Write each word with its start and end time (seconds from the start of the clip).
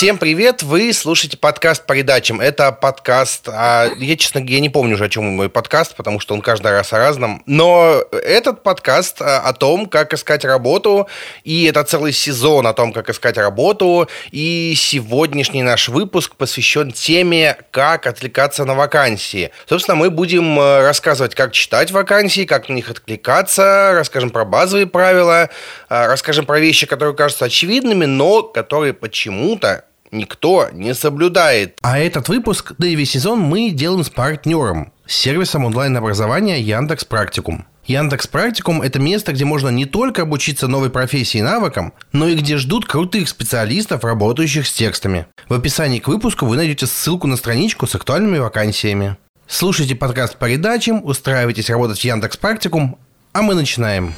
Всем 0.00 0.16
привет! 0.16 0.62
Вы 0.62 0.94
слушаете 0.94 1.36
подкаст 1.36 1.84
по 1.84 1.92
передачам. 1.92 2.40
Это 2.40 2.72
подкаст... 2.72 3.46
А, 3.50 3.86
я, 3.98 4.16
честно, 4.16 4.38
я 4.38 4.58
не 4.58 4.70
помню 4.70 4.94
уже, 4.94 5.04
о 5.04 5.08
чем 5.10 5.24
мой 5.24 5.50
подкаст, 5.50 5.94
потому 5.94 6.20
что 6.20 6.32
он 6.32 6.40
каждый 6.40 6.72
раз 6.72 6.94
о 6.94 6.98
разном. 6.98 7.42
Но 7.44 8.02
этот 8.10 8.62
подкаст 8.62 9.20
а, 9.20 9.40
о 9.40 9.52
том, 9.52 9.84
как 9.84 10.14
искать 10.14 10.42
работу. 10.46 11.06
И 11.44 11.64
это 11.64 11.84
целый 11.84 12.14
сезон 12.14 12.66
о 12.66 12.72
том, 12.72 12.94
как 12.94 13.10
искать 13.10 13.36
работу. 13.36 14.08
И 14.30 14.72
сегодняшний 14.74 15.62
наш 15.62 15.90
выпуск 15.90 16.34
посвящен 16.34 16.92
теме, 16.92 17.58
как 17.70 18.06
отвлекаться 18.06 18.64
на 18.64 18.74
вакансии. 18.74 19.50
Собственно, 19.66 19.96
мы 19.96 20.08
будем 20.08 20.58
а, 20.58 20.80
рассказывать, 20.80 21.34
как 21.34 21.52
читать 21.52 21.90
вакансии, 21.90 22.46
как 22.46 22.70
на 22.70 22.72
них 22.72 22.88
откликаться, 22.88 23.90
расскажем 23.92 24.30
про 24.30 24.46
базовые 24.46 24.86
правила, 24.86 25.50
а, 25.90 26.06
расскажем 26.06 26.46
про 26.46 26.58
вещи, 26.58 26.86
которые 26.86 27.14
кажутся 27.14 27.44
очевидными, 27.44 28.06
но 28.06 28.42
которые 28.42 28.94
почему-то 28.94 29.84
никто 30.12 30.68
не 30.72 30.94
соблюдает. 30.94 31.78
А 31.82 31.98
этот 31.98 32.28
выпуск, 32.28 32.72
да 32.78 32.86
и 32.86 32.94
весь 32.94 33.10
сезон 33.10 33.40
мы 33.40 33.70
делаем 33.70 34.04
с 34.04 34.10
партнером, 34.10 34.92
с 35.06 35.14
сервисом 35.14 35.64
онлайн-образования 35.64 36.60
Яндекс 36.60 37.04
Практикум. 37.04 37.66
Яндекс 37.86 38.26
Практикум– 38.26 38.82
это 38.82 39.00
место, 39.00 39.32
где 39.32 39.44
можно 39.44 39.68
не 39.68 39.84
только 39.84 40.22
обучиться 40.22 40.68
новой 40.68 40.90
профессии 40.90 41.38
и 41.38 41.42
навыкам, 41.42 41.92
но 42.12 42.28
и 42.28 42.36
где 42.36 42.56
ждут 42.56 42.86
крутых 42.86 43.28
специалистов, 43.28 44.04
работающих 44.04 44.66
с 44.66 44.72
текстами. 44.72 45.26
В 45.48 45.54
описании 45.54 45.98
к 45.98 46.06
выпуску 46.06 46.46
вы 46.46 46.56
найдете 46.56 46.86
ссылку 46.86 47.26
на 47.26 47.36
страничку 47.36 47.86
с 47.86 47.94
актуальными 47.94 48.38
вакансиями. 48.38 49.16
Слушайте 49.48 49.96
подкаст 49.96 50.36
по 50.36 50.46
передачам, 50.46 51.04
устраивайтесь 51.04 51.70
работать 51.70 51.98
в 51.98 52.04
Яндекс 52.04 52.36
Практикум, 52.36 52.96
а 53.32 53.42
мы 53.42 53.54
начинаем. 53.54 54.14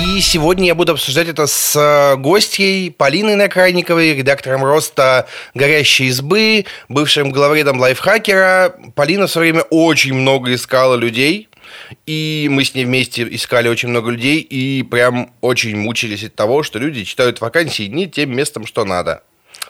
И 0.00 0.20
сегодня 0.20 0.66
я 0.66 0.74
буду 0.74 0.92
обсуждать 0.92 1.28
это 1.28 1.46
с 1.46 1.74
э, 1.76 2.16
гостьей 2.16 2.90
Полиной 2.90 3.34
Накрайниковой, 3.34 4.14
редактором 4.14 4.64
роста 4.64 5.26
«Горящей 5.54 6.06
избы», 6.06 6.66
бывшим 6.88 7.30
главредом 7.30 7.80
лайфхакера. 7.80 8.74
Полина 8.94 9.26
в 9.26 9.30
свое 9.30 9.52
время 9.52 9.64
очень 9.70 10.14
много 10.14 10.54
искала 10.54 10.94
людей, 10.94 11.48
и 12.06 12.48
мы 12.50 12.64
с 12.64 12.74
ней 12.74 12.84
вместе 12.84 13.26
искали 13.28 13.68
очень 13.68 13.88
много 13.88 14.10
людей, 14.10 14.38
и 14.38 14.82
прям 14.84 15.32
очень 15.40 15.76
мучились 15.76 16.24
от 16.24 16.34
того, 16.34 16.62
что 16.62 16.78
люди 16.78 17.04
читают 17.04 17.40
вакансии 17.40 17.84
не 17.84 18.08
тем 18.08 18.34
местом, 18.36 18.66
что 18.66 18.84
надо. 18.84 19.22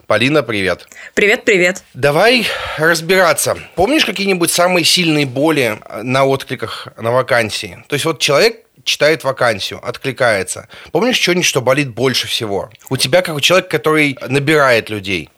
Полина, 0.07 0.43
привет. 0.43 0.89
Привет, 1.15 1.45
привет. 1.45 1.83
Давай 1.93 2.47
разбираться. 2.79 3.59
Помнишь 3.75 4.07
какие-нибудь 4.07 4.51
самые 4.51 4.85
сильные 4.85 5.27
боли 5.27 5.79
на 6.03 6.25
откликах 6.25 6.89
на 6.97 7.11
вакансии? 7.11 7.85
То 7.89 7.95
есть 7.95 8.07
вот 8.07 8.19
человек 8.19 8.65
читает 8.89 9.23
вакансию, 9.23 9.87
откликается. 9.87 10.69
Помнишь 10.91 11.21
что-нибудь, 11.21 11.47
что 11.47 11.61
болит 11.61 11.91
больше 11.91 12.27
всего? 12.27 12.71
У 12.89 12.97
тебя 12.97 13.23
как 13.23 13.37
у 13.37 13.41
человека, 13.41 13.69
который 13.69 14.19
набирает 14.27 14.91
людей. 14.91 15.31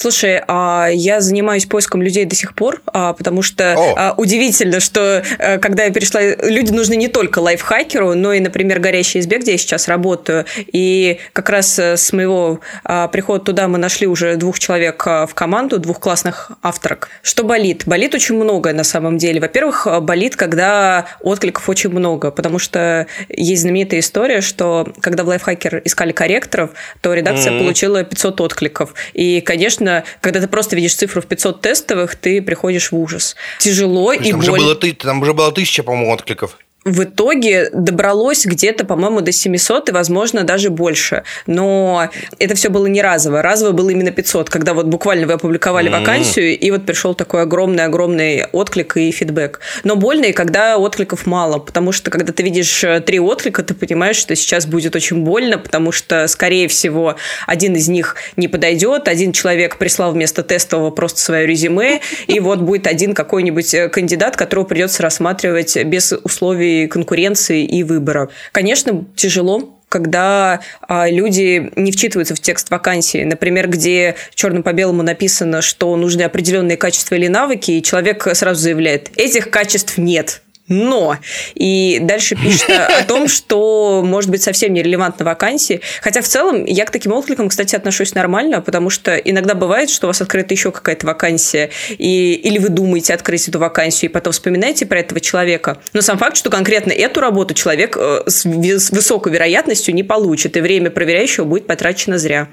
Слушай, 0.00 0.40
а 0.46 0.86
я 0.92 1.20
занимаюсь 1.20 1.66
поиском 1.66 2.02
людей 2.02 2.24
до 2.24 2.36
сих 2.36 2.54
пор, 2.54 2.82
а, 2.86 3.14
потому 3.14 3.42
что 3.42 3.74
О. 3.74 4.14
удивительно, 4.16 4.78
что 4.78 5.24
э, 5.40 5.58
когда 5.58 5.86
я 5.86 5.90
перешла, 5.90 6.20
люди 6.22 6.70
нужны 6.70 6.94
не 6.94 7.08
только 7.08 7.40
лайфхакеру, 7.40 8.14
но 8.14 8.32
и, 8.32 8.38
например, 8.38 8.78
горящей 8.78 9.18
избе, 9.18 9.38
где 9.38 9.52
я 9.52 9.58
сейчас 9.58 9.88
работаю. 9.88 10.44
И 10.72 11.18
как 11.32 11.50
раз 11.50 11.80
э, 11.80 11.96
с 11.96 12.12
моего 12.12 12.60
а, 12.84 13.08
прихода 13.08 13.44
туда 13.44 13.66
мы 13.66 13.78
нашли 13.78 14.06
уже 14.06 14.36
двух 14.36 14.60
человек 14.60 15.04
в 15.04 15.30
команду, 15.34 15.80
двух 15.80 15.98
классных 15.98 16.52
авторок. 16.62 17.08
Что 17.22 17.42
болит? 17.42 17.82
Болит 17.86 18.14
очень 18.14 18.36
многое 18.36 18.74
на 18.74 18.84
самом 18.84 19.18
деле. 19.18 19.40
Во-первых, 19.40 19.88
болит, 20.02 20.36
когда 20.36 21.06
откликов 21.22 21.68
очень 21.68 21.90
много, 21.90 22.30
потому 22.30 22.60
что 22.60 23.08
есть 23.28 23.62
знаменитая 23.62 23.98
история, 23.98 24.42
что 24.42 24.92
когда 25.00 25.24
в 25.24 25.26
лайфхакер 25.26 25.82
искали 25.84 26.12
корректоров, 26.12 26.70
то 27.00 27.12
редакция 27.12 27.52
mm-hmm. 27.52 27.58
получила 27.58 28.04
500 28.04 28.40
откликов. 28.42 28.94
И, 29.12 29.40
конечно, 29.40 29.87
действительно, 29.88 30.04
когда 30.20 30.40
ты 30.40 30.48
просто 30.48 30.76
видишь 30.76 30.94
цифру 30.94 31.20
в 31.20 31.26
500 31.26 31.60
тестовых, 31.60 32.14
ты 32.14 32.42
приходишь 32.42 32.92
в 32.92 32.96
ужас. 32.96 33.36
Тяжело 33.58 34.12
и 34.12 34.30
там 34.30 34.40
боль. 34.40 34.48
Уже 34.48 34.52
было, 34.52 34.94
там 34.94 35.22
уже 35.22 35.34
было 35.34 35.52
тысяча, 35.52 35.82
по-моему, 35.82 36.12
откликов 36.12 36.58
в 36.84 37.02
итоге 37.02 37.70
добралось 37.72 38.46
где-то, 38.46 38.84
по-моему, 38.84 39.20
до 39.20 39.32
700 39.32 39.88
и, 39.88 39.92
возможно, 39.92 40.44
даже 40.44 40.70
больше. 40.70 41.24
Но 41.46 42.08
это 42.38 42.54
все 42.54 42.68
было 42.68 42.86
не 42.86 43.02
разово. 43.02 43.42
Разово 43.42 43.72
было 43.72 43.90
именно 43.90 44.10
500, 44.10 44.48
когда 44.48 44.74
вот 44.74 44.86
буквально 44.86 45.26
вы 45.26 45.34
опубликовали 45.34 45.90
mm-hmm. 45.90 46.00
вакансию, 46.00 46.58
и 46.58 46.70
вот 46.70 46.86
пришел 46.86 47.14
такой 47.14 47.42
огромный-огромный 47.42 48.46
отклик 48.52 48.96
и 48.96 49.10
фидбэк. 49.10 49.60
Но 49.84 49.96
больно 49.96 50.26
и 50.26 50.32
когда 50.32 50.78
откликов 50.78 51.26
мало, 51.26 51.58
потому 51.58 51.90
что 51.92 52.10
когда 52.10 52.32
ты 52.32 52.42
видишь 52.42 52.84
э, 52.84 53.00
три 53.00 53.18
отклика, 53.18 53.62
ты 53.62 53.74
понимаешь, 53.74 54.16
что 54.16 54.34
сейчас 54.36 54.66
будет 54.66 54.94
очень 54.94 55.24
больно, 55.24 55.58
потому 55.58 55.90
что, 55.90 56.26
скорее 56.28 56.68
всего, 56.68 57.16
один 57.46 57.74
из 57.74 57.88
них 57.88 58.16
не 58.36 58.46
подойдет, 58.46 59.08
один 59.08 59.32
человек 59.32 59.78
прислал 59.78 60.12
вместо 60.12 60.42
тестового 60.42 60.90
просто 60.90 61.20
свое 61.20 61.46
резюме, 61.46 62.00
и 62.28 62.38
вот 62.38 62.60
будет 62.60 62.86
один 62.86 63.14
какой-нибудь 63.14 63.74
э, 63.74 63.88
кандидат, 63.88 64.36
которого 64.36 64.64
придется 64.64 65.02
рассматривать 65.02 65.76
без 65.84 66.12
условий 66.12 66.67
конкуренции 66.86 67.64
и 67.64 67.82
выбора. 67.82 68.28
Конечно, 68.52 69.04
тяжело, 69.16 69.78
когда 69.88 70.60
а, 70.82 71.08
люди 71.08 71.70
не 71.76 71.92
вчитываются 71.92 72.34
в 72.34 72.40
текст 72.40 72.70
вакансии. 72.70 73.24
Например, 73.24 73.68
где 73.68 74.16
черным 74.34 74.62
по 74.62 74.72
белому 74.72 75.02
написано, 75.02 75.62
что 75.62 75.94
нужны 75.96 76.22
определенные 76.22 76.76
качества 76.76 77.14
или 77.14 77.26
навыки, 77.26 77.70
и 77.70 77.82
человек 77.82 78.28
сразу 78.34 78.60
заявляет, 78.60 79.10
этих 79.16 79.50
качеств 79.50 79.98
нет 79.98 80.42
но. 80.68 81.16
И 81.54 81.98
дальше 82.00 82.36
пишет 82.36 82.70
о 82.70 83.04
том, 83.04 83.28
что 83.28 84.02
может 84.04 84.30
быть 84.30 84.42
совсем 84.42 84.72
нерелевантна 84.72 85.24
вакансии. 85.24 85.80
Хотя 86.02 86.22
в 86.22 86.28
целом 86.28 86.64
я 86.64 86.84
к 86.84 86.90
таким 86.90 87.12
откликам, 87.12 87.48
кстати, 87.48 87.74
отношусь 87.74 88.14
нормально, 88.14 88.60
потому 88.60 88.90
что 88.90 89.16
иногда 89.16 89.54
бывает, 89.54 89.90
что 89.90 90.06
у 90.06 90.08
вас 90.08 90.20
открыта 90.20 90.54
еще 90.54 90.70
какая-то 90.70 91.06
вакансия, 91.06 91.70
и, 91.90 92.34
или 92.34 92.58
вы 92.58 92.68
думаете 92.68 93.14
открыть 93.14 93.48
эту 93.48 93.58
вакансию, 93.58 94.10
и 94.10 94.12
потом 94.12 94.32
вспоминаете 94.32 94.86
про 94.86 95.00
этого 95.00 95.20
человека. 95.20 95.78
Но 95.92 96.02
сам 96.02 96.18
факт, 96.18 96.36
что 96.36 96.50
конкретно 96.50 96.92
эту 96.92 97.20
работу 97.20 97.54
человек 97.54 97.96
э, 97.96 98.22
с 98.26 98.44
высокой 98.44 99.32
вероятностью 99.32 99.94
не 99.94 100.02
получит, 100.02 100.56
и 100.56 100.60
время 100.60 100.90
проверяющего 100.90 101.44
будет 101.44 101.66
потрачено 101.66 102.18
зря. 102.18 102.48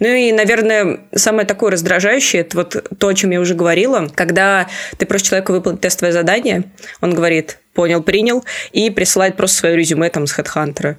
Ну 0.00 0.08
и, 0.08 0.32
наверное, 0.32 1.00
самое 1.14 1.46
такое 1.46 1.72
раздражающее, 1.72 2.42
это 2.42 2.56
вот 2.56 2.98
то, 2.98 3.08
о 3.08 3.14
чем 3.14 3.30
я 3.30 3.40
уже 3.40 3.54
говорила, 3.54 4.08
когда 4.14 4.68
ты 4.96 5.06
просишь 5.06 5.28
человека 5.28 5.52
выполнить 5.52 5.80
тестовое 5.80 6.12
задание, 6.12 6.64
он 7.00 7.14
говорит, 7.14 7.57
понял, 7.74 8.02
принял, 8.02 8.44
и 8.72 8.90
присылает 8.90 9.36
просто 9.36 9.58
свое 9.58 9.76
резюме 9.76 10.10
там 10.10 10.26
с 10.26 10.38
HeadHunter. 10.38 10.96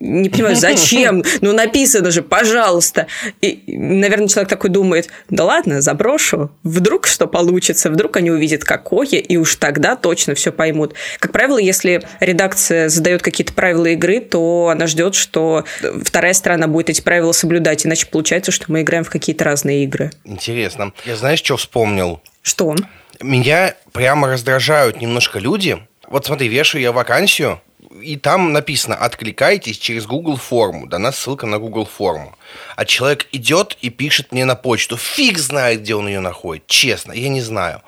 Не 0.00 0.28
понимаю, 0.28 0.56
зачем? 0.56 1.22
Ну, 1.40 1.52
написано 1.52 2.10
же, 2.10 2.22
пожалуйста. 2.22 3.06
И, 3.40 3.62
наверное, 3.66 4.26
человек 4.26 4.48
такой 4.48 4.70
думает, 4.70 5.08
да 5.30 5.44
ладно, 5.44 5.80
заброшу. 5.80 6.50
Вдруг 6.62 7.06
что 7.06 7.26
получится, 7.26 7.90
вдруг 7.90 8.16
они 8.16 8.30
увидят 8.30 8.64
какое, 8.64 9.18
и 9.18 9.36
уж 9.36 9.56
тогда 9.56 9.94
точно 9.94 10.34
все 10.34 10.50
поймут. 10.50 10.94
Как 11.20 11.30
правило, 11.30 11.58
если 11.58 12.02
редакция 12.20 12.88
задает 12.88 13.22
какие-то 13.22 13.52
правила 13.52 13.86
игры, 13.86 14.20
то 14.20 14.70
она 14.72 14.86
ждет, 14.86 15.14
что 15.14 15.64
вторая 16.02 16.32
сторона 16.32 16.66
будет 16.66 16.90
эти 16.90 17.00
правила 17.00 17.32
соблюдать, 17.32 17.86
иначе 17.86 18.06
получается, 18.06 18.50
что 18.50 18.72
мы 18.72 18.82
играем 18.82 19.04
в 19.04 19.10
какие-то 19.10 19.44
разные 19.44 19.84
игры. 19.84 20.10
Интересно. 20.24 20.92
Я 21.04 21.16
знаешь, 21.16 21.40
что 21.40 21.56
вспомнил? 21.56 22.20
Что? 22.42 22.74
Меня 23.20 23.74
прямо 23.92 24.28
раздражают 24.28 25.00
немножко 25.00 25.38
люди, 25.38 25.78
вот 26.06 26.26
смотри, 26.26 26.48
вешаю 26.48 26.82
я 26.82 26.92
вакансию, 26.92 27.60
и 28.00 28.16
там 28.16 28.52
написано 28.52 28.94
«Откликайтесь 28.94 29.78
через 29.78 30.06
Google 30.06 30.36
форму». 30.36 30.86
Дана 30.86 31.12
ссылка 31.12 31.46
на 31.46 31.58
Google 31.58 31.86
форму. 31.86 32.36
А 32.76 32.84
человек 32.84 33.26
идет 33.32 33.76
и 33.80 33.90
пишет 33.90 34.32
мне 34.32 34.44
на 34.44 34.54
почту. 34.54 34.96
Фиг 34.96 35.38
знает, 35.38 35.80
где 35.80 35.94
он 35.94 36.06
ее 36.06 36.20
находит. 36.20 36.66
Честно, 36.66 37.12
я 37.12 37.28
не 37.28 37.40
знаю. 37.40 37.82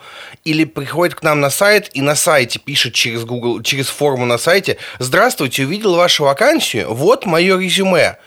Или 0.45 0.65
приходит 0.65 1.15
к 1.15 1.23
нам 1.23 1.41
на 1.41 1.51
сайт 1.51 1.91
и 1.93 2.01
на 2.01 2.15
сайте 2.15 2.59
пишет 2.59 2.95
через 2.95 3.25
Google, 3.25 3.63
через 3.63 3.89
форму 3.89 4.25
на 4.25 4.39
сайте 4.39 4.79
«Здравствуйте, 4.99 5.65
увидел 5.65 5.95
вашу 5.95 6.25
вакансию. 6.25 6.93
Вот 6.95 7.27
мое 7.27 7.59
резюме». 7.59 8.19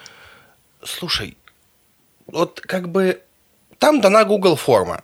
Слушай, 0.84 1.36
вот 2.26 2.60
как 2.60 2.88
бы 2.88 3.20
там 3.78 4.00
дана 4.00 4.24
Google 4.24 4.56
форма. 4.56 5.02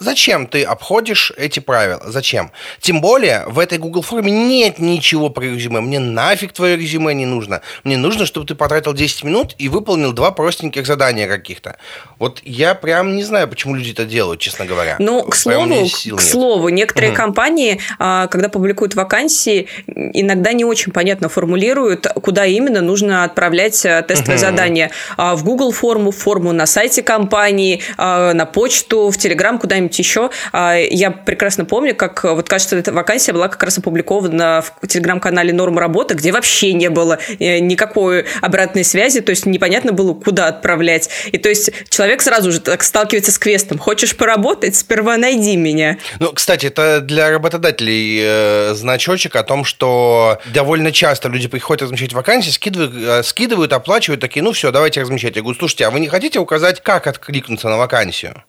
Зачем 0.00 0.46
ты 0.46 0.62
обходишь 0.62 1.30
эти 1.36 1.60
правила? 1.60 2.00
Зачем? 2.06 2.52
Тем 2.80 3.02
более, 3.02 3.44
в 3.46 3.58
этой 3.58 3.76
Google 3.76 4.00
форме 4.00 4.32
нет 4.32 4.78
ничего 4.78 5.28
про 5.28 5.44
резюме. 5.44 5.82
Мне 5.82 5.98
нафиг 5.98 6.54
твое 6.54 6.78
резюме 6.78 7.12
не 7.12 7.26
нужно. 7.26 7.60
Мне 7.84 7.98
нужно, 7.98 8.24
чтобы 8.24 8.46
ты 8.46 8.54
потратил 8.54 8.94
10 8.94 9.24
минут 9.24 9.54
и 9.58 9.68
выполнил 9.68 10.14
два 10.14 10.30
простеньких 10.30 10.86
задания 10.86 11.28
каких-то. 11.28 11.76
Вот 12.18 12.40
я 12.44 12.74
прям 12.74 13.14
не 13.14 13.24
знаю, 13.24 13.46
почему 13.46 13.74
люди 13.74 13.92
это 13.92 14.06
делают, 14.06 14.40
честно 14.40 14.64
говоря. 14.64 14.96
Ну, 14.98 15.22
к 15.24 15.34
слову, 15.36 15.86
к 16.16 16.20
слову, 16.22 16.70
некоторые 16.70 17.12
угу. 17.12 17.18
компании, 17.18 17.78
а, 17.98 18.26
когда 18.28 18.48
публикуют 18.48 18.94
вакансии, 18.94 19.68
иногда 19.86 20.54
не 20.54 20.64
очень 20.64 20.92
понятно 20.92 21.28
формулируют, 21.28 22.06
куда 22.06 22.46
именно 22.46 22.80
нужно 22.80 23.24
отправлять 23.24 23.84
э, 23.84 24.02
тестовое 24.08 24.36
угу. 24.36 24.46
задание. 24.46 24.90
А, 25.18 25.36
в 25.36 25.44
Google 25.44 25.72
форму, 25.72 26.10
в 26.10 26.16
форму 26.16 26.52
на 26.52 26.64
сайте 26.64 27.02
компании, 27.02 27.82
а, 27.98 28.32
на 28.32 28.46
почту, 28.46 29.10
в 29.10 29.18
Telegram, 29.18 29.58
куда-нибудь 29.58 29.89
куда-нибудь 29.90 29.98
еще. 29.98 30.30
А, 30.52 30.76
я 30.76 31.10
прекрасно 31.10 31.64
помню, 31.64 31.94
как, 31.94 32.24
вот 32.24 32.48
кажется, 32.48 32.76
эта 32.76 32.92
вакансия 32.92 33.32
была 33.32 33.48
как 33.48 33.62
раз 33.62 33.78
опубликована 33.78 34.62
в 34.80 34.86
телеграм-канале 34.86 35.52
«Норма 35.52 35.80
работы», 35.80 36.14
где 36.14 36.32
вообще 36.32 36.72
не 36.72 36.88
было 36.90 37.18
э, 37.38 37.58
никакой 37.58 38.26
обратной 38.40 38.84
связи, 38.84 39.20
то 39.20 39.30
есть 39.30 39.46
непонятно 39.46 39.92
было, 39.92 40.14
куда 40.14 40.48
отправлять. 40.48 41.10
И 41.32 41.38
то 41.38 41.48
есть 41.48 41.70
человек 41.88 42.22
сразу 42.22 42.52
же 42.52 42.60
так 42.60 42.82
сталкивается 42.82 43.32
с 43.32 43.38
квестом. 43.38 43.78
Хочешь 43.78 44.16
поработать? 44.16 44.76
Сперва 44.76 45.16
найди 45.16 45.56
меня. 45.56 45.98
Ну, 46.18 46.32
кстати, 46.32 46.66
это 46.66 47.00
для 47.00 47.30
работодателей 47.30 48.20
э, 48.22 48.74
значочек 48.74 49.36
о 49.36 49.42
том, 49.42 49.64
что 49.64 50.38
довольно 50.52 50.92
часто 50.92 51.28
люди 51.28 51.48
приходят 51.48 51.82
размещать 51.82 52.12
вакансии, 52.12 52.50
скидывают, 52.50 52.92
э, 52.94 53.22
скидывают, 53.22 53.72
оплачивают, 53.72 54.20
такие, 54.20 54.42
ну 54.42 54.52
все, 54.52 54.70
давайте 54.70 55.00
размещать. 55.00 55.36
Я 55.36 55.42
говорю, 55.42 55.58
слушайте, 55.58 55.86
а 55.86 55.90
вы 55.90 56.00
не 56.00 56.08
хотите 56.08 56.38
указать, 56.38 56.80
как 56.80 57.06
откликнуться 57.06 57.68
на 57.68 57.76
вакансию? 57.76 58.44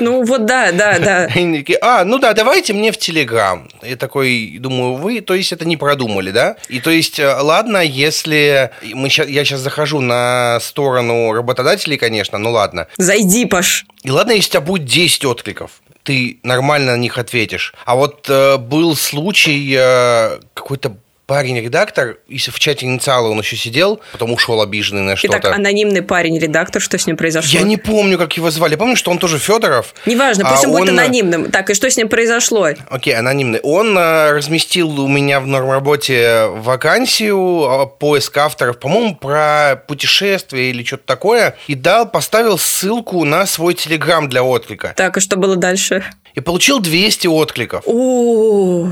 Ну 0.00 0.22
вот 0.24 0.46
да, 0.46 0.59
да, 0.72 0.98
да. 0.98 1.28
А, 1.82 2.04
ну 2.04 2.18
да, 2.18 2.32
давайте 2.32 2.72
мне 2.72 2.92
в 2.92 2.98
Телеграм. 2.98 3.68
Я 3.82 3.96
такой, 3.96 4.56
думаю, 4.58 4.94
вы, 4.94 5.20
то 5.20 5.34
есть 5.34 5.52
это 5.52 5.64
не 5.64 5.76
продумали, 5.76 6.30
да? 6.30 6.56
И 6.68 6.80
то 6.80 6.90
есть, 6.90 7.18
э, 7.18 7.26
ладно, 7.26 7.78
если 7.78 8.70
мы 8.82 9.08
сейчас, 9.08 9.28
я 9.28 9.44
сейчас 9.44 9.60
захожу 9.60 10.00
на 10.00 10.58
сторону 10.60 11.32
работодателей, 11.32 11.96
конечно, 11.96 12.38
ну 12.38 12.50
ладно. 12.50 12.86
Зайди, 12.96 13.46
Паш. 13.46 13.86
И 14.02 14.10
ладно, 14.10 14.32
если 14.32 14.48
у 14.48 14.52
тебя 14.52 14.60
будет 14.60 14.84
10 14.84 15.24
откликов 15.24 15.70
ты 16.02 16.38
нормально 16.42 16.92
на 16.92 16.96
них 16.96 17.18
ответишь. 17.18 17.74
А 17.84 17.94
вот 17.94 18.26
э, 18.28 18.56
был 18.56 18.96
случай, 18.96 19.76
э, 19.78 20.40
какой-то 20.54 20.96
парень-редактор, 21.30 22.18
если 22.26 22.50
в 22.50 22.58
чате 22.58 22.86
инициалы 22.86 23.30
он 23.30 23.38
еще 23.38 23.54
сидел, 23.54 24.00
потом 24.10 24.32
ушел 24.32 24.60
обиженный 24.60 25.02
на 25.02 25.14
что-то. 25.14 25.38
Итак, 25.38 25.54
анонимный 25.54 26.02
парень-редактор, 26.02 26.82
что 26.82 26.98
с 26.98 27.06
ним 27.06 27.16
произошло? 27.16 27.56
Я 27.56 27.64
не 27.64 27.76
помню, 27.76 28.18
как 28.18 28.36
его 28.36 28.50
звали. 28.50 28.72
Я 28.72 28.78
помню, 28.78 28.96
что 28.96 29.12
он 29.12 29.18
тоже 29.20 29.38
Федоров. 29.38 29.94
Неважно, 30.06 30.44
пусть 30.44 30.64
а 30.64 30.68
он 30.68 30.74
будет 30.74 30.88
он... 30.88 30.98
анонимным. 30.98 31.52
Так, 31.52 31.70
и 31.70 31.74
что 31.74 31.88
с 31.88 31.96
ним 31.96 32.08
произошло? 32.08 32.70
Окей, 32.88 33.14
анонимный. 33.14 33.60
Он 33.62 33.94
а, 33.96 34.32
разместил 34.32 35.00
у 35.00 35.06
меня 35.06 35.38
в 35.38 35.46
нормработе 35.46 36.46
вакансию, 36.46 37.62
а, 37.62 37.86
поиск 37.86 38.36
авторов, 38.36 38.80
по-моему, 38.80 39.14
про 39.14 39.80
путешествия 39.86 40.70
или 40.70 40.82
что-то 40.82 41.04
такое, 41.06 41.54
и 41.68 41.76
дал, 41.76 42.10
поставил 42.10 42.58
ссылку 42.58 43.24
на 43.24 43.46
свой 43.46 43.74
телеграм 43.74 44.28
для 44.28 44.42
отклика. 44.42 44.94
Так, 44.96 45.16
и 45.16 45.20
что 45.20 45.36
было 45.36 45.54
дальше? 45.54 46.02
И 46.34 46.40
получил 46.40 46.80
200 46.80 47.26
откликов. 47.26 47.82
О-о-о 47.86 48.88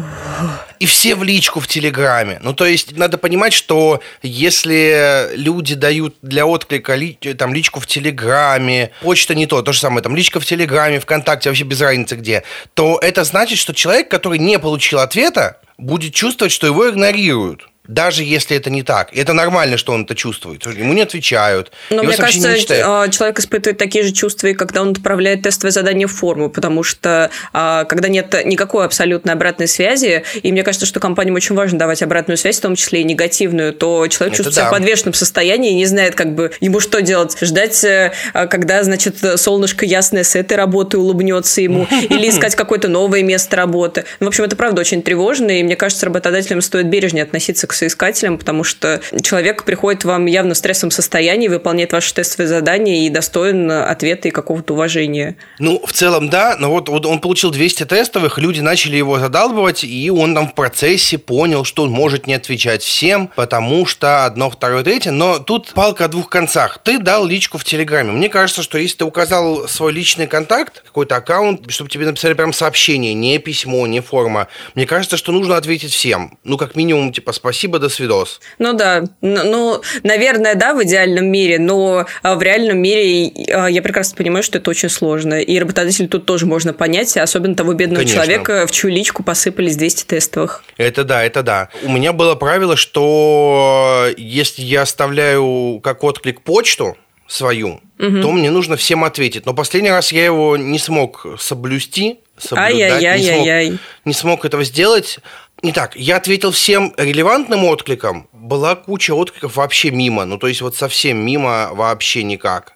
и 0.79 0.87
все 0.87 1.15
в 1.15 1.23
личку 1.23 1.61
в 1.61 1.67
Телеграме. 1.67 2.39
Ну, 2.43 2.53
то 2.53 2.65
есть, 2.65 2.97
надо 2.97 3.19
понимать, 3.19 3.53
что 3.53 4.01
если 4.23 5.31
люди 5.35 5.75
дают 5.75 6.17
для 6.23 6.47
отклика 6.47 6.95
ли, 6.95 7.15
там, 7.37 7.53
личку 7.53 7.81
в 7.81 7.87
Телеграме, 7.87 8.93
почта 9.03 9.35
не 9.35 9.47
то, 9.47 9.63
то 9.63 9.73
же 9.73 9.81
самое, 9.81 10.03
там, 10.03 10.15
личка 10.15 10.41
в 10.41 10.47
Телеграме, 10.47 11.01
ВКонтакте, 11.01 11.49
вообще 11.49 11.65
без 11.65 11.81
разницы 11.81 12.17
где, 12.17 12.45
то 12.75 12.99
это 13.03 13.25
значит, 13.25 13.59
что 13.59 13.75
человек, 13.75 14.09
который 14.09 14.39
не 14.39 14.59
получил 14.59 15.01
ответа, 15.01 15.59
будет 15.79 16.15
чувствовать, 16.15 16.53
что 16.53 16.67
его 16.67 16.89
игнорируют 16.89 17.69
даже 17.89 18.23
если 18.23 18.55
это 18.57 18.69
не 18.69 18.83
так. 18.83 19.13
И 19.15 19.19
это 19.19 19.33
нормально, 19.33 19.79
что 19.79 19.93
он 19.93 20.05
это 20.05 20.15
чувствует. 20.15 20.65
Ему 20.67 20.93
не 20.93 21.01
отвечают. 21.01 21.73
Но 21.89 22.03
мне 22.03 22.17
кажется, 22.17 22.55
а, 22.85 23.09
человек 23.09 23.41
испытывает 23.41 23.79
такие 23.79 24.05
же 24.05 24.13
чувства, 24.13 24.49
и 24.49 24.55
когда 24.55 24.83
он 24.83 24.91
отправляет 24.91 25.43
тестовое 25.43 25.73
задание 25.73 26.07
в 26.07 26.13
форму, 26.13 26.51
потому 26.51 26.83
что 26.83 27.31
а, 27.55 27.85
когда 27.87 28.09
нет 28.09 28.35
никакой 28.45 28.85
абсолютной 28.85 29.33
обратной 29.33 29.69
связи, 29.69 30.23
и 30.43 30.53
мне 30.53 30.63
кажется, 30.63 30.87
что 30.87 31.01
компаниям 31.01 31.35
очень 31.35 31.55
важно 31.55 31.79
давать 31.79 32.03
обратную 32.03 32.37
связь, 32.37 32.59
в 32.59 32.61
том 32.61 32.77
числе 32.77 33.01
и 33.01 33.05
негативную, 33.05 33.73
то 33.73 34.07
человек 34.09 34.35
это 34.35 34.37
чувствует 34.37 34.55
да. 34.55 34.61
себя 34.61 34.69
в 34.69 34.73
подвешенном 34.73 35.15
состоянии 35.15 35.71
и 35.73 35.75
не 35.75 35.87
знает, 35.87 36.15
как 36.15 36.35
бы 36.35 36.53
ему 36.61 36.81
что 36.81 37.01
делать. 37.01 37.39
Ждать, 37.41 37.83
э, 37.85 38.13
когда, 38.33 38.83
значит, 38.83 39.17
солнышко 39.37 39.87
ясное 39.87 40.25
с 40.25 40.37
этой 40.37 40.59
работы 40.59 40.99
улыбнется 40.99 41.63
ему, 41.63 41.87
или 42.11 42.29
искать 42.29 42.55
какое-то 42.55 42.89
новое 42.89 43.23
место 43.23 43.57
работы. 43.57 44.05
Ну, 44.21 44.27
в 44.27 44.29
общем, 44.29 44.45
это 44.45 44.57
правда 44.57 44.83
очень 44.83 45.03
тревожно, 45.03 45.59
и 45.59 45.63
мне 45.63 45.77
кажется, 45.77 46.05
работодателям 46.05 46.61
стоит 46.61 46.87
бережнее 46.87 47.23
относиться 47.23 47.67
к 47.67 47.78
соискателем, 47.79 48.39
потому 48.39 48.65
что 48.65 49.01
человек 49.23 49.65
приходит 49.65 50.05
вам 50.05 50.27
явно 50.27 50.55
в 50.55 50.57
стрессовом 50.57 50.91
состоянии, 50.91 51.49
выполняет 51.49 51.93
ваше 51.93 52.15
тестовое 52.15 52.49
задание 52.49 53.07
и 53.07 53.11
достоин 53.11 53.71
ответа 53.71 54.29
и 54.29 54.31
какого-то 54.31 54.75
уважения. 54.75 55.37
Ну, 55.59 55.85
в 55.85 55.93
целом, 55.93 56.29
да, 56.29 56.57
но 56.59 56.71
вот, 56.71 56.89
вот 56.89 57.07
он 57.07 57.21
получил 57.21 57.51
200 57.51 57.85
тестовых, 57.85 58.39
люди 58.39 58.61
начали 58.61 58.97
его 58.97 59.19
задалбывать, 59.19 59.85
и 59.85 60.11
он 60.11 60.35
там 60.35 60.49
в 60.49 60.55
процессе 60.55 61.19
понял, 61.19 61.65
что 61.65 61.85
он 61.85 61.91
может 61.91 62.27
не 62.27 62.35
отвечать 62.35 62.83
всем, 62.83 63.31
потому 63.37 63.87
что 63.87 64.25
одно, 64.25 64.51
второе, 64.51 64.83
третье, 64.83 65.11
но 65.11 65.39
тут 65.39 65.73
палка 65.75 66.07
о 66.07 66.09
двух 66.09 66.29
концах. 66.29 66.79
Ты 66.83 66.99
дал 66.99 67.27
личку 67.27 67.59
в 67.59 67.65
Телеграме. 67.65 68.13
Мне 68.13 68.29
кажется, 68.29 68.63
что 68.63 68.79
если 68.79 68.99
ты 68.99 69.05
указал 69.05 69.69
свой 69.69 69.93
личный 69.93 70.27
контакт, 70.27 70.83
какой-то 70.85 71.17
аккаунт, 71.17 71.71
чтобы 71.71 71.91
тебе 71.91 72.07
написали 72.07 72.33
прям 72.35 72.53
сообщение, 72.53 73.15
не 73.15 73.39
письмо, 73.39 73.87
не 73.87 74.01
форма, 74.01 74.49
мне 74.75 74.87
кажется, 74.87 75.17
что 75.17 75.33
нужно 75.33 75.57
ответить 75.57 75.93
всем. 75.93 76.39
Ну, 76.45 76.57
как 76.57 76.75
минимум, 76.77 77.13
типа, 77.13 77.33
спасибо 77.33 77.68
спасибо, 77.69 77.79
до 77.79 77.89
свидос. 77.89 78.41
Ну 78.59 78.73
да, 78.73 79.05
ну, 79.21 79.83
наверное, 80.03 80.55
да, 80.55 80.75
в 80.75 80.83
идеальном 80.83 81.27
мире, 81.27 81.59
но 81.59 82.07
а, 82.23 82.35
в 82.35 82.43
реальном 82.43 82.79
мире 82.79 83.33
а, 83.53 83.67
я 83.67 83.83
прекрасно 83.83 84.17
понимаю, 84.17 84.43
что 84.43 84.59
это 84.59 84.71
очень 84.71 84.89
сложно. 84.89 85.41
И 85.41 85.59
работодатель 85.59 86.09
тут 86.09 86.25
тоже 86.25 86.47
можно 86.47 86.73
понять, 86.73 87.17
особенно 87.17 87.55
того 87.55 87.75
бедного 87.75 88.01
Конечно. 88.01 88.23
человека, 88.23 88.67
в 88.67 88.71
чью 88.71 88.91
личку 88.91 89.23
посыпались 89.23 89.77
200 89.77 90.05
тестовых. 90.05 90.63
Это 90.77 91.05
да, 91.05 91.23
это 91.23 91.43
да. 91.43 91.69
У 91.83 91.91
меня 91.91 92.13
было 92.13 92.35
правило, 92.35 92.77
что 92.77 94.07
если 94.17 94.63
я 94.63 94.83
оставляю 94.83 95.81
как 95.83 96.03
отклик 96.05 96.41
почту, 96.41 96.97
свою, 97.29 97.81
угу. 97.99 98.21
то 98.21 98.33
мне 98.33 98.51
нужно 98.51 98.77
всем 98.77 99.05
ответить. 99.05 99.47
Но 99.47 99.55
последний 99.55 99.91
раз 99.91 100.11
я 100.11 100.25
его 100.25 100.57
не 100.57 100.79
смог 100.79 101.27
соблюсти, 101.39 102.19
соблюдать, 102.39 103.03
не, 103.03 103.23
смог, 103.23 103.81
не 104.07 104.15
смог 104.15 104.45
этого 104.45 104.65
сделать. 104.65 105.19
Итак, 105.63 105.95
я 105.97 106.17
ответил 106.17 106.53
всем 106.53 106.95
релевантным 106.97 107.65
откликам. 107.65 108.29
Была 108.33 108.77
куча 108.77 109.13
откликов 109.13 109.57
вообще 109.57 109.91
мимо. 109.91 110.25
Ну, 110.25 110.39
то 110.39 110.47
есть 110.47 110.63
вот 110.63 110.75
совсем 110.75 111.19
мимо 111.19 111.71
вообще 111.73 112.23
никак. 112.23 112.75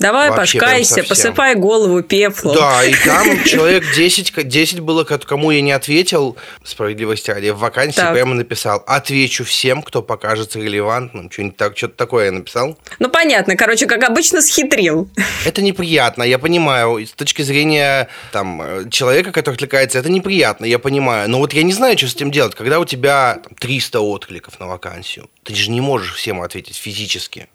Давай 0.00 0.30
Вообще, 0.30 0.58
пошкайся, 0.58 1.04
посыпай 1.04 1.54
голову 1.54 2.02
пеплом. 2.02 2.56
Да, 2.56 2.82
и 2.82 2.94
там 3.04 3.44
человек 3.44 3.84
10, 3.94 4.48
10 4.48 4.80
было, 4.80 5.04
кому 5.04 5.50
я 5.50 5.60
не 5.60 5.72
ответил, 5.72 6.38
справедливости 6.64 7.30
ради, 7.30 7.50
в 7.50 7.58
вакансии 7.58 7.96
так. 7.96 8.14
прямо 8.14 8.34
написал, 8.34 8.82
отвечу 8.86 9.44
всем, 9.44 9.82
кто 9.82 10.02
покажется 10.02 10.58
релевантным. 10.58 11.30
Что-нибудь 11.30 11.58
так, 11.58 11.76
что-то 11.76 11.96
такое 11.96 12.26
я 12.26 12.32
написал. 12.32 12.78
Ну, 12.98 13.10
понятно, 13.10 13.56
короче, 13.56 13.86
как 13.86 14.02
обычно, 14.02 14.40
схитрил. 14.40 15.10
Это 15.44 15.60
неприятно, 15.60 16.22
я 16.22 16.38
понимаю. 16.38 17.06
С 17.06 17.12
точки 17.12 17.42
зрения 17.42 18.08
там, 18.32 18.88
человека, 18.90 19.32
который 19.32 19.56
отвлекается, 19.56 19.98
это 19.98 20.10
неприятно, 20.10 20.64
я 20.64 20.78
понимаю. 20.78 21.28
Но 21.28 21.40
вот 21.40 21.52
я 21.52 21.62
не 21.62 21.74
знаю, 21.74 21.98
что 21.98 22.08
с 22.08 22.14
этим 22.14 22.30
делать. 22.30 22.54
Когда 22.54 22.80
у 22.80 22.86
тебя 22.86 23.40
там, 23.44 23.54
300 23.54 24.00
откликов 24.00 24.58
на 24.58 24.66
вакансию, 24.66 25.28
ты 25.42 25.54
же 25.54 25.70
не 25.70 25.82
можешь 25.82 26.14
всем 26.14 26.40
ответить 26.40 26.76
физически 26.76 27.48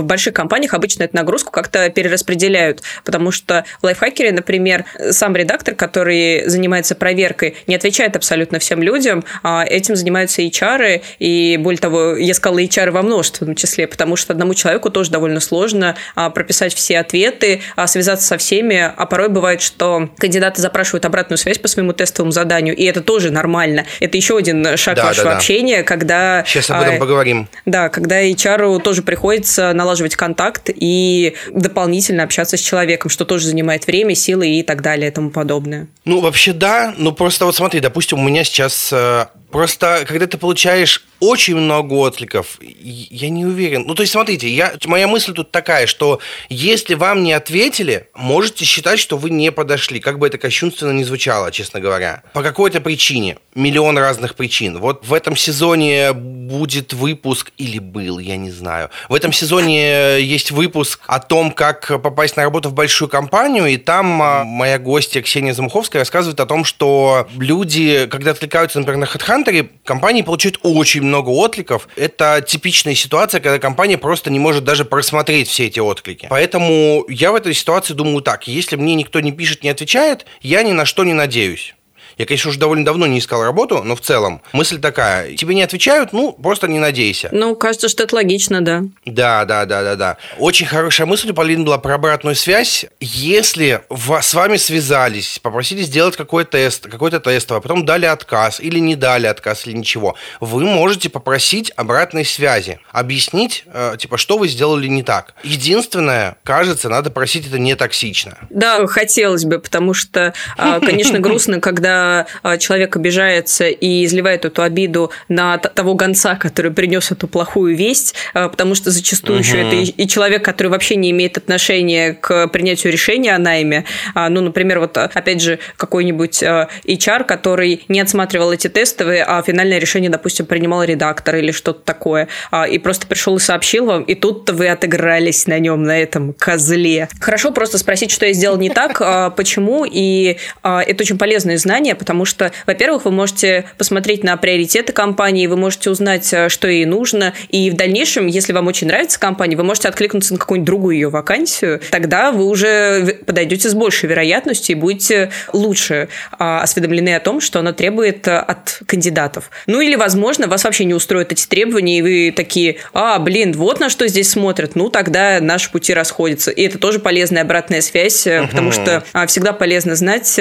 в 0.00 0.04
больших 0.04 0.34
компаниях 0.34 0.74
обычно 0.74 1.04
эту 1.04 1.16
нагрузку 1.16 1.50
как-то 1.50 1.88
перераспределяют, 1.90 2.82
потому 3.04 3.30
что 3.30 3.64
в 3.80 3.84
лайфхакере, 3.84 4.32
например, 4.32 4.84
сам 5.10 5.36
редактор, 5.36 5.74
который 5.74 6.48
занимается 6.48 6.94
проверкой, 6.94 7.56
не 7.66 7.74
отвечает 7.74 8.16
абсолютно 8.16 8.58
всем 8.58 8.82
людям, 8.82 9.24
а 9.42 9.64
этим 9.64 9.96
занимаются 9.96 10.42
HR, 10.42 11.02
и 11.18 11.58
более 11.60 11.80
того, 11.80 12.16
я 12.16 12.34
сказала 12.34 12.58
HR 12.58 12.90
во 12.90 13.02
множественном 13.02 13.54
числе, 13.54 13.86
потому 13.86 14.16
что 14.16 14.32
одному 14.32 14.54
человеку 14.54 14.90
тоже 14.90 15.10
довольно 15.10 15.40
сложно 15.40 15.96
а, 16.14 16.30
прописать 16.30 16.74
все 16.74 16.98
ответы, 16.98 17.60
а, 17.76 17.86
связаться 17.86 18.26
со 18.26 18.38
всеми, 18.38 18.92
а 18.96 19.06
порой 19.06 19.28
бывает, 19.28 19.62
что 19.62 20.08
кандидаты 20.18 20.60
запрашивают 20.60 21.04
обратную 21.04 21.38
связь 21.38 21.58
по 21.58 21.68
своему 21.68 21.92
тестовому 21.92 22.32
заданию, 22.32 22.76
и 22.76 22.84
это 22.84 23.00
тоже 23.00 23.30
нормально. 23.30 23.84
Это 24.00 24.16
еще 24.16 24.36
один 24.36 24.76
шаг 24.76 24.96
да, 24.96 25.04
вашего 25.06 25.24
да, 25.24 25.30
да. 25.30 25.36
общения, 25.36 25.82
когда... 25.82 26.44
Сейчас 26.46 26.70
об 26.70 26.82
этом 26.82 26.98
поговорим. 26.98 27.48
Да, 27.66 27.88
когда 27.88 28.22
HR 28.22 28.80
тоже 28.80 29.02
приходится 29.02 29.72
налаживать 29.84 30.16
контакт 30.16 30.70
и 30.74 31.34
дополнительно 31.52 32.22
общаться 32.22 32.56
с 32.56 32.60
человеком, 32.60 33.10
что 33.10 33.24
тоже 33.24 33.46
занимает 33.46 33.86
время, 33.86 34.14
силы 34.14 34.48
и 34.48 34.62
так 34.62 34.82
далее 34.82 35.10
и 35.10 35.14
тому 35.14 35.30
подобное. 35.30 35.88
Ну, 36.04 36.20
вообще 36.20 36.52
да, 36.52 36.94
но 36.96 37.12
просто 37.12 37.44
вот 37.44 37.54
смотри, 37.54 37.80
допустим, 37.80 38.18
у 38.18 38.22
меня 38.22 38.44
сейчас 38.44 38.90
э, 38.92 39.26
Просто, 39.54 40.04
когда 40.08 40.26
ты 40.26 40.36
получаешь 40.36 41.04
очень 41.24 41.56
много 41.56 41.94
откликов, 41.94 42.58
я 42.60 43.28
не 43.28 43.44
уверен. 43.44 43.84
Ну, 43.86 43.94
то 43.94 44.02
есть, 44.02 44.12
смотрите, 44.12 44.48
я, 44.48 44.74
моя 44.86 45.06
мысль 45.06 45.32
тут 45.32 45.50
такая, 45.50 45.86
что 45.86 46.20
если 46.48 46.94
вам 46.94 47.22
не 47.22 47.32
ответили, 47.32 48.08
можете 48.14 48.64
считать, 48.64 48.98
что 48.98 49.16
вы 49.16 49.30
не 49.30 49.50
подошли, 49.52 50.00
как 50.00 50.18
бы 50.18 50.26
это 50.26 50.38
кощунственно 50.38 50.92
не 50.92 51.04
звучало, 51.04 51.50
честно 51.50 51.80
говоря. 51.80 52.22
По 52.32 52.42
какой-то 52.42 52.80
причине. 52.80 53.38
Миллион 53.54 53.98
разных 53.98 54.34
причин. 54.34 54.78
Вот 54.78 55.06
в 55.06 55.14
этом 55.14 55.36
сезоне 55.36 56.12
будет 56.12 56.92
выпуск, 56.92 57.52
или 57.56 57.78
был, 57.78 58.18
я 58.18 58.36
не 58.36 58.50
знаю. 58.50 58.90
В 59.08 59.14
этом 59.14 59.32
сезоне 59.32 60.20
есть 60.20 60.50
выпуск 60.50 61.00
о 61.06 61.20
том, 61.20 61.52
как 61.52 62.02
попасть 62.02 62.36
на 62.36 62.42
работу 62.42 62.68
в 62.68 62.74
большую 62.74 63.08
компанию, 63.08 63.66
и 63.66 63.76
там 63.76 64.20
а, 64.22 64.44
моя 64.44 64.78
гостья 64.78 65.22
Ксения 65.22 65.54
Замуховская 65.54 66.02
рассказывает 66.02 66.40
о 66.40 66.46
том, 66.46 66.64
что 66.64 67.26
люди, 67.38 68.06
когда 68.10 68.32
отвлекаются, 68.32 68.78
например, 68.78 69.00
на 69.00 69.04
HeadHunter 69.04 69.68
компании 69.84 70.22
получают 70.22 70.58
очень 70.62 71.02
много 71.02 71.13
откликов. 71.20 71.88
Это 71.96 72.44
типичная 72.46 72.94
ситуация, 72.94 73.40
когда 73.40 73.58
компания 73.58 73.98
просто 73.98 74.30
не 74.30 74.38
может 74.38 74.64
даже 74.64 74.84
просмотреть 74.84 75.48
все 75.48 75.66
эти 75.66 75.80
отклики. 75.80 76.26
Поэтому 76.30 77.04
я 77.08 77.32
в 77.32 77.34
этой 77.34 77.54
ситуации 77.54 77.94
думаю 77.94 78.22
так, 78.22 78.46
если 78.46 78.76
мне 78.76 78.94
никто 78.94 79.20
не 79.20 79.32
пишет, 79.32 79.62
не 79.62 79.70
отвечает, 79.70 80.26
я 80.40 80.62
ни 80.62 80.72
на 80.72 80.84
что 80.84 81.04
не 81.04 81.12
надеюсь. 81.12 81.74
Я, 82.18 82.26
конечно, 82.26 82.50
уже 82.50 82.58
довольно 82.58 82.84
давно 82.84 83.06
не 83.06 83.18
искал 83.18 83.42
работу, 83.42 83.82
но 83.82 83.96
в 83.96 84.00
целом 84.00 84.42
мысль 84.52 84.80
такая. 84.80 85.34
Тебе 85.34 85.54
не 85.54 85.62
отвечают, 85.62 86.12
ну, 86.12 86.32
просто 86.32 86.68
не 86.68 86.78
надейся. 86.78 87.28
Ну, 87.32 87.56
кажется, 87.56 87.88
что 87.88 88.04
это 88.04 88.14
логично, 88.14 88.60
да. 88.60 88.84
Да, 89.04 89.44
да, 89.44 89.64
да, 89.66 89.82
да, 89.82 89.96
да. 89.96 90.16
Очень 90.38 90.66
хорошая 90.66 91.06
мысль 91.06 91.30
у 91.30 91.34
Полины 91.34 91.64
была 91.64 91.78
про 91.78 91.94
обратную 91.94 92.36
связь. 92.36 92.86
Если 93.00 93.80
с 93.90 94.34
вами 94.34 94.56
связались, 94.56 95.38
попросили 95.40 95.82
сделать 95.82 96.16
какой-то 96.16 96.52
тест, 96.52 96.86
какой-то 96.88 97.20
тестовый, 97.20 97.58
а 97.58 97.62
потом 97.62 97.84
дали 97.84 98.06
отказ 98.06 98.60
или 98.60 98.78
не 98.78 98.94
дали 98.96 99.26
отказ 99.26 99.66
или 99.66 99.76
ничего, 99.76 100.14
вы 100.40 100.64
можете 100.64 101.10
попросить 101.10 101.72
обратной 101.76 102.24
связи, 102.24 102.78
объяснить, 102.92 103.64
э, 103.66 103.96
типа, 103.98 104.18
что 104.18 104.38
вы 104.38 104.48
сделали 104.48 104.86
не 104.86 105.02
так. 105.02 105.34
Единственное, 105.42 106.36
кажется, 106.44 106.88
надо 106.88 107.10
просить 107.10 107.48
это 107.48 107.58
не 107.58 107.74
токсично. 107.74 108.38
Да, 108.50 108.86
хотелось 108.86 109.44
бы, 109.44 109.58
потому 109.58 109.94
что, 109.94 110.32
а, 110.56 110.80
конечно, 110.80 111.18
грустно, 111.24 111.60
когда 111.60 112.03
а, 112.42 112.56
человек 112.58 112.96
обижается 112.96 113.68
и 113.68 114.04
изливает 114.04 114.44
эту 114.44 114.62
обиду 114.62 115.10
на 115.28 115.58
того 115.58 115.94
гонца, 115.94 116.36
который 116.36 116.70
принес 116.70 117.10
эту 117.10 117.28
плохую 117.28 117.76
весть, 117.76 118.14
а, 118.32 118.48
потому 118.48 118.74
что 118.74 118.90
зачастую 118.90 119.38
угу. 119.38 119.44
еще 119.44 119.60
это 119.60 119.76
и 119.76 120.06
человек, 120.08 120.44
который 120.44 120.68
вообще 120.68 120.96
не 120.96 121.10
имеет 121.10 121.36
отношения 121.36 122.14
к 122.14 122.48
принятию 122.48 122.92
решения 122.92 123.34
о 123.34 123.38
найме. 123.38 123.84
А, 124.14 124.28
ну, 124.28 124.40
например, 124.40 124.80
вот 124.80 124.96
опять 124.96 125.40
же 125.40 125.58
какой-нибудь 125.76 126.42
HR, 126.42 127.24
который 127.24 127.84
не 127.88 128.00
отсматривал 128.00 128.52
эти 128.52 128.68
тестовые, 128.68 129.24
а 129.24 129.42
финальное 129.42 129.78
решение, 129.78 130.10
допустим, 130.10 130.46
принимал 130.46 130.84
редактор 130.84 131.36
или 131.36 131.52
что-то 131.52 131.80
такое, 131.84 132.28
и 132.70 132.78
просто 132.78 133.06
пришел 133.06 133.36
и 133.36 133.40
сообщил 133.40 133.86
вам, 133.86 134.02
и 134.02 134.14
тут 134.14 134.50
вы 134.50 134.68
отыгрались 134.68 135.46
на 135.46 135.58
нем, 135.58 135.82
на 135.82 136.00
этом 136.00 136.32
козле. 136.32 137.08
Хорошо 137.20 137.50
просто 137.50 137.78
спросить, 137.78 138.10
что 138.10 138.26
я 138.26 138.32
сделал 138.32 138.58
не 138.58 138.70
так, 138.70 139.34
почему, 139.36 139.84
и 139.84 140.36
это 140.62 141.02
очень 141.02 141.18
полезное 141.18 141.58
знание, 141.58 141.93
компания, 141.94 142.04
потому 142.04 142.24
что, 142.24 142.52
во-первых, 142.66 143.04
вы 143.04 143.10
можете 143.10 143.64
посмотреть 143.78 144.24
на 144.24 144.36
приоритеты 144.36 144.92
компании, 144.92 145.46
вы 145.46 145.56
можете 145.56 145.90
узнать, 145.90 146.32
э, 146.32 146.48
что 146.48 146.68
ей 146.68 146.84
нужно, 146.84 147.32
и 147.48 147.70
в 147.70 147.74
дальнейшем, 147.74 148.26
если 148.26 148.52
вам 148.52 148.66
очень 148.66 148.86
нравится 148.86 149.18
компания, 149.18 149.56
вы 149.56 149.64
можете 149.64 149.88
откликнуться 149.88 150.32
на 150.34 150.38
какую-нибудь 150.38 150.66
другую 150.66 150.96
ее 150.96 151.08
вакансию, 151.08 151.80
тогда 151.90 152.32
вы 152.32 152.44
уже 152.44 153.18
подойдете 153.26 153.68
с 153.68 153.74
большей 153.74 154.08
вероятностью 154.08 154.76
и 154.76 154.78
будете 154.78 155.30
лучше 155.52 156.08
а, 156.38 156.62
осведомлены 156.62 157.14
о 157.14 157.20
том, 157.20 157.40
что 157.40 157.58
она 157.58 157.72
требует 157.72 158.26
э, 158.28 158.36
от 158.36 158.80
кандидатов. 158.86 159.50
Ну 159.66 159.80
или, 159.80 159.96
возможно, 159.96 160.46
вас 160.46 160.64
вообще 160.64 160.84
не 160.84 160.94
устроят 160.94 161.32
эти 161.32 161.46
требования, 161.46 161.98
и 161.98 162.02
вы 162.02 162.32
такие, 162.34 162.76
а, 162.92 163.18
блин, 163.18 163.52
вот 163.52 163.80
на 163.80 163.88
что 163.88 164.06
здесь 164.08 164.30
смотрят, 164.30 164.74
ну 164.74 164.90
тогда 164.90 165.38
наши 165.40 165.70
пути 165.70 165.94
расходятся. 165.94 166.50
И 166.50 166.62
это 166.62 166.78
тоже 166.78 166.98
полезная 166.98 167.42
обратная 167.42 167.80
связь, 167.80 168.26
uh-huh. 168.26 168.48
потому 168.48 168.72
что 168.72 169.04
а, 169.12 169.26
всегда 169.26 169.52
полезно 169.52 169.94
знать, 169.94 170.40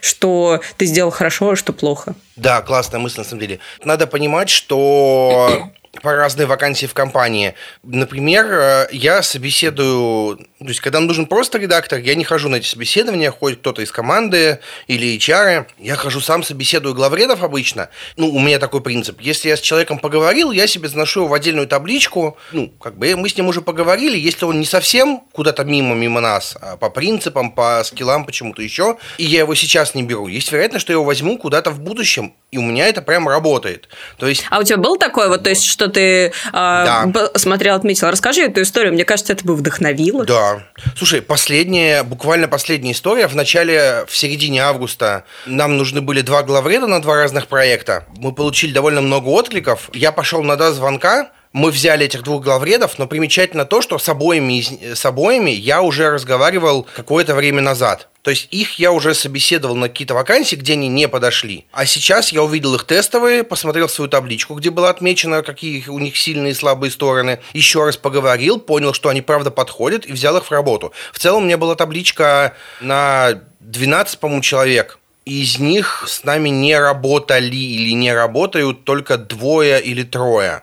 что 0.00 0.60
ты 0.76 0.86
сделал 0.90 1.10
хорошо, 1.10 1.50
а 1.50 1.56
что 1.56 1.72
плохо. 1.72 2.14
Да, 2.36 2.60
классная 2.62 3.00
мысль 3.00 3.18
на 3.18 3.24
самом 3.24 3.40
деле. 3.40 3.58
Надо 3.84 4.06
понимать, 4.06 4.50
что 4.50 5.70
по 6.02 6.14
разные 6.14 6.46
вакансии 6.46 6.86
в 6.86 6.94
компании. 6.94 7.54
Например, 7.82 8.46
э, 8.50 8.88
я 8.92 9.22
собеседую, 9.22 10.36
то 10.58 10.66
есть 10.66 10.80
когда 10.80 11.00
нужен 11.00 11.26
просто 11.26 11.58
редактор, 11.58 11.98
я 11.98 12.14
не 12.14 12.24
хожу 12.24 12.48
на 12.48 12.56
эти 12.56 12.66
собеседования, 12.66 13.30
ходит 13.30 13.60
кто-то 13.60 13.82
из 13.82 13.92
команды 13.92 14.60
или 14.86 15.16
HR, 15.16 15.66
я 15.78 15.96
хожу 15.96 16.20
сам, 16.20 16.42
собеседую 16.42 16.94
главредов 16.94 17.42
обычно. 17.42 17.90
Ну, 18.16 18.30
у 18.30 18.40
меня 18.40 18.58
такой 18.58 18.80
принцип. 18.80 19.20
Если 19.20 19.48
я 19.48 19.56
с 19.56 19.60
человеком 19.60 19.98
поговорил, 19.98 20.52
я 20.52 20.66
себе 20.66 20.88
заношу 20.88 21.20
его 21.20 21.28
в 21.28 21.34
отдельную 21.34 21.66
табличку, 21.66 22.36
ну, 22.52 22.68
как 22.80 22.96
бы 22.96 23.14
мы 23.16 23.28
с 23.28 23.36
ним 23.36 23.48
уже 23.48 23.60
поговорили, 23.60 24.18
если 24.18 24.44
он 24.44 24.58
не 24.58 24.66
совсем 24.66 25.22
куда-то 25.32 25.64
мимо, 25.64 25.94
мимо 25.94 26.20
нас, 26.20 26.56
а 26.60 26.76
по 26.76 26.90
принципам, 26.90 27.52
по 27.52 27.82
скиллам, 27.84 28.24
почему-то 28.24 28.62
еще, 28.62 28.96
и 29.18 29.24
я 29.24 29.40
его 29.40 29.54
сейчас 29.54 29.94
не 29.94 30.02
беру, 30.02 30.28
есть 30.28 30.50
вероятность, 30.50 30.82
что 30.82 30.92
я 30.92 30.94
его 30.94 31.04
возьму 31.04 31.38
куда-то 31.38 31.70
в 31.70 31.80
будущем, 31.80 32.34
и 32.50 32.58
у 32.58 32.62
меня 32.62 32.86
это 32.86 33.02
прям 33.02 33.28
работает. 33.28 33.88
То 34.18 34.26
есть... 34.26 34.44
А 34.50 34.58
у 34.58 34.62
тебя 34.62 34.78
был 34.78 34.96
такое 34.96 35.28
вот, 35.28 35.42
то 35.42 35.50
есть, 35.50 35.64
что 35.64 35.89
ты 35.90 36.26
э, 36.26 36.32
да. 36.52 37.30
смотрел, 37.36 37.74
отметил? 37.76 38.08
Расскажи 38.10 38.42
эту 38.42 38.62
историю, 38.62 38.92
мне 38.92 39.04
кажется, 39.04 39.32
это 39.32 39.44
бы 39.44 39.54
вдохновило. 39.54 40.24
Да. 40.24 40.62
Слушай, 40.96 41.22
последняя, 41.22 42.02
буквально 42.02 42.48
последняя 42.48 42.92
история. 42.92 43.26
В 43.26 43.36
начале, 43.36 44.04
в 44.06 44.16
середине 44.16 44.62
августа 44.62 45.24
нам 45.46 45.76
нужны 45.76 46.00
были 46.00 46.22
два 46.22 46.42
главреда 46.42 46.86
на 46.86 47.02
два 47.02 47.16
разных 47.16 47.46
проекта. 47.46 48.04
Мы 48.16 48.32
получили 48.32 48.72
довольно 48.72 49.00
много 49.00 49.28
откликов. 49.28 49.90
Я 49.92 50.12
пошел 50.12 50.42
на 50.42 50.56
два 50.56 50.72
звонка, 50.72 51.30
мы 51.52 51.70
взяли 51.70 52.06
этих 52.06 52.22
двух 52.22 52.44
главредов, 52.44 52.98
но 52.98 53.06
примечательно 53.06 53.64
то, 53.64 53.82
что 53.82 53.98
с 53.98 54.08
обоими, 54.08 54.94
с 54.94 55.04
обоими 55.04 55.50
я 55.50 55.82
уже 55.82 56.10
разговаривал 56.10 56.86
какое-то 56.94 57.34
время 57.34 57.60
назад. 57.60 58.08
То 58.22 58.30
есть 58.30 58.48
их 58.50 58.78
я 58.78 58.92
уже 58.92 59.14
собеседовал 59.14 59.74
на 59.74 59.88
какие-то 59.88 60.14
вакансии, 60.14 60.54
где 60.54 60.74
они 60.74 60.88
не 60.88 61.08
подошли. 61.08 61.64
А 61.72 61.86
сейчас 61.86 62.32
я 62.32 62.42
увидел 62.42 62.74
их 62.74 62.84
тестовые, 62.84 63.44
посмотрел 63.44 63.88
свою 63.88 64.08
табличку, 64.08 64.54
где 64.54 64.70
было 64.70 64.90
отмечено, 64.90 65.42
какие 65.42 65.88
у 65.88 65.98
них 65.98 66.16
сильные 66.16 66.52
и 66.52 66.54
слабые 66.54 66.90
стороны. 66.90 67.40
Еще 67.54 67.84
раз 67.84 67.96
поговорил, 67.96 68.60
понял, 68.60 68.92
что 68.92 69.08
они 69.08 69.22
правда 69.22 69.50
подходят 69.50 70.06
и 70.06 70.12
взял 70.12 70.36
их 70.36 70.44
в 70.44 70.52
работу. 70.52 70.92
В 71.12 71.18
целом 71.18 71.42
у 71.42 71.46
меня 71.46 71.56
была 71.56 71.74
табличка 71.74 72.54
на 72.80 73.40
12, 73.60 74.18
по-моему, 74.18 74.42
человек. 74.42 74.98
Из 75.24 75.58
них 75.58 76.04
с 76.06 76.24
нами 76.24 76.48
не 76.50 76.78
работали 76.78 77.56
или 77.56 77.92
не 77.92 78.12
работают 78.12 78.84
только 78.84 79.16
двое 79.16 79.80
или 79.80 80.02
трое. 80.02 80.62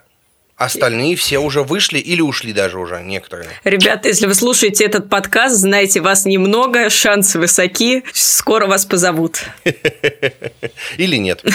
Остальные 0.57 1.15
все 1.17 1.37
уже 1.37 1.61
вышли 1.61 1.99
или 1.99 2.19
ушли 2.19 2.51
даже 2.51 2.79
уже, 2.79 2.99
некоторые. 3.03 3.47
Ребята, 3.63 4.07
если 4.07 4.25
вы 4.25 4.33
слушаете 4.33 4.85
этот 4.85 5.07
подкаст, 5.07 5.55
знаете, 5.55 6.01
вас 6.01 6.25
немного, 6.25 6.89
шансы 6.89 7.37
высоки, 7.37 8.03
скоро 8.11 8.65
вас 8.65 8.83
позовут. 8.83 9.43
Или 10.97 11.17
нет. 11.17 11.43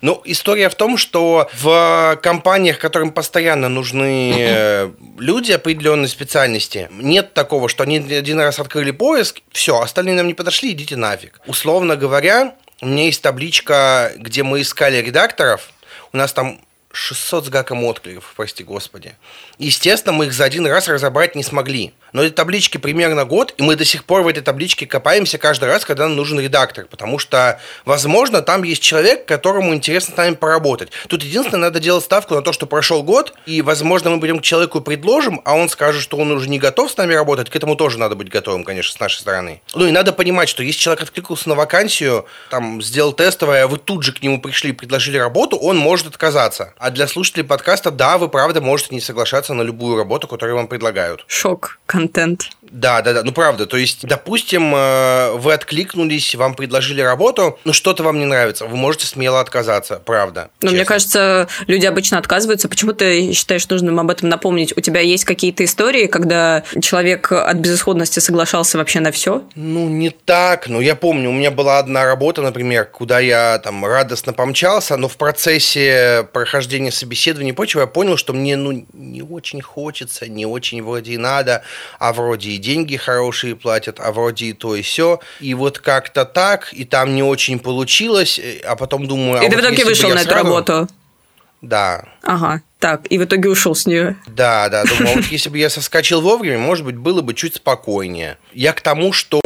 Ну, 0.00 0.20
история 0.26 0.68
в 0.68 0.74
том, 0.74 0.98
что 0.98 1.48
в 1.54 2.18
компаниях, 2.22 2.78
которым 2.78 3.10
постоянно 3.10 3.70
нужны 3.70 4.34
э, 4.36 4.90
люди 5.18 5.52
определенной 5.52 6.08
специальности, 6.08 6.90
нет 6.92 7.32
такого, 7.32 7.70
что 7.70 7.84
они 7.84 7.96
один 7.96 8.38
раз 8.38 8.58
открыли 8.58 8.90
поиск, 8.90 9.40
все, 9.50 9.80
остальные 9.80 10.16
нам 10.16 10.26
не 10.26 10.34
подошли, 10.34 10.72
идите 10.72 10.96
нафиг. 10.96 11.40
Условно 11.46 11.96
говоря, 11.96 12.54
у 12.82 12.86
меня 12.86 13.04
есть 13.04 13.22
табличка, 13.22 14.12
где 14.16 14.42
мы 14.42 14.60
искали 14.60 14.98
редакторов, 14.98 15.70
у 16.12 16.18
нас 16.18 16.34
там 16.34 16.60
600 16.94 17.46
с 17.46 17.48
гаком 17.48 17.84
откликов, 17.84 18.32
прости 18.36 18.64
господи. 18.64 19.14
Естественно, 19.58 20.12
мы 20.12 20.26
их 20.26 20.32
за 20.32 20.44
один 20.44 20.66
раз 20.66 20.88
разобрать 20.88 21.34
не 21.34 21.42
смогли. 21.42 21.92
Но 22.14 22.22
эти 22.22 22.32
таблички 22.32 22.78
примерно 22.78 23.24
год, 23.24 23.54
и 23.58 23.62
мы 23.62 23.74
до 23.74 23.84
сих 23.84 24.04
пор 24.04 24.22
в 24.22 24.28
этой 24.28 24.40
табличке 24.40 24.86
копаемся 24.86 25.36
каждый 25.36 25.64
раз, 25.64 25.84
когда 25.84 26.06
нам 26.06 26.16
нужен 26.16 26.38
редактор, 26.38 26.86
потому 26.86 27.18
что, 27.18 27.60
возможно, 27.84 28.40
там 28.40 28.62
есть 28.62 28.82
человек, 28.82 29.26
которому 29.26 29.74
интересно 29.74 30.14
с 30.14 30.16
нами 30.16 30.34
поработать. 30.34 30.90
Тут 31.08 31.24
единственное, 31.24 31.62
надо 31.62 31.80
делать 31.80 32.04
ставку 32.04 32.34
на 32.36 32.42
то, 32.42 32.52
что 32.52 32.66
прошел 32.66 33.02
год, 33.02 33.34
и, 33.46 33.62
возможно, 33.62 34.10
мы 34.10 34.20
придем 34.20 34.38
к 34.38 34.42
человеку 34.42 34.78
и 34.78 34.82
предложим, 34.82 35.42
а 35.44 35.56
он 35.56 35.68
скажет, 35.68 36.02
что 36.02 36.16
он 36.16 36.30
уже 36.30 36.48
не 36.48 36.60
готов 36.60 36.92
с 36.92 36.96
нами 36.96 37.14
работать, 37.14 37.50
к 37.50 37.56
этому 37.56 37.74
тоже 37.74 37.98
надо 37.98 38.14
быть 38.14 38.28
готовым, 38.28 38.62
конечно, 38.62 38.96
с 38.96 39.00
нашей 39.00 39.18
стороны. 39.18 39.60
Ну 39.74 39.88
и 39.88 39.90
надо 39.90 40.12
понимать, 40.12 40.48
что 40.48 40.62
если 40.62 40.78
человек 40.78 41.02
откликнулся 41.02 41.48
на 41.48 41.56
вакансию, 41.56 42.26
там, 42.48 42.80
сделал 42.80 43.12
тестовое, 43.12 43.64
а 43.64 43.66
вы 43.66 43.78
тут 43.78 44.04
же 44.04 44.12
к 44.12 44.22
нему 44.22 44.40
пришли 44.40 44.70
и 44.70 44.72
предложили 44.72 45.18
работу, 45.18 45.56
он 45.56 45.76
может 45.76 46.06
отказаться. 46.06 46.74
А 46.84 46.90
для 46.90 47.08
слушателей 47.08 47.44
подкаста, 47.46 47.90
да, 47.90 48.18
вы 48.18 48.28
правда 48.28 48.60
можете 48.60 48.94
не 48.94 49.00
соглашаться 49.00 49.54
на 49.54 49.62
любую 49.62 49.96
работу, 49.96 50.28
которую 50.28 50.56
вам 50.56 50.68
предлагают. 50.68 51.24
Шок 51.28 51.78
контент. 51.86 52.50
Да, 52.60 53.00
да, 53.00 53.14
да. 53.14 53.22
Ну, 53.22 53.32
правда. 53.32 53.64
То 53.64 53.78
есть, 53.78 54.06
допустим, 54.06 54.74
э, 54.74 55.32
вы 55.32 55.54
откликнулись, 55.54 56.34
вам 56.34 56.54
предложили 56.54 57.00
работу, 57.00 57.58
но 57.64 57.72
что-то 57.72 58.02
вам 58.02 58.18
не 58.18 58.26
нравится. 58.26 58.66
Вы 58.66 58.76
можете 58.76 59.06
смело 59.06 59.40
отказаться, 59.40 60.02
правда. 60.04 60.50
Но 60.60 60.68
честно. 60.68 60.76
мне 60.76 60.84
кажется, 60.84 61.48
люди 61.68 61.86
обычно 61.86 62.18
отказываются. 62.18 62.68
Почему 62.68 62.92
ты 62.92 63.32
считаешь 63.32 63.66
нужным 63.70 63.98
об 63.98 64.10
этом 64.10 64.28
напомнить? 64.28 64.76
У 64.76 64.80
тебя 64.80 65.00
есть 65.00 65.24
какие-то 65.24 65.64
истории, 65.64 66.06
когда 66.06 66.64
человек 66.82 67.32
от 67.32 67.56
безысходности 67.56 68.18
соглашался 68.18 68.76
вообще 68.76 69.00
на 69.00 69.10
все? 69.10 69.42
Ну, 69.54 69.88
не 69.88 70.10
так. 70.10 70.68
Но 70.68 70.82
я 70.82 70.96
помню, 70.96 71.30
у 71.30 71.32
меня 71.32 71.50
была 71.50 71.78
одна 71.78 72.04
работа, 72.04 72.42
например, 72.42 72.84
куда 72.84 73.20
я 73.20 73.58
там 73.60 73.86
радостно 73.86 74.34
помчался, 74.34 74.98
но 74.98 75.08
в 75.08 75.16
процессе 75.16 76.28
прохождения 76.34 76.73
собеседования 76.90 77.52
и 77.52 77.54
прочего 77.54 77.82
я 77.82 77.86
понял, 77.86 78.16
что 78.16 78.32
мне 78.32 78.56
ну 78.56 78.86
не 78.92 79.22
очень 79.22 79.60
хочется, 79.60 80.28
не 80.28 80.46
очень 80.46 80.82
вроде 80.82 81.12
и 81.12 81.18
надо 81.18 81.62
а 81.98 82.12
вроде 82.12 82.50
и 82.50 82.58
деньги 82.58 82.96
хорошие 82.96 83.56
платят, 83.56 84.00
а 84.00 84.12
вроде 84.12 84.46
и 84.46 84.52
то 84.52 84.74
и 84.74 84.82
все. 84.82 85.20
И 85.40 85.54
вот 85.54 85.78
как-то 85.78 86.24
так, 86.24 86.72
и 86.72 86.84
там 86.84 87.14
не 87.14 87.22
очень 87.22 87.58
получилось, 87.58 88.38
э, 88.38 88.60
а 88.64 88.76
потом 88.76 89.06
думаю... 89.06 89.42
И 89.42 89.46
а 89.46 89.50
ты 89.50 89.56
вот 89.56 89.64
в 89.64 89.68
итоге 89.68 89.84
вышел 89.84 90.10
на 90.10 90.20
эту 90.20 90.34
работу? 90.34 90.88
Да. 91.62 92.04
Ага. 92.22 92.62
Так, 92.78 93.10
и 93.10 93.16
в 93.16 93.24
итоге 93.24 93.48
ушел 93.48 93.74
с 93.74 93.86
нее. 93.86 94.16
Да, 94.26 94.68
да, 94.68 94.84
думаю, 94.84 95.16
вот 95.16 95.24
если 95.26 95.48
бы 95.48 95.56
я 95.56 95.70
соскочил 95.70 96.20
вовремя, 96.20 96.58
может 96.58 96.84
быть, 96.84 96.96
было 96.96 97.22
бы 97.22 97.32
чуть 97.32 97.54
спокойнее. 97.54 98.36
Я 98.52 98.74
к 98.74 98.82
тому, 98.82 99.12
что 99.12 99.40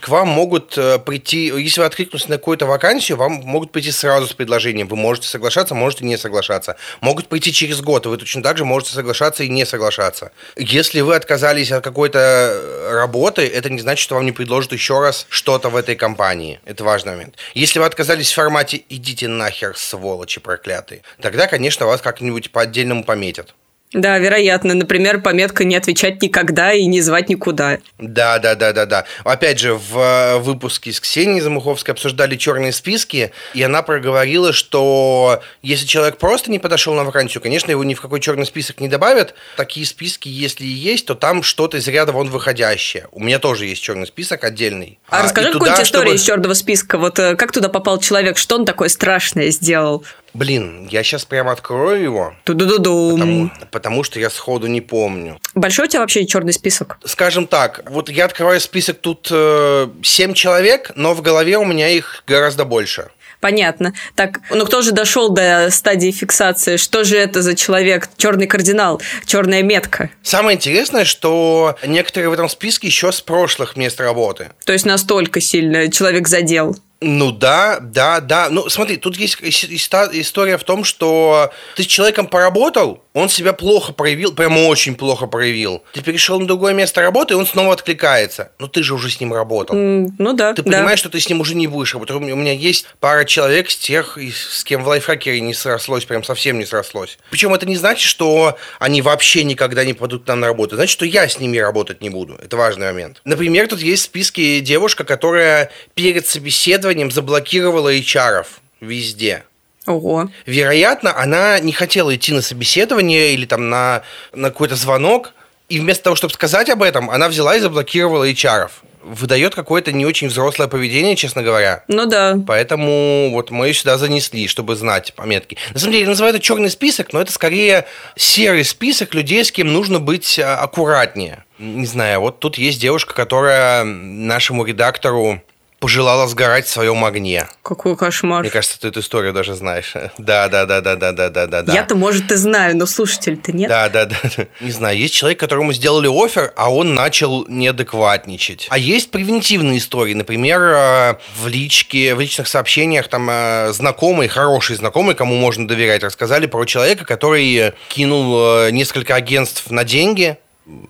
к 0.00 0.08
вам 0.08 0.28
могут 0.28 0.76
э, 0.76 0.98
прийти, 0.98 1.46
если 1.46 1.80
вы 1.80 1.86
откликнулись 1.86 2.28
на 2.28 2.36
какую-то 2.36 2.66
вакансию, 2.66 3.16
вам 3.16 3.32
могут 3.32 3.72
прийти 3.72 3.90
сразу 3.90 4.26
с 4.26 4.34
предложением. 4.34 4.88
Вы 4.88 4.96
можете 4.96 5.28
соглашаться, 5.28 5.74
можете 5.74 6.04
не 6.04 6.18
соглашаться. 6.18 6.76
Могут 7.00 7.28
прийти 7.28 7.54
через 7.54 7.80
год, 7.80 8.04
вы 8.04 8.18
точно 8.18 8.42
так 8.42 8.58
же 8.58 8.66
можете 8.66 8.92
соглашаться 8.92 9.44
и 9.44 9.48
не 9.48 9.64
соглашаться. 9.64 10.32
Если 10.56 11.00
вы 11.00 11.16
отказались 11.16 11.72
от 11.72 11.82
какой-то 11.82 12.90
работы, 12.90 13.46
это 13.46 13.70
не 13.70 13.80
значит, 13.80 14.02
что 14.02 14.16
вам 14.16 14.26
не 14.26 14.32
предложат 14.32 14.72
еще 14.72 15.00
раз 15.00 15.26
что-то 15.30 15.70
в 15.70 15.76
этой 15.76 15.96
компании. 15.96 16.60
Это 16.66 16.84
важный 16.84 17.12
момент. 17.12 17.36
Если 17.54 17.78
вы 17.78 17.86
отказались 17.86 18.30
в 18.30 18.34
формате 18.34 18.82
«идите 18.90 19.26
нахер, 19.26 19.74
сволочи 19.74 20.38
проклятые», 20.38 21.00
тогда, 21.22 21.46
конечно, 21.46 21.86
вас 21.86 22.02
как-нибудь 22.02 22.50
по 22.50 22.66
отдельному 22.74 23.04
пометят. 23.04 23.54
Да, 23.94 24.18
вероятно. 24.18 24.74
Например, 24.74 25.20
пометка 25.20 25.62
«не 25.62 25.76
отвечать 25.76 26.20
никогда» 26.20 26.72
и 26.72 26.84
«не 26.86 27.00
звать 27.00 27.28
никуда». 27.28 27.78
Да, 27.98 28.40
да, 28.40 28.56
да, 28.56 28.72
да, 28.72 28.86
да. 28.86 29.04
Опять 29.22 29.60
же, 29.60 29.74
в 29.74 29.96
э, 29.96 30.38
выпуске 30.38 30.92
с 30.92 30.98
Ксенией 30.98 31.40
Замуховской 31.40 31.94
обсуждали 31.94 32.34
черные 32.34 32.72
списки, 32.72 33.30
и 33.54 33.62
она 33.62 33.82
проговорила, 33.82 34.52
что 34.52 35.40
если 35.62 35.86
человек 35.86 36.18
просто 36.18 36.50
не 36.50 36.58
подошел 36.58 36.94
на 36.94 37.04
вакансию, 37.04 37.40
конечно, 37.40 37.70
его 37.70 37.84
ни 37.84 37.94
в 37.94 38.00
какой 38.00 38.18
черный 38.18 38.46
список 38.46 38.80
не 38.80 38.88
добавят. 38.88 39.34
Такие 39.56 39.86
списки, 39.86 40.28
если 40.28 40.64
и 40.64 40.68
есть, 40.68 41.06
то 41.06 41.14
там 41.14 41.44
что-то 41.44 41.76
из 41.76 41.86
ряда 41.86 42.10
вон 42.10 42.28
выходящее. 42.28 43.06
У 43.12 43.20
меня 43.22 43.38
тоже 43.38 43.66
есть 43.66 43.80
черный 43.82 44.08
список 44.08 44.42
отдельный. 44.42 44.98
А, 45.08 45.20
а 45.20 45.22
расскажи 45.22 45.52
какую-нибудь 45.52 45.84
историю 45.84 46.06
чтобы... 46.08 46.16
из 46.16 46.22
черного 46.22 46.54
списка. 46.54 46.98
Вот 46.98 47.20
э, 47.20 47.36
как 47.36 47.52
туда 47.52 47.68
попал 47.68 48.00
человек, 48.00 48.38
что 48.38 48.56
он 48.56 48.64
такое 48.64 48.88
страшное 48.88 49.50
сделал? 49.50 50.04
Блин, 50.34 50.88
я 50.90 51.04
сейчас 51.04 51.24
прямо 51.24 51.52
открою 51.52 52.02
его. 52.02 52.34
Ту-ду-ду-ду. 52.44 53.12
Потому, 53.12 53.50
потому 53.70 54.02
что 54.02 54.18
я 54.18 54.30
сходу 54.30 54.66
не 54.66 54.80
помню. 54.80 55.38
Большой 55.54 55.86
у 55.86 55.88
тебя 55.88 56.00
вообще 56.00 56.26
черный 56.26 56.52
список? 56.52 56.98
Скажем 57.04 57.46
так, 57.46 57.88
вот 57.88 58.10
я 58.10 58.24
открываю 58.24 58.60
список, 58.60 58.98
тут 58.98 59.28
э, 59.30 59.88
7 60.02 60.34
человек, 60.34 60.90
но 60.96 61.14
в 61.14 61.22
голове 61.22 61.56
у 61.58 61.64
меня 61.64 61.88
их 61.88 62.24
гораздо 62.26 62.64
больше. 62.64 63.08
Понятно. 63.44 63.92
Так, 64.14 64.40
ну 64.48 64.64
кто 64.64 64.80
же 64.80 64.92
дошел 64.92 65.28
до 65.28 65.68
стадии 65.70 66.10
фиксации? 66.10 66.78
Что 66.78 67.04
же 67.04 67.18
это 67.18 67.42
за 67.42 67.54
человек? 67.54 68.08
Черный 68.16 68.46
кардинал, 68.46 69.02
черная 69.26 69.62
метка. 69.62 70.08
Самое 70.22 70.56
интересное, 70.56 71.04
что 71.04 71.76
некоторые 71.86 72.30
в 72.30 72.32
этом 72.32 72.48
списке 72.48 72.86
еще 72.86 73.12
с 73.12 73.20
прошлых 73.20 73.76
мест 73.76 74.00
работы. 74.00 74.48
То 74.64 74.72
есть 74.72 74.86
настолько 74.86 75.42
сильно 75.42 75.90
человек 75.90 76.26
задел. 76.26 76.74
Ну 77.00 77.32
да, 77.32 77.80
да, 77.80 78.20
да. 78.20 78.48
Ну 78.48 78.68
смотри, 78.70 78.96
тут 78.96 79.16
есть 79.16 79.36
история 79.42 80.56
в 80.56 80.64
том, 80.64 80.84
что 80.84 81.52
ты 81.76 81.82
с 81.82 81.86
человеком 81.86 82.26
поработал, 82.26 83.02
он 83.12 83.28
себя 83.28 83.52
плохо 83.52 83.92
проявил, 83.92 84.32
прямо 84.32 84.60
очень 84.60 84.96
плохо 84.96 85.26
проявил. 85.26 85.84
Ты 85.92 86.02
перешел 86.02 86.40
на 86.40 86.46
другое 86.46 86.72
место 86.72 87.00
работы, 87.00 87.34
и 87.34 87.36
он 87.36 87.46
снова 87.46 87.74
откликается. 87.74 88.52
Но 88.58 88.66
ты 88.66 88.82
же 88.82 88.94
уже 88.94 89.10
с 89.10 89.20
ним 89.20 89.32
работал. 89.32 89.76
Mm, 89.76 90.08
ну 90.18 90.32
да. 90.32 90.52
Ты 90.54 90.62
да. 90.62 90.78
понимаешь, 90.78 90.98
что 90.98 91.10
ты 91.10 91.20
с 91.20 91.28
ним 91.28 91.40
уже 91.40 91.54
не 91.54 91.66
будешь 91.66 91.92
работать. 91.92 92.16
У 92.16 92.20
меня 92.20 92.52
есть 92.52 92.86
пара 93.00 93.24
человек 93.24 93.70
с 93.70 93.76
тех, 93.76 94.18
с 94.18 94.64
кем 94.64 94.82
в 94.82 94.88
лайфхакере 94.88 95.40
не 95.40 95.54
срослось, 95.54 96.06
прям 96.06 96.24
совсем 96.24 96.58
не 96.58 96.64
срослось. 96.64 97.18
Причем 97.30 97.54
это 97.54 97.66
не 97.66 97.76
значит, 97.76 98.08
что 98.08 98.56
они 98.78 99.02
вообще 99.02 99.44
никогда 99.44 99.84
не 99.84 99.92
пойдут 99.92 100.24
к 100.24 100.28
нам 100.28 100.40
на 100.40 100.46
работу. 100.48 100.74
Значит, 100.74 100.92
что 100.92 101.04
я 101.04 101.28
с 101.28 101.38
ними 101.38 101.58
работать 101.58 102.00
не 102.00 102.10
буду. 102.10 102.36
Это 102.42 102.56
важный 102.56 102.86
момент. 102.86 103.20
Например, 103.24 103.68
тут 103.68 103.80
есть 103.80 104.02
в 104.02 104.06
списке 104.06 104.60
девушка, 104.60 105.04
которая 105.04 105.70
перед 105.94 106.26
собеседованием 106.26 106.83
заблокировала 107.10 107.94
HR 107.94 108.46
везде. 108.80 109.44
Ого. 109.86 110.30
Вероятно, 110.46 111.16
она 111.16 111.58
не 111.60 111.72
хотела 111.72 112.14
идти 112.14 112.32
на 112.32 112.42
собеседование 112.42 113.34
или 113.34 113.44
там 113.44 113.68
на, 113.68 114.02
на 114.32 114.48
какой-то 114.48 114.76
звонок, 114.76 115.34
и 115.68 115.78
вместо 115.78 116.04
того, 116.04 116.16
чтобы 116.16 116.34
сказать 116.34 116.70
об 116.70 116.82
этом, 116.82 117.10
она 117.10 117.28
взяла 117.28 117.56
и 117.56 117.60
заблокировала 117.60 118.28
HR. 118.28 118.70
Выдает 119.02 119.54
какое-то 119.54 119.92
не 119.92 120.06
очень 120.06 120.28
взрослое 120.28 120.66
поведение, 120.66 121.14
честно 121.16 121.42
говоря. 121.42 121.84
Ну 121.88 122.06
да. 122.06 122.38
Поэтому 122.46 123.30
вот 123.32 123.50
мы 123.50 123.68
ее 123.68 123.74
сюда 123.74 123.98
занесли, 123.98 124.48
чтобы 124.48 124.76
знать 124.76 125.12
пометки. 125.14 125.58
На 125.74 125.78
самом 125.78 125.92
деле, 125.92 126.04
я 126.04 126.10
называю 126.10 126.34
это 126.34 126.42
черный 126.42 126.70
список, 126.70 127.12
но 127.12 127.20
это 127.20 127.30
скорее 127.30 127.84
серый 128.16 128.64
список 128.64 129.12
людей, 129.12 129.44
с 129.44 129.52
кем 129.52 129.72
нужно 129.72 130.00
быть 130.00 130.38
а, 130.38 130.56
аккуратнее. 130.56 131.44
Не 131.58 131.86
знаю, 131.86 132.20
вот 132.20 132.40
тут 132.40 132.56
есть 132.56 132.80
девушка, 132.80 133.14
которая 133.14 133.84
нашему 133.84 134.64
редактору 134.64 135.42
пожелала 135.84 136.26
сгорать 136.28 136.64
в 136.64 136.70
своем 136.70 137.04
огне. 137.04 137.46
Какой 137.62 137.94
кошмар. 137.94 138.40
Мне 138.40 138.48
кажется, 138.48 138.80
ты 138.80 138.88
эту 138.88 139.00
историю 139.00 139.34
даже 139.34 139.54
знаешь. 139.54 139.92
Да, 140.16 140.48
да, 140.48 140.64
да, 140.64 140.80
да, 140.80 140.96
да, 140.96 141.12
да, 141.12 141.28
да, 141.28 141.62
да. 141.62 141.74
Я-то, 141.74 141.94
может, 141.94 142.32
и 142.32 142.36
знаю, 142.36 142.74
но 142.74 142.86
слушатель-то 142.86 143.52
нет. 143.52 143.68
Да, 143.68 143.90
да, 143.90 144.06
да. 144.06 144.16
Не 144.62 144.70
знаю, 144.70 144.96
есть 144.96 145.12
человек, 145.12 145.38
которому 145.38 145.74
сделали 145.74 146.08
офер, 146.08 146.54
а 146.56 146.72
он 146.72 146.94
начал 146.94 147.46
неадекватничать. 147.48 148.68
А 148.70 148.78
есть 148.78 149.10
превентивные 149.10 149.76
истории. 149.76 150.14
Например, 150.14 150.60
э, 150.62 151.14
в 151.36 151.48
личке, 151.48 152.14
в 152.14 152.20
личных 152.20 152.48
сообщениях 152.48 153.08
там 153.08 153.28
э, 153.30 153.72
знакомый, 153.72 154.28
хороший 154.28 154.76
знакомый, 154.76 155.14
кому 155.14 155.34
можно 155.34 155.68
доверять, 155.68 156.02
рассказали 156.02 156.46
про 156.46 156.64
человека, 156.64 157.04
который 157.04 157.74
кинул 157.88 158.62
э, 158.62 158.70
несколько 158.70 159.14
агентств 159.14 159.70
на 159.70 159.84
деньги, 159.84 160.38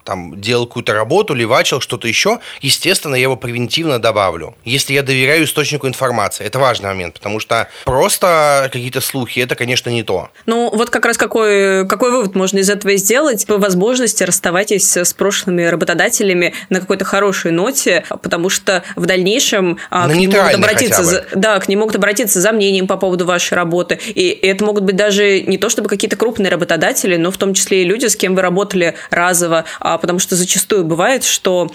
там 0.04 0.40
делал 0.40 0.66
какую-то 0.66 0.92
работу, 0.92 1.34
левачил, 1.34 1.80
что-то 1.80 2.06
еще, 2.06 2.40
естественно, 2.60 3.14
я 3.14 3.22
его 3.22 3.36
превентивно 3.36 3.98
добавлю. 3.98 4.54
Если 4.64 4.92
я 4.92 5.02
доверяю 5.02 5.44
источнику 5.44 5.88
информации. 5.88 6.44
Это 6.44 6.58
важный 6.58 6.88
момент, 6.88 7.14
потому 7.14 7.40
что 7.40 7.68
просто 7.84 8.68
какие-то 8.72 9.00
слухи, 9.00 9.40
это, 9.40 9.54
конечно, 9.54 9.90
не 9.90 10.02
то. 10.02 10.30
Ну, 10.46 10.70
вот 10.70 10.90
как 10.90 11.04
раз 11.06 11.16
какой, 11.16 11.86
какой 11.88 12.10
вывод 12.10 12.34
можно 12.34 12.58
из 12.58 12.70
этого 12.70 12.96
сделать? 12.96 13.46
По 13.46 13.58
возможности 13.58 14.22
расставайтесь 14.22 14.96
с 14.96 15.12
прошлыми 15.14 15.64
работодателями 15.64 16.54
на 16.70 16.80
какой-то 16.80 17.04
хорошей 17.04 17.50
ноте, 17.50 18.04
потому 18.08 18.48
что 18.50 18.82
в 18.96 19.06
дальнейшем 19.06 19.78
а, 19.90 20.06
на 20.06 20.14
к 20.14 20.16
ним 20.16 20.30
могут 20.32 20.54
обратиться, 20.54 21.04
за, 21.04 21.24
да, 21.34 21.58
к 21.58 21.68
ним 21.68 21.80
могут 21.80 21.96
обратиться 21.96 22.40
за 22.40 22.52
мнением 22.52 22.86
по 22.86 22.96
поводу 22.96 23.26
вашей 23.26 23.54
работы. 23.54 23.98
И 24.06 24.28
это 24.28 24.64
могут 24.64 24.84
быть 24.84 24.96
даже 24.96 25.40
не 25.40 25.58
то 25.58 25.68
чтобы 25.68 25.88
какие-то 25.88 26.16
крупные 26.16 26.50
работодатели, 26.50 27.16
но 27.16 27.30
в 27.30 27.36
том 27.36 27.54
числе 27.54 27.82
и 27.82 27.84
люди, 27.84 28.06
с 28.06 28.16
кем 28.16 28.34
вы 28.34 28.42
работали 28.42 28.94
разово, 29.10 29.63
а, 29.80 29.98
потому 29.98 30.18
что 30.18 30.36
зачастую 30.36 30.84
бывает, 30.84 31.24
что 31.24 31.70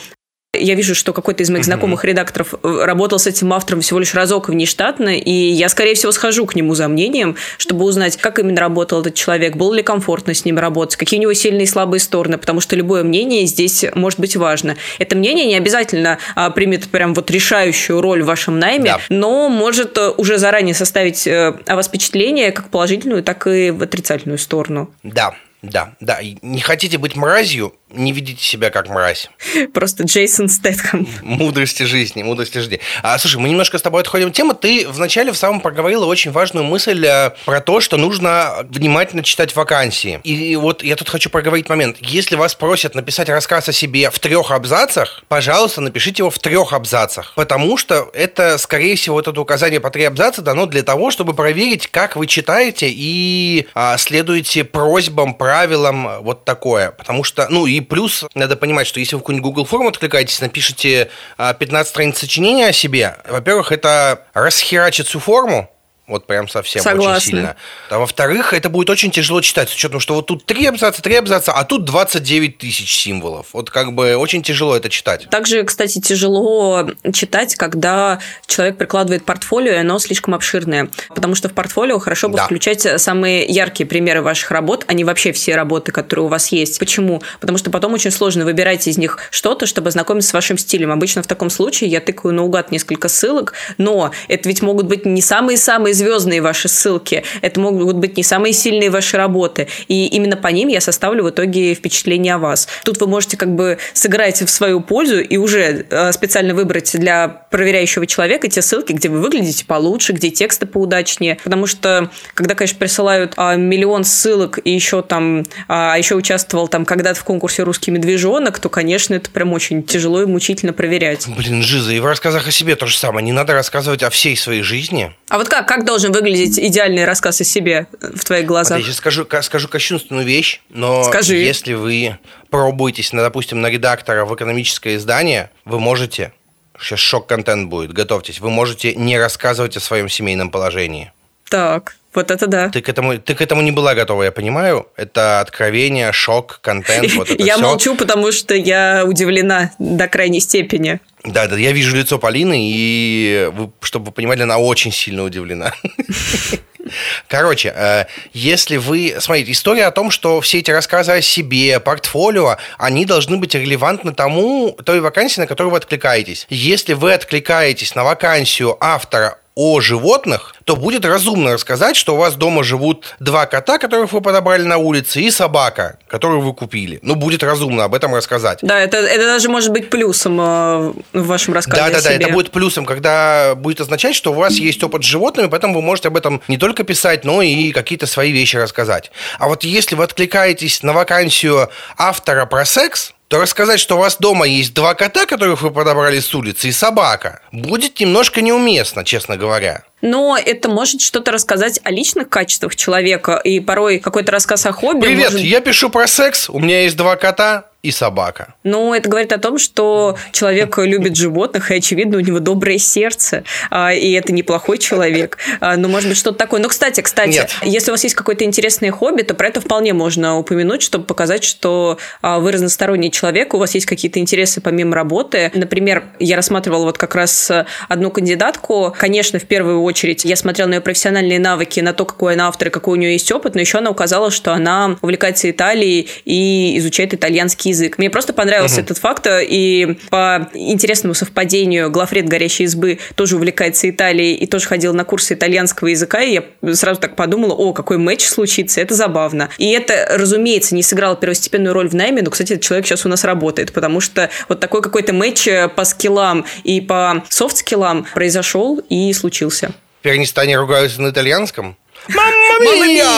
я 0.54 0.74
вижу, 0.74 0.96
что 0.96 1.14
какой-то 1.14 1.44
из 1.44 1.50
моих 1.52 1.64
знакомых 1.64 2.04
редакторов 2.04 2.56
э, 2.56 2.84
работал 2.84 3.20
с 3.20 3.28
этим 3.28 3.54
автором 3.54 3.82
всего 3.82 4.00
лишь 4.00 4.16
разок 4.16 4.50
внештатно, 4.50 5.16
и 5.16 5.32
я, 5.32 5.70
скорее 5.70 5.94
всего, 5.94 6.12
схожу 6.12 6.48
к 6.48 6.56
нему 6.56 6.74
за 6.74 6.88
мнением, 6.88 7.36
чтобы 7.60 7.86
узнать, 7.86 8.18
как 8.18 8.40
именно 8.40 8.60
работал 8.60 9.02
этот 9.02 9.14
человек, 9.14 9.56
было 9.56 9.76
ли 9.76 9.84
комфортно 9.84 10.34
с 10.34 10.46
ним 10.46 10.58
работать, 10.58 10.96
какие 10.98 11.20
у 11.20 11.22
него 11.22 11.34
сильные 11.34 11.64
и 11.64 11.68
слабые 11.68 12.00
стороны, 12.00 12.40
потому 12.40 12.62
что 12.62 12.76
любое 12.76 13.04
мнение 13.04 13.46
здесь 13.46 13.86
может 13.94 14.20
быть 14.20 14.36
важно. 14.36 14.76
Это 14.98 15.16
мнение 15.16 15.46
не 15.46 15.56
обязательно 15.56 16.18
а, 16.34 16.50
примет 16.50 16.88
прям 16.90 17.14
вот 17.14 17.30
решающую 17.30 18.02
роль 18.02 18.24
в 18.24 18.26
вашем 18.26 18.58
найме, 18.58 18.94
да. 18.94 19.00
но 19.10 19.50
может 19.50 19.98
э, 20.00 20.10
уже 20.18 20.40
заранее 20.40 20.74
составить 20.74 21.28
э, 21.28 21.60
о 21.68 21.76
вас 21.76 21.88
впечатление 21.88 22.52
как 22.52 22.70
положительную, 22.70 23.24
так 23.24 23.46
и 23.46 23.70
в 23.70 23.84
отрицательную 23.84 24.40
сторону. 24.40 24.90
Да, 25.04 25.36
да, 25.62 25.96
да. 26.00 26.20
Не 26.42 26.62
хотите 26.62 26.98
быть 26.98 27.16
мразью, 27.16 27.74
не 27.90 28.12
ведите 28.12 28.44
себя 28.44 28.70
как 28.70 28.88
мразь. 28.88 29.30
Просто 29.74 30.04
Джейсон 30.04 30.48
Стэтхэм. 30.48 31.08
Мудрости 31.24 31.84
жизни, 31.84 32.24
мудрости 32.24 32.60
жизни. 32.60 32.80
А, 33.02 33.18
слушай, 33.18 33.38
мы 33.38 33.50
немножко 33.50 33.78
с 33.78 33.82
тобой 33.82 34.02
отходим 34.02 34.28
от 34.28 34.34
темы. 34.34 34.54
Ты 34.54 34.88
вначале 34.88 35.32
в 35.32 35.38
самом 35.38 35.60
проговорила 35.60 36.06
очень 36.06 36.32
важную 36.32 36.66
мысль 36.66 37.06
э, 37.06 37.32
про 37.46 37.62
то, 37.62 37.82
что 37.82 37.98
нужно 37.98 38.66
внимательно 38.70 39.24
читать 39.24 39.56
вакансии. 39.56 40.22
И 40.24 40.56
вот 40.56 40.84
я 40.84 40.96
тут 40.96 41.10
хочу 41.10 41.30
проговорить 41.30 41.68
момент. 41.68 41.98
Если 42.00 42.36
вас 42.36 42.56
просят 42.56 42.96
написать 42.96 43.28
рассказ 43.28 43.70
о 43.70 43.74
себе 43.74 44.10
в 44.12 44.20
трех 44.20 44.52
абзацах, 44.52 45.24
пожалуйста, 45.28 45.82
напишите 45.82 46.22
его 46.22 46.30
в 46.30 46.40
трех 46.40 46.74
абзацах. 46.74 47.34
Потому 47.36 47.76
что 47.78 48.10
это, 48.14 48.58
скорее 48.60 48.96
всего, 48.96 49.16
вот 49.16 49.28
это 49.28 49.42
указание 49.42 49.80
по 49.80 49.90
три 49.90 50.04
абзаца 50.04 50.42
дано 50.42 50.68
для 50.68 50.84
того, 50.84 51.12
чтобы 51.12 51.34
проверить, 51.34 51.88
как 51.88 52.16
вы 52.16 52.28
читаете 52.28 52.88
и 52.90 53.68
а, 53.74 53.98
следуете 53.98 54.64
просьбам, 54.64 55.34
правилам, 55.50 56.22
вот 56.22 56.46
такое. 56.46 56.92
Потому 56.92 57.24
что, 57.24 57.48
ну, 57.50 57.66
и 57.66 57.80
плюс 57.80 58.24
надо 58.36 58.56
понимать, 58.56 58.86
что 58.86 59.00
если 59.00 59.16
вы 59.16 59.20
в 59.20 59.24
какую-нибудь 59.24 59.50
Google 59.50 59.66
форму 59.66 59.90
откликаетесь, 59.90 60.42
напишите 60.42 61.10
15 61.38 61.74
а, 61.74 61.90
страниц 61.90 62.20
сочинения 62.20 62.68
о 62.68 62.72
себе, 62.72 63.18
во-первых, 63.28 63.72
это 63.72 64.28
расхерачит 64.36 65.08
всю 65.08 65.20
форму, 65.20 65.68
вот 66.10 66.26
прям 66.26 66.48
совсем 66.48 66.82
Согласна. 66.82 67.16
очень 67.16 67.26
сильно. 67.26 67.56
А 67.90 68.00
во-вторых, 68.00 68.54
это 68.54 68.70
будет 68.70 68.90
очень 68.90 69.12
тяжело 69.12 69.42
читать, 69.42 69.70
с 69.70 69.74
учетом, 69.74 70.00
что 70.00 70.16
вот 70.16 70.26
тут 70.26 70.46
три 70.46 70.66
абзаца, 70.66 71.02
три 71.02 71.16
абзаца, 71.16 71.54
а 71.54 71.64
тут 71.64 71.86
29 71.86 72.58
тысяч 72.58 72.94
символов. 73.02 73.48
Вот 73.54 73.70
как 73.70 73.94
бы 73.94 74.16
очень 74.16 74.42
тяжело 74.42 74.76
это 74.76 74.90
читать. 74.90 75.30
Также, 75.30 75.64
кстати, 75.64 76.02
тяжело 76.02 76.90
читать, 77.14 77.56
когда 77.56 78.20
человек 78.48 78.78
прикладывает 78.78 79.24
портфолио, 79.24 79.74
и 79.74 79.78
оно 79.78 80.00
слишком 80.00 80.34
обширное. 80.34 80.90
Потому 81.10 81.36
что 81.36 81.50
в 81.50 81.54
портфолио 81.54 82.00
хорошо 82.00 82.30
бы 82.30 82.38
да. 82.38 82.46
включать 82.46 83.02
самые 83.02 83.46
яркие 83.46 83.88
примеры 83.88 84.22
ваших 84.22 84.52
работ, 84.52 84.86
а 84.88 84.94
не 84.94 85.04
вообще 85.04 85.32
все 85.32 85.56
работы, 85.56 85.92
которые 85.92 86.26
у 86.26 86.30
вас 86.30 86.52
есть. 86.52 86.80
Почему? 86.80 87.22
Потому 87.40 87.58
что 87.58 87.70
потом 87.70 87.94
очень 87.94 88.12
сложно 88.12 88.46
выбирать 88.46 88.88
из 88.88 88.98
них 88.98 89.20
что-то, 89.30 89.66
чтобы 89.66 89.92
знакомиться 89.92 90.30
с 90.32 90.34
вашим 90.34 90.58
стилем. 90.58 90.92
Обычно 90.92 91.22
в 91.22 91.28
таком 91.28 91.50
случае 91.50 91.90
я 91.90 92.00
тыкаю 92.00 92.34
наугад 92.34 92.72
несколько 92.72 93.10
ссылок, 93.10 93.54
но 93.78 94.12
это 94.28 94.50
ведь 94.50 94.62
могут 94.62 94.88
быть 94.88 95.06
не 95.06 95.22
самые-самые 95.22 95.94
звездные 96.00 96.42
ваши 96.42 96.68
ссылки, 96.68 97.24
это 97.42 97.60
могут 97.60 97.98
быть 97.98 98.18
не 98.18 98.24
самые 98.24 98.54
сильные 98.54 98.90
ваши 98.90 99.18
работы. 99.18 99.68
И 99.88 100.08
именно 100.08 100.36
по 100.36 100.48
ним 100.48 100.70
я 100.70 100.82
составлю 100.82 101.24
в 101.24 101.30
итоге 101.30 101.74
впечатление 101.76 102.36
о 102.36 102.38
вас. 102.40 102.68
Тут 102.84 103.00
вы 103.00 103.08
можете 103.08 103.38
как 103.38 103.54
бы 103.54 103.78
сыграть 103.94 104.42
в 104.42 104.50
свою 104.50 104.82
пользу 104.82 105.20
и 105.20 105.38
уже 105.38 105.86
э, 105.90 106.12
специально 106.12 106.54
выбрать 106.54 106.98
для 106.98 107.28
проверяющего 107.28 108.08
человека 108.08 108.48
те 108.48 108.62
ссылки, 108.62 108.94
где 108.94 109.10
вы 109.10 109.20
выглядите 109.20 109.66
получше, 109.66 110.14
где 110.14 110.30
тексты 110.30 110.66
поудачнее. 110.66 111.38
Потому 111.44 111.68
что, 111.68 112.10
когда, 112.34 112.56
конечно, 112.56 112.78
присылают 112.80 113.34
а, 113.38 113.56
миллион 113.56 114.04
ссылок 114.04 114.60
и 114.64 114.72
еще 114.72 115.02
там, 115.02 115.46
а 115.68 115.98
еще 115.98 116.16
участвовал 116.16 116.68
там 116.68 116.86
когда-то 116.86 117.20
в 117.20 117.24
конкурсе 117.24 117.64
«Русский 117.64 117.92
медвежонок», 117.92 118.60
то, 118.60 118.70
конечно, 118.70 119.14
это 119.14 119.30
прям 119.30 119.54
очень 119.54 119.84
тяжело 119.84 120.22
и 120.22 120.26
мучительно 120.26 120.74
проверять. 120.74 121.28
Блин, 121.28 121.62
Жиза, 121.62 121.92
и 121.94 122.00
в 122.00 122.06
рассказах 122.06 122.48
о 122.48 122.52
себе 122.52 122.76
то 122.76 122.86
же 122.86 122.98
самое. 122.98 123.26
Не 123.26 123.32
надо 123.32 123.54
рассказывать 123.54 124.04
о 124.04 124.10
всей 124.10 124.36
своей 124.38 124.62
жизни. 124.62 125.14
А 125.30 125.38
вот 125.38 125.50
как, 125.50 125.68
как 125.68 125.86
должен 125.90 126.12
выглядеть 126.12 126.60
идеальный 126.60 127.04
рассказ 127.04 127.42
о 127.42 127.44
себе 127.44 127.88
в 128.00 128.24
твоих 128.24 128.46
глазах? 128.46 128.78
Вот 128.78 128.86
я 128.86 128.86
сейчас 128.86 128.98
скажу, 128.98 129.28
скажу 129.42 129.68
кощунственную 129.68 130.24
вещь, 130.24 130.62
но 130.70 131.04
Скажи. 131.04 131.38
если 131.38 131.74
вы 131.74 132.20
пробуетесь, 132.52 133.12
на, 133.12 133.24
допустим, 133.24 133.60
на 133.62 133.72
редактора 133.72 134.26
в 134.26 134.36
экономическое 134.36 134.98
издание, 134.98 135.50
вы 135.66 135.80
можете, 135.80 136.32
сейчас 136.80 137.00
шок-контент 137.00 137.70
будет, 137.70 137.92
готовьтесь, 137.92 138.40
вы 138.40 138.52
можете 138.52 138.94
не 138.94 139.18
рассказывать 139.18 139.78
о 139.78 139.80
своем 139.80 140.10
семейном 140.10 140.52
положении. 140.52 141.12
Так, 141.50 141.96
вот 142.14 142.32
это 142.32 142.48
да. 142.48 142.70
Ты 142.70 142.82
к 142.82 142.90
этому, 142.90 143.20
ты 143.20 143.36
к 143.36 143.42
этому 143.42 143.62
не 143.62 143.72
была 143.72 143.94
готова, 143.94 144.24
я 144.24 144.32
понимаю. 144.32 144.88
Это 144.96 145.42
откровение, 145.42 146.12
шок, 146.12 146.60
контент. 146.62 147.14
Вот 147.14 147.30
это 147.30 147.44
я 147.44 147.56
все. 147.56 147.64
молчу, 147.64 147.96
потому 147.96 148.32
что 148.32 148.56
я 148.56 149.04
удивлена 149.06 149.72
до 149.78 150.08
крайней 150.08 150.40
степени. 150.40 151.00
Да, 151.24 151.48
да, 151.48 151.56
я 151.58 151.72
вижу 151.72 151.96
лицо 151.96 152.18
Полины, 152.18 152.58
и 152.60 153.50
вы, 153.54 153.72
чтобы 153.82 154.08
вы 154.08 154.12
понимали, 154.12 154.42
она 154.42 154.58
очень 154.58 154.92
сильно 154.92 155.24
удивлена. 155.24 155.74
Короче, 157.28 157.74
э, 157.76 158.06
если 158.34 158.78
вы... 158.78 159.16
Смотрите, 159.20 159.52
история 159.52 159.86
о 159.86 159.92
том, 159.92 160.10
что 160.10 160.42
все 160.42 160.60
эти 160.60 160.72
рассказы 160.72 161.12
о 161.12 161.22
себе, 161.22 161.80
портфолио, 161.80 162.58
они 162.78 163.06
должны 163.06 163.38
быть 163.38 163.54
релевантны 163.54 164.14
тому, 164.14 164.76
той 164.84 165.02
вакансии, 165.02 165.42
на 165.42 165.48
которую 165.48 165.72
вы 165.72 165.78
откликаетесь. 165.78 166.48
Если 166.50 166.94
вы 166.94 167.14
откликаетесь 167.14 167.94
на 167.96 168.04
вакансию 168.04 168.78
автора 168.80 169.38
о 169.62 169.82
животных, 169.82 170.56
то 170.64 170.78
будет 170.78 171.04
разумно 171.04 171.52
рассказать, 171.52 171.98
что 171.98 172.16
у 172.16 172.18
вас 172.18 172.36
дома 172.36 172.64
живут 172.64 173.18
два 173.20 173.46
кота, 173.46 173.78
которых 173.78 174.14
вы 174.14 174.22
подобрали 174.22 174.64
на 174.64 174.78
улице, 174.78 175.20
и 175.20 175.30
собака, 175.30 176.00
которую 176.08 176.40
вы 176.40 176.54
купили. 176.54 177.00
Ну, 177.02 177.16
будет 177.16 177.44
разумно 177.44 177.84
об 177.84 177.94
этом 177.94 178.16
рассказать. 178.16 178.60
Да, 178.62 178.80
это, 178.80 179.00
это 179.00 179.26
даже 179.26 179.50
может 179.50 179.74
быть 179.74 179.90
плюсом 179.90 180.40
э, 180.40 180.94
в 181.12 181.28
вашем 181.28 181.54
рассказе. 181.54 181.82
Да, 181.82 181.90
да, 181.90 182.02
да, 182.02 182.12
это 182.14 182.30
будет 182.30 182.52
плюсом, 182.52 182.86
когда 182.86 183.54
будет 183.56 183.82
означать, 183.82 184.16
что 184.16 184.32
у 184.32 184.36
вас 184.36 184.54
есть 184.54 184.82
опыт 184.82 185.04
с 185.04 185.08
животными, 185.08 185.48
поэтому 185.48 185.74
вы 185.74 185.82
можете 185.82 186.08
об 186.08 186.16
этом 186.16 186.42
не 186.48 186.58
только 186.58 186.86
писать, 186.86 187.26
но 187.26 187.42
и 187.42 187.74
какие-то 187.74 188.08
свои 188.08 188.32
вещи 188.32 188.56
рассказать. 188.56 189.12
А 189.40 189.50
вот 189.50 189.66
если 189.66 189.96
вы 189.96 190.06
откликаетесь 190.06 190.84
на 190.84 190.94
вакансию 190.94 191.70
автора 191.98 192.46
про 192.46 192.64
секс, 192.64 193.14
то 193.30 193.40
рассказать, 193.40 193.80
что 193.80 193.96
у 193.96 194.00
вас 194.00 194.18
дома 194.18 194.48
есть 194.48 194.74
два 194.74 194.96
кота, 194.96 195.28
которых 195.28 195.62
вы 195.62 195.70
подобрали 195.70 196.20
с 196.20 196.34
улицы, 196.34 196.70
и 196.70 196.72
собака, 196.72 197.42
будет 197.52 198.00
немножко 198.00 198.42
неуместно, 198.42 199.06
честно 199.06 199.38
говоря. 199.38 199.84
Но 200.02 200.38
это 200.38 200.70
может 200.70 201.02
что-то 201.02 201.32
рассказать 201.32 201.80
о 201.84 201.92
личных 201.92 202.30
качествах 202.30 202.76
человека, 202.76 203.40
и 203.44 203.60
порой 203.60 204.00
какой-то 204.00 204.32
рассказ 204.32 204.66
о 204.66 204.72
хобби. 204.72 205.06
Привет, 205.06 205.32
может... 205.32 205.46
я 205.46 205.62
пишу 205.62 205.90
про 205.90 206.08
секс, 206.08 206.50
у 206.50 206.60
меня 206.60 206.84
есть 206.84 206.96
два 206.98 207.16
кота, 207.16 207.70
и 207.82 207.92
собака. 207.92 208.56
Ну, 208.66 208.94
это 208.94 209.08
говорит 209.08 209.32
о 209.32 209.38
том, 209.38 209.58
что 209.58 210.18
человек 210.34 210.78
любит 210.80 211.16
животных, 211.16 211.72
и, 211.72 211.76
очевидно, 211.76 212.18
у 212.18 212.20
него 212.20 212.40
доброе 212.40 212.78
сердце, 212.78 213.44
а, 213.70 213.94
и 213.94 214.12
это 214.12 214.34
неплохой 214.34 214.78
человек. 214.78 215.38
А, 215.62 215.78
ну, 215.78 215.88
может 215.88 216.10
быть, 216.10 216.18
что-то 216.18 216.38
такое. 216.38 216.62
Но, 216.62 216.68
кстати, 216.68 217.00
кстати, 217.00 217.30
Нет. 217.30 217.52
если 217.64 217.92
у 217.92 217.94
вас 217.94 218.04
есть 218.04 218.16
какое-то 218.16 218.44
интересное 218.44 218.92
хобби, 218.92 219.22
то 219.22 219.34
про 219.34 219.48
это 219.48 219.62
вполне 219.62 219.94
можно 219.94 220.38
упомянуть, 220.38 220.82
чтобы 220.82 221.06
показать, 221.06 221.46
что 221.46 221.98
а, 222.22 222.40
вы 222.40 222.52
разносторонний 222.52 223.12
человек, 223.12 223.54
у 223.54 223.58
вас 223.58 223.74
есть 223.76 223.86
какие-то 223.86 224.20
интересы 224.20 224.60
помимо 224.60 224.94
работы. 224.94 225.50
Например, 225.54 226.04
я 226.20 226.36
рассматривала 226.36 226.84
вот 226.84 226.98
как 226.98 227.16
раз 227.16 227.50
одну 227.88 228.12
кандидатку. 228.12 228.94
Конечно, 228.98 229.40
в 229.40 229.46
первую 229.46 229.84
очередь 229.84 229.89
я 230.28 230.36
смотрела 230.36 230.68
на 230.68 230.76
ее 230.76 230.82
профессиональные 230.82 231.40
навыки, 231.40 231.80
на 231.80 231.94
то, 231.94 232.06
какой 232.06 232.34
она 232.34 232.48
автор 232.48 232.70
и 232.70 232.72
какой 232.72 232.98
у 232.98 233.02
нее 233.02 233.14
есть 233.14 233.32
опыт, 233.32 233.56
но 233.56 233.62
еще 233.62 233.80
она 233.80 233.90
указала, 233.90 234.32
что 234.32 234.54
она 234.54 234.98
увлекается 235.02 235.50
Италией 235.50 236.10
и 236.26 236.78
изучает 236.78 237.14
итальянский 237.14 237.72
язык. 237.72 237.98
Мне 237.98 238.10
просто 238.10 238.34
понравился 238.34 238.82
этот 238.82 238.98
факт, 238.98 239.28
и 239.30 239.98
по 240.10 240.50
интересному 240.54 241.14
совпадению 241.14 241.90
главред 241.90 242.28
«Горящей 242.28 242.66
избы» 242.66 243.00
тоже 243.16 243.36
увлекается 243.36 243.90
Италией 243.90 244.36
и 244.36 244.46
тоже 244.48 244.68
ходил 244.68 244.94
на 244.94 245.04
курсы 245.04 245.34
итальянского 245.34 245.88
языка, 245.88 246.22
и 246.22 246.34
я 246.34 246.74
сразу 246.74 247.00
так 247.00 247.16
подумала, 247.16 247.54
о, 247.54 247.74
какой 247.74 247.98
матч 247.98 248.26
случится, 248.26 248.82
это 248.82 248.94
забавно. 248.94 249.50
И 249.58 249.72
это, 249.72 250.08
разумеется, 250.12 250.76
не 250.76 250.84
сыграло 250.84 251.16
первостепенную 251.16 251.74
роль 251.74 251.90
в 251.90 251.96
найме, 251.96 252.22
но, 252.22 252.30
кстати, 252.30 252.54
этот 252.54 252.64
человек 252.64 252.86
сейчас 252.86 253.06
у 253.06 253.10
нас 253.10 253.24
работает, 253.24 253.74
потому 253.74 254.00
что 254.00 254.30
вот 254.48 254.60
такой 254.60 254.82
какой-то 254.82 255.14
матч 255.14 255.48
по 255.76 255.84
скиллам 255.84 256.46
и 256.64 256.82
по 256.82 257.24
софт-скиллам 257.30 258.06
произошел 258.14 258.80
и 258.90 259.12
случился. 259.14 259.74
Теперь 260.00 260.14
они 260.16 260.26
с 260.26 260.34
Таней 260.34 260.56
ругаются 260.56 261.02
на 261.02 261.10
итальянском. 261.10 261.78
Мамма 262.08 262.86
мия! 262.86 263.10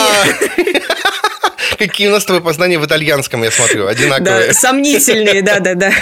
Какие 1.78 2.08
у 2.08 2.10
нас 2.10 2.22
с 2.22 2.26
тобой 2.26 2.42
познания 2.42 2.78
в 2.78 2.86
итальянском, 2.86 3.42
я 3.42 3.50
смотрю, 3.50 3.86
одинаковые. 3.86 4.48
Да, 4.48 4.52
сомнительные, 4.52 5.42
да-да-да. 5.42 5.92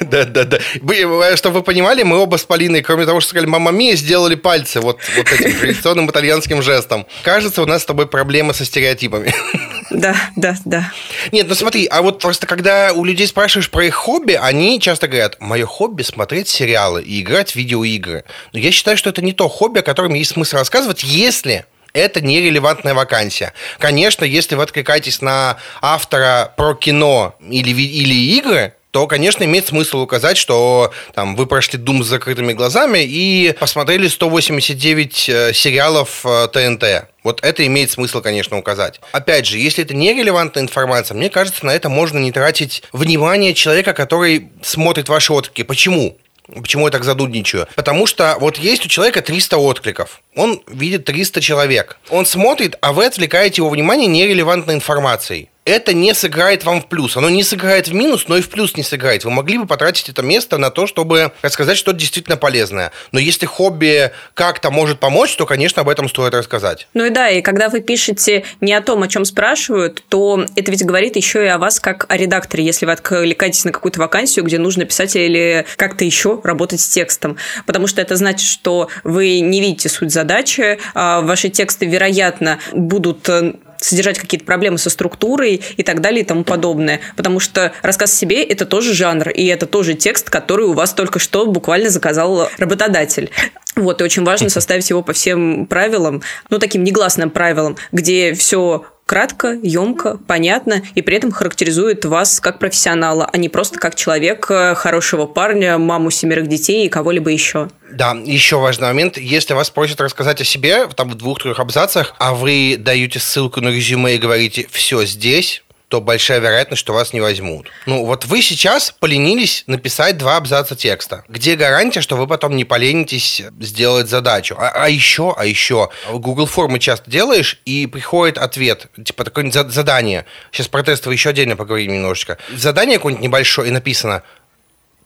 Да-да-да. 0.00 0.58
Вы- 0.82 1.36
Чтобы 1.36 1.58
вы 1.58 1.62
понимали, 1.62 2.02
мы 2.02 2.18
оба 2.18 2.36
с 2.36 2.44
Полиной, 2.44 2.82
кроме 2.82 3.06
того, 3.06 3.20
что 3.20 3.30
сказали 3.30 3.46
«мамма 3.46 3.70
мия», 3.70 3.96
сделали 3.96 4.34
пальцы 4.34 4.80
вот, 4.80 4.98
вот 5.16 5.32
этим 5.32 5.58
традиционным 5.58 6.10
итальянским 6.10 6.62
жестом. 6.62 7.06
Кажется, 7.22 7.62
у 7.62 7.66
нас 7.66 7.82
с 7.82 7.86
тобой 7.86 8.06
проблемы 8.06 8.52
со 8.54 8.64
стереотипами. 8.64 9.32
Да, 9.90 10.14
да, 10.36 10.56
да. 10.64 10.92
Нет, 11.32 11.48
ну 11.48 11.54
смотри, 11.54 11.86
а 11.86 12.02
вот 12.02 12.20
просто 12.20 12.46
когда 12.46 12.92
у 12.92 13.04
людей 13.04 13.26
спрашиваешь 13.26 13.70
про 13.70 13.84
их 13.84 13.94
хобби, 13.94 14.32
они 14.32 14.80
часто 14.80 15.08
говорят, 15.08 15.36
мое 15.40 15.66
хобби 15.66 16.02
смотреть 16.02 16.48
сериалы 16.48 17.02
и 17.02 17.20
играть 17.20 17.52
в 17.52 17.56
видеоигры. 17.56 18.24
Но 18.52 18.58
я 18.58 18.70
считаю, 18.70 18.96
что 18.96 19.10
это 19.10 19.22
не 19.22 19.32
то 19.32 19.48
хобби, 19.48 19.80
о 19.80 19.82
котором 19.82 20.14
есть 20.14 20.32
смысл 20.32 20.56
рассказывать, 20.56 21.02
если 21.02 21.66
это 21.92 22.20
нерелевантная 22.20 22.94
вакансия. 22.94 23.52
Конечно, 23.78 24.24
если 24.24 24.54
вы 24.54 24.62
откликаетесь 24.62 25.20
на 25.22 25.56
автора 25.82 26.52
про 26.56 26.74
кино 26.74 27.34
или, 27.40 27.70
или 27.70 28.14
игры, 28.38 28.74
то, 28.90 29.06
конечно, 29.06 29.44
имеет 29.44 29.66
смысл 29.66 30.00
указать, 30.00 30.36
что 30.36 30.92
там, 31.14 31.36
вы 31.36 31.46
прошли 31.46 31.78
Дум 31.78 32.02
с 32.02 32.08
закрытыми 32.08 32.52
глазами 32.52 33.00
и 33.02 33.54
посмотрели 33.58 34.08
189 34.08 35.28
э, 35.28 35.52
сериалов 35.52 36.24
э, 36.24 36.48
ТНТ. 36.52 37.08
Вот 37.22 37.40
это 37.42 37.66
имеет 37.66 37.90
смысл, 37.90 38.20
конечно, 38.20 38.58
указать. 38.58 39.00
Опять 39.12 39.46
же, 39.46 39.58
если 39.58 39.84
это 39.84 39.94
нерелевантная 39.94 40.62
информация, 40.62 41.14
мне 41.14 41.30
кажется, 41.30 41.64
на 41.66 41.70
это 41.70 41.88
можно 41.88 42.18
не 42.18 42.32
тратить 42.32 42.82
внимание 42.92 43.54
человека, 43.54 43.92
который 43.92 44.50
смотрит 44.62 45.08
ваши 45.08 45.32
отклики. 45.32 45.62
Почему? 45.62 46.16
Почему 46.54 46.86
я 46.86 46.90
так 46.90 47.04
задудничаю? 47.04 47.68
Потому 47.76 48.06
что 48.06 48.36
вот 48.40 48.58
есть 48.58 48.84
у 48.84 48.88
человека 48.88 49.22
300 49.22 49.56
откликов. 49.56 50.20
Он 50.34 50.62
видит 50.66 51.04
300 51.04 51.40
человек. 51.40 51.98
Он 52.08 52.26
смотрит, 52.26 52.76
а 52.80 52.92
вы 52.92 53.06
отвлекаете 53.06 53.62
его 53.62 53.68
внимание 53.68 54.08
нерелевантной 54.08 54.74
информацией. 54.74 55.48
Это 55.66 55.92
не 55.92 56.14
сыграет 56.14 56.64
вам 56.64 56.80
в 56.80 56.86
плюс. 56.86 57.16
Оно 57.16 57.28
не 57.28 57.42
сыграет 57.42 57.86
в 57.86 57.94
минус, 57.94 58.26
но 58.28 58.38
и 58.38 58.40
в 58.40 58.48
плюс 58.48 58.76
не 58.76 58.82
сыграет. 58.82 59.24
Вы 59.24 59.30
могли 59.30 59.58
бы 59.58 59.66
потратить 59.66 60.08
это 60.08 60.22
место 60.22 60.56
на 60.56 60.70
то, 60.70 60.86
чтобы 60.86 61.32
рассказать 61.42 61.76
что-то 61.76 61.98
действительно 61.98 62.38
полезное. 62.38 62.92
Но 63.12 63.20
если 63.20 63.44
хобби 63.44 64.10
как-то 64.32 64.70
может 64.70 65.00
помочь, 65.00 65.36
то, 65.36 65.44
конечно, 65.44 65.82
об 65.82 65.88
этом 65.90 66.08
стоит 66.08 66.32
рассказать. 66.32 66.88
Ну 66.94 67.04
и 67.04 67.10
да, 67.10 67.28
и 67.28 67.42
когда 67.42 67.68
вы 67.68 67.80
пишете 67.80 68.44
не 68.62 68.72
о 68.72 68.80
том, 68.80 69.02
о 69.02 69.08
чем 69.08 69.26
спрашивают, 69.26 70.02
то 70.08 70.46
это 70.56 70.70
ведь 70.70 70.84
говорит 70.84 71.16
еще 71.16 71.44
и 71.44 71.48
о 71.48 71.58
вас 71.58 71.78
как 71.78 72.06
о 72.08 72.16
редакторе, 72.16 72.64
если 72.64 72.86
вы 72.86 72.92
откликаетесь 72.92 73.64
на 73.64 73.72
какую-то 73.72 74.00
вакансию, 74.00 74.46
где 74.46 74.58
нужно 74.58 74.86
писать 74.86 75.14
или 75.14 75.66
как-то 75.76 76.06
еще 76.06 76.40
работать 76.42 76.80
с 76.80 76.88
текстом. 76.88 77.36
Потому 77.66 77.86
что 77.86 78.00
это 78.00 78.16
значит, 78.16 78.48
что 78.48 78.88
вы 79.04 79.40
не 79.40 79.60
видите 79.60 79.90
суть 79.90 80.10
задачи, 80.10 80.78
а 80.94 81.20
ваши 81.20 81.50
тексты, 81.50 81.84
вероятно, 81.84 82.58
будут 82.72 83.28
э, 83.28 83.52
содержать 83.80 84.18
какие-то 84.18 84.44
проблемы 84.44 84.78
со 84.78 84.90
структурой 84.90 85.62
и 85.76 85.82
так 85.82 86.00
далее 86.00 86.22
и 86.22 86.24
тому 86.24 86.44
подобное. 86.44 87.00
Потому 87.16 87.40
что 87.40 87.72
рассказ 87.82 88.12
о 88.12 88.16
себе– 88.16 88.44
это 88.44 88.66
тоже 88.66 88.94
жанр, 88.94 89.30
и 89.30 89.46
это 89.46 89.66
тоже 89.66 89.94
текст, 89.94 90.30
который 90.30 90.66
у 90.66 90.72
вас 90.72 90.92
только 90.92 91.18
что 91.18 91.46
буквально 91.46 91.90
заказал 91.90 92.48
работодатель. 92.58 93.30
Вот, 93.76 94.00
и 94.00 94.04
очень 94.04 94.24
важно 94.24 94.48
составить 94.50 94.90
его 94.90 95.02
по 95.02 95.12
всем 95.12 95.66
правилам, 95.66 96.22
ну, 96.50 96.58
таким 96.58 96.84
негласным 96.84 97.30
правилам, 97.30 97.76
где 97.92 98.34
все 98.34 98.84
кратко, 99.10 99.58
емко, 99.60 100.20
понятно, 100.28 100.84
и 100.94 101.02
при 101.02 101.16
этом 101.16 101.32
характеризует 101.32 102.04
вас 102.04 102.38
как 102.38 102.60
профессионала, 102.60 103.28
а 103.32 103.36
не 103.38 103.48
просто 103.48 103.80
как 103.80 103.96
человека, 103.96 104.76
хорошего 104.76 105.26
парня, 105.26 105.78
маму 105.78 106.12
семерых 106.12 106.46
детей 106.46 106.86
и 106.86 106.88
кого-либо 106.88 107.28
еще. 107.28 107.70
Да, 107.90 108.16
еще 108.24 108.60
важный 108.60 108.86
момент. 108.86 109.18
Если 109.18 109.52
вас 109.52 109.68
просят 109.68 110.00
рассказать 110.00 110.40
о 110.40 110.44
себе, 110.44 110.86
там 110.94 111.10
в 111.10 111.16
двух-трех 111.16 111.58
абзацах, 111.58 112.14
а 112.20 112.34
вы 112.34 112.76
даете 112.78 113.18
ссылку 113.18 113.60
на 113.60 113.70
резюме 113.70 114.14
и 114.14 114.18
говорите 114.18 114.68
«все 114.70 115.04
здесь», 115.04 115.64
то 115.90 116.00
большая 116.00 116.38
вероятность, 116.38 116.78
что 116.78 116.92
вас 116.92 117.12
не 117.12 117.20
возьмут. 117.20 117.66
Ну, 117.84 118.04
вот 118.06 118.24
вы 118.24 118.42
сейчас 118.42 118.94
поленились 118.96 119.64
написать 119.66 120.16
два 120.18 120.36
абзаца 120.36 120.76
текста. 120.76 121.24
Где 121.26 121.56
гарантия, 121.56 122.00
что 122.00 122.16
вы 122.16 122.28
потом 122.28 122.54
не 122.54 122.64
поленитесь 122.64 123.42
сделать 123.58 124.08
задачу? 124.08 124.54
А, 124.56 124.68
а 124.68 124.88
еще, 124.88 125.34
а 125.36 125.44
еще, 125.44 125.90
Google 126.08 126.46
формы 126.46 126.78
часто 126.78 127.10
делаешь, 127.10 127.60
и 127.64 127.88
приходит 127.88 128.38
ответ, 128.38 128.86
типа 129.04 129.24
такое 129.24 129.50
задание. 129.50 130.26
Сейчас 130.52 130.68
про 130.68 130.84
тестовое 130.84 131.16
еще 131.16 131.30
отдельно 131.30 131.56
поговорим 131.56 131.92
немножечко. 131.92 132.38
Задание 132.54 132.98
какое-нибудь 132.98 133.24
небольшое, 133.24 133.68
и 133.68 133.72
написано 133.72 134.22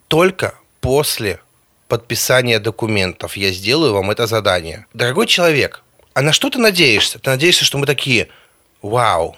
только 0.07 0.53
после 0.81 1.39
подписания 1.87 2.59
документов 2.59 3.37
я 3.37 3.51
сделаю 3.51 3.95
вам 3.95 4.11
это 4.11 4.27
задание. 4.27 4.85
Дорогой 4.93 5.25
человек, 5.25 5.81
а 6.13 6.21
на 6.21 6.31
что 6.31 6.51
ты 6.51 6.59
надеешься? 6.59 7.17
Ты 7.17 7.31
надеешься, 7.31 7.65
что 7.65 7.79
мы 7.79 7.87
такие, 7.87 8.27
вау, 8.83 9.35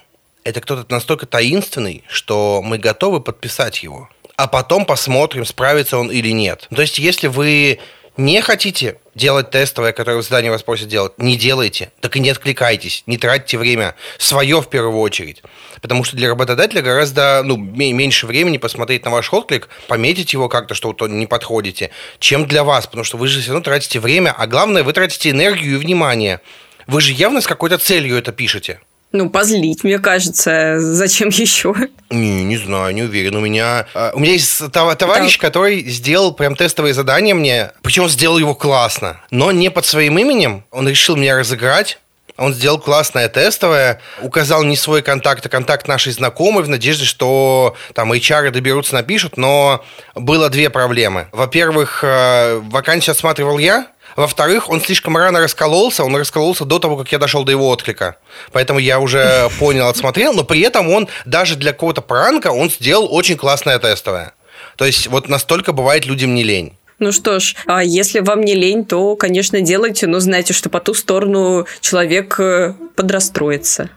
это 0.47 0.61
кто-то 0.61 0.85
настолько 0.89 1.25
таинственный, 1.25 2.03
что 2.07 2.61
мы 2.63 2.77
готовы 2.77 3.19
подписать 3.19 3.83
его. 3.83 4.09
А 4.37 4.47
потом 4.47 4.85
посмотрим, 4.85 5.45
справится 5.45 5.97
он 5.97 6.09
или 6.09 6.29
нет. 6.29 6.67
То 6.73 6.81
есть, 6.81 6.99
если 6.99 7.27
вы 7.27 7.79
не 8.15 8.41
хотите 8.41 8.97
делать 9.13 9.51
тестовое, 9.51 9.91
которое 9.91 10.21
задание 10.21 10.51
вас 10.51 10.63
просят 10.63 10.87
делать, 10.87 11.13
не 11.17 11.35
делайте. 11.35 11.91
Так 11.99 12.15
и 12.15 12.19
не 12.19 12.29
откликайтесь, 12.29 13.03
не 13.07 13.17
тратьте 13.17 13.57
время. 13.57 13.95
Свое 14.17 14.61
в 14.61 14.69
первую 14.69 14.99
очередь. 14.99 15.43
Потому 15.81 16.03
что 16.03 16.15
для 16.15 16.29
работодателя 16.29 16.81
гораздо 16.81 17.41
ну, 17.43 17.57
меньше 17.57 18.25
времени 18.25 18.57
посмотреть 18.57 19.03
на 19.03 19.11
ваш 19.11 19.33
отклик, 19.33 19.67
пометить 19.87 20.33
его 20.33 20.47
как-то, 20.47 20.75
что 20.75 20.95
вы 20.97 21.09
не 21.09 21.27
подходите, 21.27 21.91
чем 22.19 22.47
для 22.47 22.63
вас. 22.63 22.87
Потому 22.87 23.03
что 23.03 23.17
вы 23.17 23.27
же 23.27 23.41
все 23.41 23.51
равно 23.51 23.63
тратите 23.63 23.99
время, 23.99 24.33
а 24.37 24.47
главное, 24.47 24.83
вы 24.83 24.93
тратите 24.93 25.31
энергию 25.31 25.75
и 25.75 25.77
внимание. 25.77 26.39
Вы 26.87 27.01
же 27.01 27.11
явно 27.11 27.41
с 27.41 27.47
какой-то 27.47 27.77
целью 27.77 28.17
это 28.17 28.31
пишете. 28.31 28.79
Ну, 29.11 29.29
позлить, 29.29 29.83
мне 29.83 29.99
кажется. 29.99 30.79
Зачем 30.79 31.29
еще? 31.29 31.73
Не, 32.09 32.43
не 32.43 32.57
знаю, 32.57 32.93
не 32.93 33.03
уверен. 33.03 33.35
У 33.35 33.39
меня, 33.39 33.85
а, 33.93 34.11
у 34.13 34.19
меня 34.19 34.33
есть 34.33 34.71
товарищ, 34.71 35.33
так. 35.33 35.41
который 35.41 35.83
сделал 35.83 36.33
прям 36.33 36.55
тестовое 36.55 36.93
задание 36.93 37.33
мне, 37.33 37.71
причем 37.81 38.09
сделал 38.09 38.37
его 38.37 38.55
классно, 38.55 39.21
но 39.31 39.51
не 39.51 39.69
под 39.69 39.85
своим 39.85 40.17
именем. 40.17 40.63
Он 40.71 40.87
решил 40.87 41.15
меня 41.15 41.37
разыграть. 41.37 41.99
Он 42.37 42.53
сделал 42.53 42.77
классное 42.77 43.29
тестовое, 43.29 43.99
указал 44.21 44.63
не 44.63 44.75
свой 44.75 45.01
контакт, 45.01 45.43
а 45.45 45.49
контакт 45.49 45.87
нашей 45.87 46.11
знакомой 46.13 46.63
в 46.63 46.69
надежде, 46.69 47.03
что 47.03 47.75
там 47.95 48.13
HR 48.13 48.51
доберутся, 48.51 48.93
напишут, 48.93 49.37
но 49.37 49.83
было 50.13 50.49
две 50.49 50.69
проблемы. 50.69 51.29
Во-первых, 51.31 52.03
э, 52.03 52.59
вакансию 52.61 53.13
осматривал 53.13 53.57
я, 53.57 53.87
во-вторых, 54.17 54.69
он 54.69 54.81
слишком 54.81 55.15
рано 55.15 55.39
раскололся, 55.39 56.03
он 56.03 56.15
раскололся 56.15 56.65
до 56.65 56.79
того, 56.79 56.97
как 56.97 57.11
я 57.11 57.19
дошел 57.19 57.43
до 57.43 57.51
его 57.51 57.69
отклика. 57.69 58.17
Поэтому 58.51 58.79
я 58.79 58.99
уже 58.99 59.49
понял, 59.59 59.87
отсмотрел, 59.87 60.33
но 60.33 60.43
при 60.43 60.61
этом 60.61 60.89
он 60.89 61.07
даже 61.25 61.55
для 61.55 61.71
какого-то 61.71 62.01
пранка 62.01 62.47
он 62.47 62.69
сделал 62.69 63.07
очень 63.13 63.37
классное 63.37 63.77
тестовое. 63.77 64.33
То 64.75 64.85
есть 64.85 65.07
вот 65.07 65.29
настолько 65.29 65.71
бывает 65.71 66.05
людям 66.05 66.33
не 66.33 66.43
лень. 66.43 66.73
Ну 66.99 67.11
что 67.11 67.39
ж, 67.39 67.55
а 67.67 67.83
если 67.83 68.19
вам 68.19 68.41
не 68.41 68.55
лень, 68.55 68.83
то, 68.83 69.15
конечно, 69.15 69.61
делайте, 69.61 70.07
но 70.07 70.19
знайте, 70.19 70.53
что 70.53 70.69
по 70.69 70.79
ту 70.79 70.95
сторону 70.95 71.67
человек 71.79 72.39
э, 72.39 72.73
подрастроится. 72.95 73.91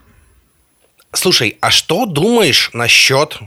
Слушай, 1.14 1.56
а 1.62 1.70
что 1.70 2.04
думаешь 2.04 2.70
насчет, 2.74 3.38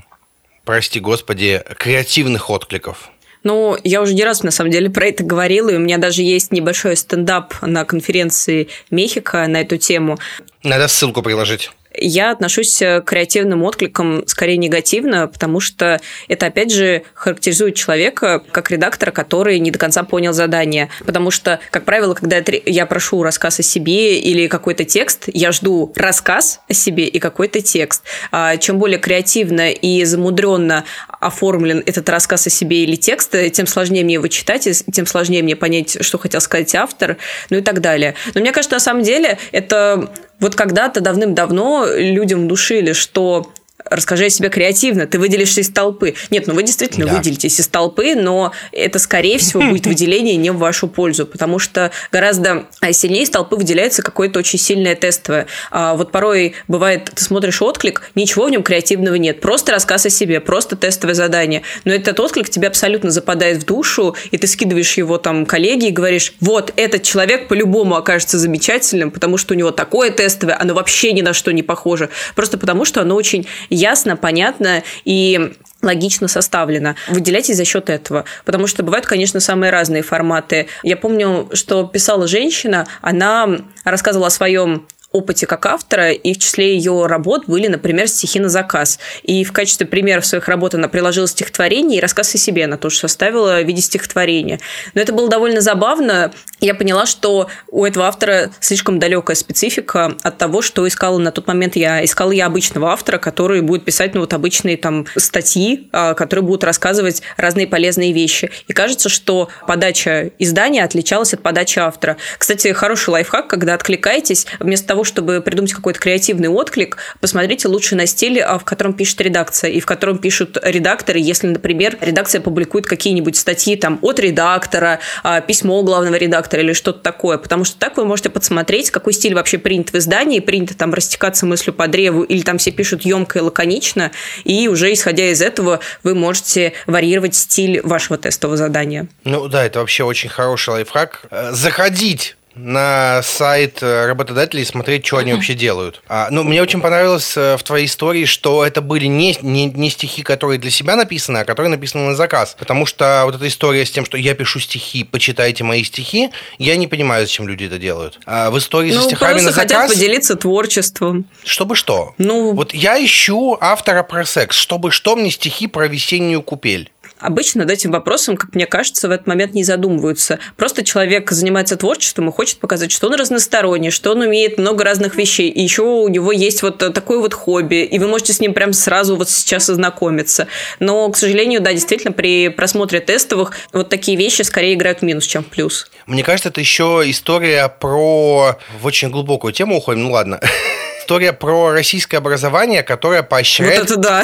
прости 0.65 0.99
господи, 0.99 1.63
креативных 1.77 2.49
откликов? 2.49 3.11
Ну, 3.43 3.77
я 3.83 4.01
уже 4.01 4.13
не 4.13 4.23
раз, 4.23 4.43
на 4.43 4.51
самом 4.51 4.71
деле, 4.71 4.89
про 4.89 5.07
это 5.07 5.23
говорила, 5.23 5.69
и 5.69 5.75
у 5.75 5.79
меня 5.79 5.97
даже 5.97 6.21
есть 6.21 6.51
небольшой 6.51 6.95
стендап 6.95 7.53
на 7.61 7.85
конференции 7.85 8.69
Мехико 8.89 9.45
на 9.47 9.61
эту 9.61 9.77
тему. 9.77 10.17
Надо 10.63 10.87
ссылку 10.87 11.21
приложить 11.21 11.71
я 11.95 12.31
отношусь 12.31 12.77
к 12.77 13.01
креативным 13.01 13.63
откликам 13.63 14.23
скорее 14.27 14.57
негативно, 14.57 15.27
потому 15.27 15.59
что 15.59 15.99
это, 16.27 16.47
опять 16.47 16.71
же, 16.71 17.03
характеризует 17.13 17.75
человека 17.75 18.43
как 18.51 18.71
редактора, 18.71 19.11
который 19.11 19.59
не 19.59 19.71
до 19.71 19.79
конца 19.79 20.03
понял 20.03 20.33
задание. 20.33 20.89
Потому 21.05 21.31
что, 21.31 21.59
как 21.71 21.85
правило, 21.85 22.13
когда 22.13 22.41
я 22.65 22.85
прошу 22.85 23.23
рассказ 23.23 23.59
о 23.59 23.63
себе 23.63 24.19
или 24.19 24.47
какой-то 24.47 24.85
текст, 24.85 25.25
я 25.33 25.51
жду 25.51 25.91
рассказ 25.95 26.61
о 26.67 26.73
себе 26.73 27.05
и 27.05 27.19
какой-то 27.19 27.61
текст. 27.61 28.03
А 28.31 28.57
чем 28.57 28.79
более 28.79 28.99
креативно 28.99 29.71
и 29.71 30.03
замудренно 30.03 30.85
оформлен 31.19 31.83
этот 31.85 32.09
рассказ 32.09 32.47
о 32.47 32.49
себе 32.49 32.83
или 32.83 32.95
текст, 32.95 33.35
тем 33.53 33.67
сложнее 33.67 34.03
мне 34.03 34.15
его 34.15 34.27
читать, 34.27 34.67
и 34.67 34.73
тем 34.73 35.05
сложнее 35.05 35.43
мне 35.43 35.55
понять, 35.55 36.03
что 36.03 36.17
хотел 36.17 36.41
сказать 36.41 36.73
автор, 36.75 37.17
ну 37.49 37.57
и 37.57 37.61
так 37.61 37.81
далее. 37.81 38.15
Но 38.33 38.41
мне 38.41 38.51
кажется, 38.51 38.75
на 38.75 38.79
самом 38.79 39.03
деле, 39.03 39.37
это 39.51 40.11
вот 40.43 40.55
когда-то 40.55 41.01
давным-давно 41.01 41.87
людям 41.95 42.41
внушили, 42.41 42.91
что 42.91 43.51
расскажи 43.89 44.25
о 44.25 44.29
себе 44.29 44.49
креативно, 44.49 45.07
ты 45.07 45.19
выделишься 45.19 45.61
из 45.61 45.69
толпы. 45.69 46.15
Нет, 46.29 46.47
ну 46.47 46.53
вы 46.53 46.63
действительно 46.63 47.07
да. 47.07 47.17
выделитесь 47.17 47.59
из 47.59 47.67
толпы, 47.67 48.15
но 48.15 48.51
это, 48.71 48.99
скорее 48.99 49.37
всего, 49.37 49.61
будет 49.61 49.85
выделение 49.93 50.35
не 50.35 50.51
в 50.51 50.57
вашу 50.57 50.87
пользу, 50.87 51.25
потому 51.25 51.59
что 51.59 51.91
гораздо 52.11 52.67
сильнее 52.91 53.23
из 53.23 53.29
толпы 53.29 53.55
выделяется 53.55 54.01
какое-то 54.01 54.39
очень 54.39 54.59
сильное 54.59 54.95
тестовое. 54.95 55.47
А 55.71 55.95
вот 55.95 56.11
порой 56.11 56.55
бывает, 56.67 57.11
ты 57.13 57.23
смотришь 57.23 57.61
отклик, 57.61 58.11
ничего 58.15 58.45
в 58.45 58.49
нем 58.49 58.63
креативного 58.63 59.15
нет, 59.15 59.41
просто 59.41 59.71
рассказ 59.71 60.05
о 60.05 60.09
себе, 60.09 60.39
просто 60.39 60.75
тестовое 60.75 61.15
задание. 61.15 61.63
Но 61.85 61.93
этот 61.93 62.19
отклик 62.19 62.49
тебе 62.49 62.67
абсолютно 62.67 63.11
западает 63.11 63.63
в 63.63 63.65
душу, 63.65 64.15
и 64.31 64.37
ты 64.37 64.47
скидываешь 64.47 64.97
его 64.97 65.17
там 65.17 65.45
коллеге 65.45 65.89
и 65.89 65.91
говоришь, 65.91 66.33
вот, 66.39 66.73
этот 66.75 67.03
человек 67.03 67.47
по-любому 67.47 67.95
окажется 67.95 68.37
замечательным, 68.37 69.11
потому 69.11 69.37
что 69.37 69.53
у 69.53 69.57
него 69.57 69.71
такое 69.71 70.11
тестовое, 70.11 70.57
оно 70.59 70.73
вообще 70.73 71.11
ни 71.13 71.21
на 71.21 71.33
что 71.33 71.51
не 71.51 71.63
похоже. 71.63 72.09
Просто 72.35 72.57
потому, 72.57 72.85
что 72.85 73.01
оно 73.01 73.15
очень 73.15 73.47
ясно, 73.83 74.15
понятно 74.15 74.83
и 75.03 75.53
логично 75.81 76.27
составлено. 76.27 76.95
Выделяйтесь 77.09 77.57
за 77.57 77.65
счет 77.65 77.89
этого. 77.89 78.23
Потому 78.45 78.67
что 78.67 78.83
бывают, 78.83 79.05
конечно, 79.05 79.39
самые 79.39 79.69
разные 79.71 80.01
форматы. 80.01 80.67
Я 80.81 80.95
помню, 80.95 81.49
что 81.53 81.83
писала 81.85 82.25
женщина, 82.27 82.87
она 83.01 83.49
рассказывала 83.83 84.27
о 84.27 84.31
своем 84.31 84.87
опыте 85.13 85.45
как 85.45 85.65
автора, 85.67 86.11
и 86.11 86.33
в 86.33 86.39
числе 86.39 86.75
ее 86.75 87.05
работ 87.05 87.45
были, 87.47 87.67
например, 87.67 88.07
стихи 88.07 88.39
на 88.39 88.49
заказ. 88.49 88.99
И 89.21 89.43
в 89.43 89.53
качестве 89.53 89.85
примеров 89.85 90.25
своих 90.25 90.47
работ 90.47 90.73
она 90.73 90.89
приложила 90.89 91.27
стихотворение 91.27 91.99
и 91.99 92.01
рассказ 92.01 92.33
о 92.35 92.37
себе 92.37 92.65
она 92.65 92.77
тоже 92.77 92.97
составила 92.97 93.61
в 93.61 93.65
виде 93.65 93.81
стихотворения. 93.81 94.59
Но 94.95 95.01
это 95.01 95.13
было 95.13 95.29
довольно 95.29 95.61
забавно. 95.61 96.33
Я 96.59 96.73
поняла, 96.73 97.05
что 97.05 97.47
у 97.69 97.85
этого 97.85 98.07
автора 98.07 98.51
слишком 98.59 98.99
далекая 98.99 99.35
специфика 99.35 100.17
от 100.23 100.37
того, 100.37 100.61
что 100.61 100.87
искала 100.87 101.19
на 101.19 101.31
тот 101.31 101.47
момент 101.47 101.75
я. 101.75 102.03
Искала 102.03 102.31
я 102.31 102.47
обычного 102.47 102.91
автора, 102.91 103.19
который 103.19 103.61
будет 103.61 103.85
писать 103.85 104.15
ну, 104.15 104.21
вот 104.21 104.33
обычные 104.33 104.77
там 104.77 105.05
статьи, 105.15 105.89
а, 105.91 106.15
которые 106.15 106.43
будут 106.43 106.63
рассказывать 106.63 107.21
разные 107.37 107.67
полезные 107.67 108.13
вещи. 108.13 108.49
И 108.67 108.73
кажется, 108.73 109.09
что 109.09 109.49
подача 109.67 110.31
издания 110.39 110.83
отличалась 110.83 111.33
от 111.33 111.43
подачи 111.43 111.77
автора. 111.77 112.17
Кстати, 112.39 112.73
хороший 112.73 113.11
лайфхак, 113.11 113.47
когда 113.47 113.75
откликаетесь, 113.75 114.47
вместо 114.59 114.87
того, 114.87 115.02
чтобы 115.03 115.41
придумать 115.41 115.73
какой-то 115.73 115.99
креативный 115.99 116.49
отклик, 116.49 116.97
посмотрите 117.19 117.67
лучше 117.67 117.95
на 117.95 118.05
стиль, 118.05 118.41
а, 118.41 118.57
в 118.57 118.63
котором 118.63 118.93
пишет 118.93 119.21
редакция 119.21 119.69
и 119.71 119.79
в 119.79 119.85
котором 119.85 120.17
пишут 120.17 120.57
редакторы, 120.61 121.19
если, 121.19 121.47
например, 121.47 121.97
редакция 122.01 122.41
публикует 122.41 122.85
какие-нибудь 122.85 123.37
статьи 123.37 123.75
там 123.75 123.99
от 124.01 124.19
редактора, 124.19 124.99
а, 125.23 125.41
письмо 125.41 125.81
главного 125.83 126.15
редактора 126.15 126.61
или 126.61 126.73
что-то 126.73 126.99
такое, 126.99 127.37
потому 127.37 127.63
что 127.63 127.77
так 127.77 127.97
вы 127.97 128.05
можете 128.05 128.29
подсмотреть, 128.29 128.91
какой 128.91 129.13
стиль 129.13 129.35
вообще 129.35 129.57
принят 129.57 129.91
в 129.91 129.95
издании, 129.95 130.39
принято 130.39 130.75
там 130.75 130.93
растекаться 130.93 131.45
мыслью 131.45 131.73
по 131.73 131.87
древу, 131.87 132.23
или 132.23 132.41
там 132.41 132.57
все 132.57 132.71
пишут 132.71 133.03
емко 133.03 133.39
и 133.39 133.41
лаконично, 133.41 134.11
и 134.43 134.67
уже 134.67 134.91
исходя 134.93 135.29
из 135.29 135.41
этого 135.41 135.79
вы 136.03 136.15
можете 136.15 136.73
варьировать 136.87 137.35
стиль 137.35 137.81
вашего 137.81 138.17
тестового 138.17 138.57
задания. 138.57 139.07
Ну 139.23 139.47
да, 139.47 139.65
это 139.65 139.79
вообще 139.79 140.03
очень 140.03 140.29
хороший 140.29 140.69
лайфхак. 140.69 141.25
Э, 141.31 141.51
заходить 141.51 142.35
на 142.55 143.21
сайт 143.23 143.79
э, 143.81 144.05
работодателей 144.05 144.65
смотреть, 144.65 145.05
что 145.05 145.17
они 145.17 145.33
вообще 145.33 145.53
делают. 145.53 146.01
А, 146.07 146.27
ну, 146.29 146.43
мне 146.43 146.61
очень 146.61 146.81
понравилось 146.81 147.33
э, 147.35 147.57
в 147.57 147.63
твоей 147.63 147.85
истории, 147.85 148.25
что 148.25 148.65
это 148.65 148.81
были 148.81 149.05
не, 149.05 149.37
не, 149.41 149.65
не 149.65 149.89
стихи, 149.89 150.21
которые 150.21 150.59
для 150.59 150.71
себя 150.71 150.95
написаны, 150.95 151.39
а 151.39 151.45
которые 151.45 151.69
написаны 151.69 152.09
на 152.09 152.15
заказ. 152.15 152.55
Потому 152.57 152.85
что 152.85 153.23
вот 153.25 153.35
эта 153.35 153.47
история 153.47 153.85
с 153.85 153.91
тем, 153.91 154.05
что 154.05 154.17
я 154.17 154.35
пишу 154.35 154.59
стихи, 154.59 155.03
почитайте 155.03 155.63
мои 155.63 155.83
стихи, 155.83 156.29
я 156.59 156.75
не 156.75 156.87
понимаю, 156.87 157.25
зачем 157.25 157.47
люди 157.47 157.65
это 157.65 157.79
делают. 157.79 158.19
А 158.25 158.51
в 158.51 158.57
истории 158.57 158.93
ну, 158.93 159.01
со 159.01 159.07
стихами 159.07 159.41
на 159.41 159.51
заказ... 159.51 159.71
хотят 159.71 159.89
поделиться 159.89 160.35
творчеством. 160.35 161.25
Чтобы 161.43 161.75
что? 161.75 162.13
Ну... 162.17 162.53
Вот 162.53 162.73
я 162.73 163.03
ищу 163.03 163.57
автора 163.59 164.03
про 164.03 164.25
секс. 164.25 164.55
Чтобы 164.55 164.91
что 164.91 165.15
мне 165.15 165.31
стихи 165.31 165.67
про 165.67 165.87
весеннюю 165.87 166.41
купель? 166.41 166.92
Обычно 167.19 167.61
над 167.61 167.71
этим 167.71 167.91
вопросом, 167.91 168.35
как 168.37 168.53
мне 168.53 168.65
кажется, 168.65 169.07
в 169.07 169.11
этот 169.11 169.27
момент 169.27 169.53
не 169.53 169.63
задумываются. 169.63 170.39
Просто 170.57 170.83
человек 170.83 171.31
занимается 171.31 171.77
творчеством 171.77 172.29
и 172.29 172.31
хочет 172.31 172.59
показать, 172.59 172.91
что 172.91 173.07
он 173.07 173.15
разносторонний, 173.15 173.91
что 173.91 174.11
он 174.11 174.21
умеет 174.21 174.57
много 174.57 174.83
разных 174.83 175.15
вещей, 175.15 175.49
и 175.49 175.61
еще 175.61 175.83
у 175.83 176.07
него 176.07 176.31
есть 176.31 176.61
вот 176.63 176.77
такое 176.77 177.19
вот 177.19 177.33
хобби, 177.33 177.83
и 177.83 177.99
вы 177.99 178.07
можете 178.07 178.33
с 178.33 178.39
ним 178.39 178.53
прям 178.53 178.73
сразу 178.73 179.15
вот 179.15 179.29
сейчас 179.29 179.69
ознакомиться. 179.69 180.47
Но, 180.79 181.09
к 181.09 181.17
сожалению, 181.17 181.61
да, 181.61 181.71
действительно, 181.71 182.11
при 182.11 182.49
просмотре 182.49 182.99
тестовых 182.99 183.53
вот 183.71 183.89
такие 183.89 184.17
вещи 184.17 184.41
скорее 184.41 184.73
играют 184.73 184.99
в 184.99 185.01
минус, 185.03 185.25
чем 185.25 185.43
в 185.43 185.47
плюс. 185.47 185.89
Мне 186.05 186.23
кажется, 186.23 186.49
это 186.49 186.59
еще 186.59 187.03
история 187.05 187.69
про 187.69 188.57
в 188.79 188.85
очень 188.85 189.09
глубокую 189.09 189.53
тему 189.53 189.77
уходим, 189.77 190.03
ну 190.03 190.11
ладно. 190.11 190.39
история 191.03 191.33
про 191.33 191.71
российское 191.71 192.17
образование, 192.17 192.81
которое 192.81 193.23
поощряет... 193.23 193.89
Вот 193.89 193.91
это 193.91 193.97
да. 193.97 194.23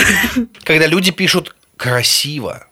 Когда 0.64 0.88
люди 0.88 1.12
пишут 1.12 1.54
красиво, 1.76 2.66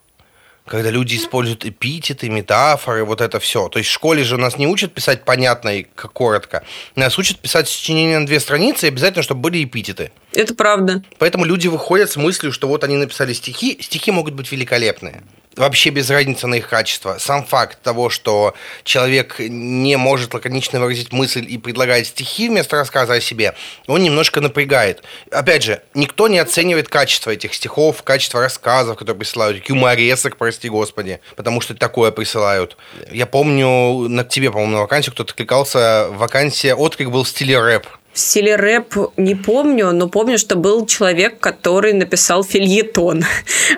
когда 0.67 0.91
люди 0.91 1.15
используют 1.15 1.65
эпитеты, 1.65 2.29
метафоры, 2.29 3.05
вот 3.05 3.21
это 3.21 3.39
все. 3.39 3.69
То 3.69 3.79
есть 3.79 3.89
в 3.89 3.93
школе 3.93 4.23
же 4.23 4.37
нас 4.37 4.57
не 4.57 4.67
учат 4.67 4.93
писать 4.93 5.23
понятно 5.23 5.69
и 5.69 5.83
коротко. 5.83 6.63
Нас 6.95 7.17
учат 7.17 7.39
писать 7.39 7.67
сочинения 7.67 8.19
на 8.19 8.25
две 8.25 8.39
страницы 8.39 8.85
и 8.85 8.89
обязательно, 8.89 9.23
чтобы 9.23 9.41
были 9.41 9.63
эпитеты. 9.63 10.11
Это 10.33 10.53
правда. 10.53 11.03
Поэтому 11.17 11.45
люди 11.45 11.67
выходят 11.67 12.11
с 12.11 12.17
мыслью, 12.17 12.51
что 12.51 12.67
вот 12.67 12.83
они 12.83 12.97
написали 12.97 13.33
стихи, 13.33 13.77
стихи 13.81 14.11
могут 14.11 14.33
быть 14.33 14.51
великолепные 14.51 15.23
вообще 15.57 15.89
без 15.89 16.09
разницы 16.09 16.47
на 16.47 16.55
их 16.55 16.69
качество. 16.69 17.17
Сам 17.19 17.45
факт 17.45 17.81
того, 17.81 18.09
что 18.09 18.53
человек 18.83 19.35
не 19.39 19.97
может 19.97 20.33
лаконично 20.33 20.79
выразить 20.79 21.11
мысль 21.11 21.45
и 21.47 21.57
предлагает 21.57 22.07
стихи 22.07 22.49
вместо 22.49 22.77
рассказа 22.77 23.13
о 23.13 23.21
себе, 23.21 23.55
он 23.87 24.03
немножко 24.03 24.41
напрягает. 24.41 25.03
Опять 25.31 25.63
же, 25.63 25.81
никто 25.93 26.27
не 26.27 26.39
оценивает 26.39 26.89
качество 26.89 27.31
этих 27.31 27.53
стихов, 27.53 28.03
качество 28.03 28.41
рассказов, 28.41 28.97
которые 28.97 29.19
присылают, 29.19 29.67
юморесок, 29.67 30.37
прости 30.37 30.69
господи, 30.69 31.19
потому 31.35 31.61
что 31.61 31.75
такое 31.75 32.11
присылают. 32.11 32.77
Я 33.11 33.25
помню, 33.25 34.07
на 34.07 34.23
тебе, 34.23 34.51
по-моему, 34.51 34.73
на 34.73 34.81
вакансию 34.81 35.13
кто-то 35.13 35.33
кликался, 35.33 36.07
вакансия, 36.11 36.75
отклик 36.75 37.09
был 37.09 37.23
в 37.23 37.29
стиле 37.29 37.59
рэп. 37.59 37.87
В 38.17 38.19
стиле 38.19 38.55
рэп 38.55 38.95
не 39.17 39.35
помню, 39.35 39.91
но 39.91 40.09
помню, 40.09 40.39
что 40.39 40.55
был 40.55 40.87
человек, 40.87 41.39
который 41.39 41.93
написал 41.93 42.43
фильетон. 42.43 43.23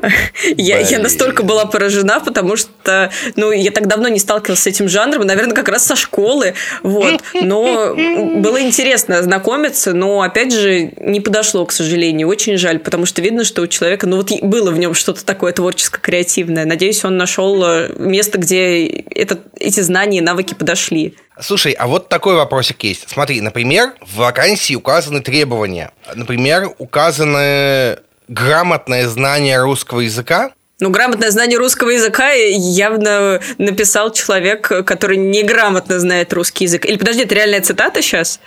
я, 0.56 0.80
я 0.80 1.00
настолько 1.00 1.44
была 1.44 1.66
поражена, 1.66 2.22
потому 2.22 2.56
что 2.56 3.12
ну, 3.36 3.52
я 3.52 3.72
так 3.72 3.88
давно 3.88 4.08
не 4.08 4.18
сталкивалась 4.18 4.62
с 4.62 4.68
этим 4.68 4.88
жанром, 4.88 5.28
наверное, 5.28 5.54
как 5.54 5.68
раз 5.68 5.86
со 5.86 5.98
школы. 5.98 6.54
Вот. 6.84 7.22
Но 7.34 7.94
было 8.38 8.62
интересно 8.62 9.18
ознакомиться, 9.18 9.92
но, 9.92 10.22
опять 10.22 10.54
же, 10.54 10.94
не 11.02 11.20
подошло, 11.20 11.66
к 11.66 11.74
сожалению. 11.74 12.30
Очень 12.30 12.58
жаль, 12.58 12.80
потому 12.80 13.06
что 13.06 13.22
видно, 13.22 13.44
что 13.44 13.64
у 13.64 13.68
человека, 13.68 14.08
ну 14.08 14.16
вот 14.16 14.32
было 14.42 14.72
в 14.72 14.80
нем 14.80 14.94
что-то 14.94 15.26
такое 15.26 15.52
творческо-креативное. 15.52 16.64
Надеюсь, 16.64 17.04
он 17.04 17.18
нашел 17.18 17.62
э, 17.66 17.90
место, 17.98 18.38
где 18.38 18.88
это, 18.88 19.38
эти 19.60 19.82
знания 19.82 20.20
и 20.20 20.22
навыки 20.22 20.54
подошли. 20.54 21.16
Слушай, 21.42 21.72
а 21.74 21.88
вот 21.88 22.10
такой 22.10 22.36
вопросик 22.36 22.84
есть. 22.84 23.10
Смотри, 23.10 23.42
например, 23.42 23.94
в 24.02 24.18
вакансии 24.18 24.76
указаны 24.76 25.22
требования. 25.22 25.92
Например, 26.14 26.70
указаны 26.78 28.00
грамотное 28.28 29.08
знание 29.08 29.62
русского 29.62 30.02
языка, 30.02 30.52
ну, 30.82 30.92
грамотное 30.92 31.30
знание 31.30 31.58
русского 31.58 31.90
языка 31.90 32.32
явно 32.32 33.42
написал 33.58 34.14
человек, 34.14 34.66
который 34.86 35.18
неграмотно 35.18 36.00
знает 36.00 36.32
русский 36.32 36.64
язык. 36.64 36.86
Или 36.86 36.96
подожди, 36.96 37.24
это 37.24 37.36
реальная 37.36 37.60
цитата 37.60 38.02
сейчас? 38.02 38.40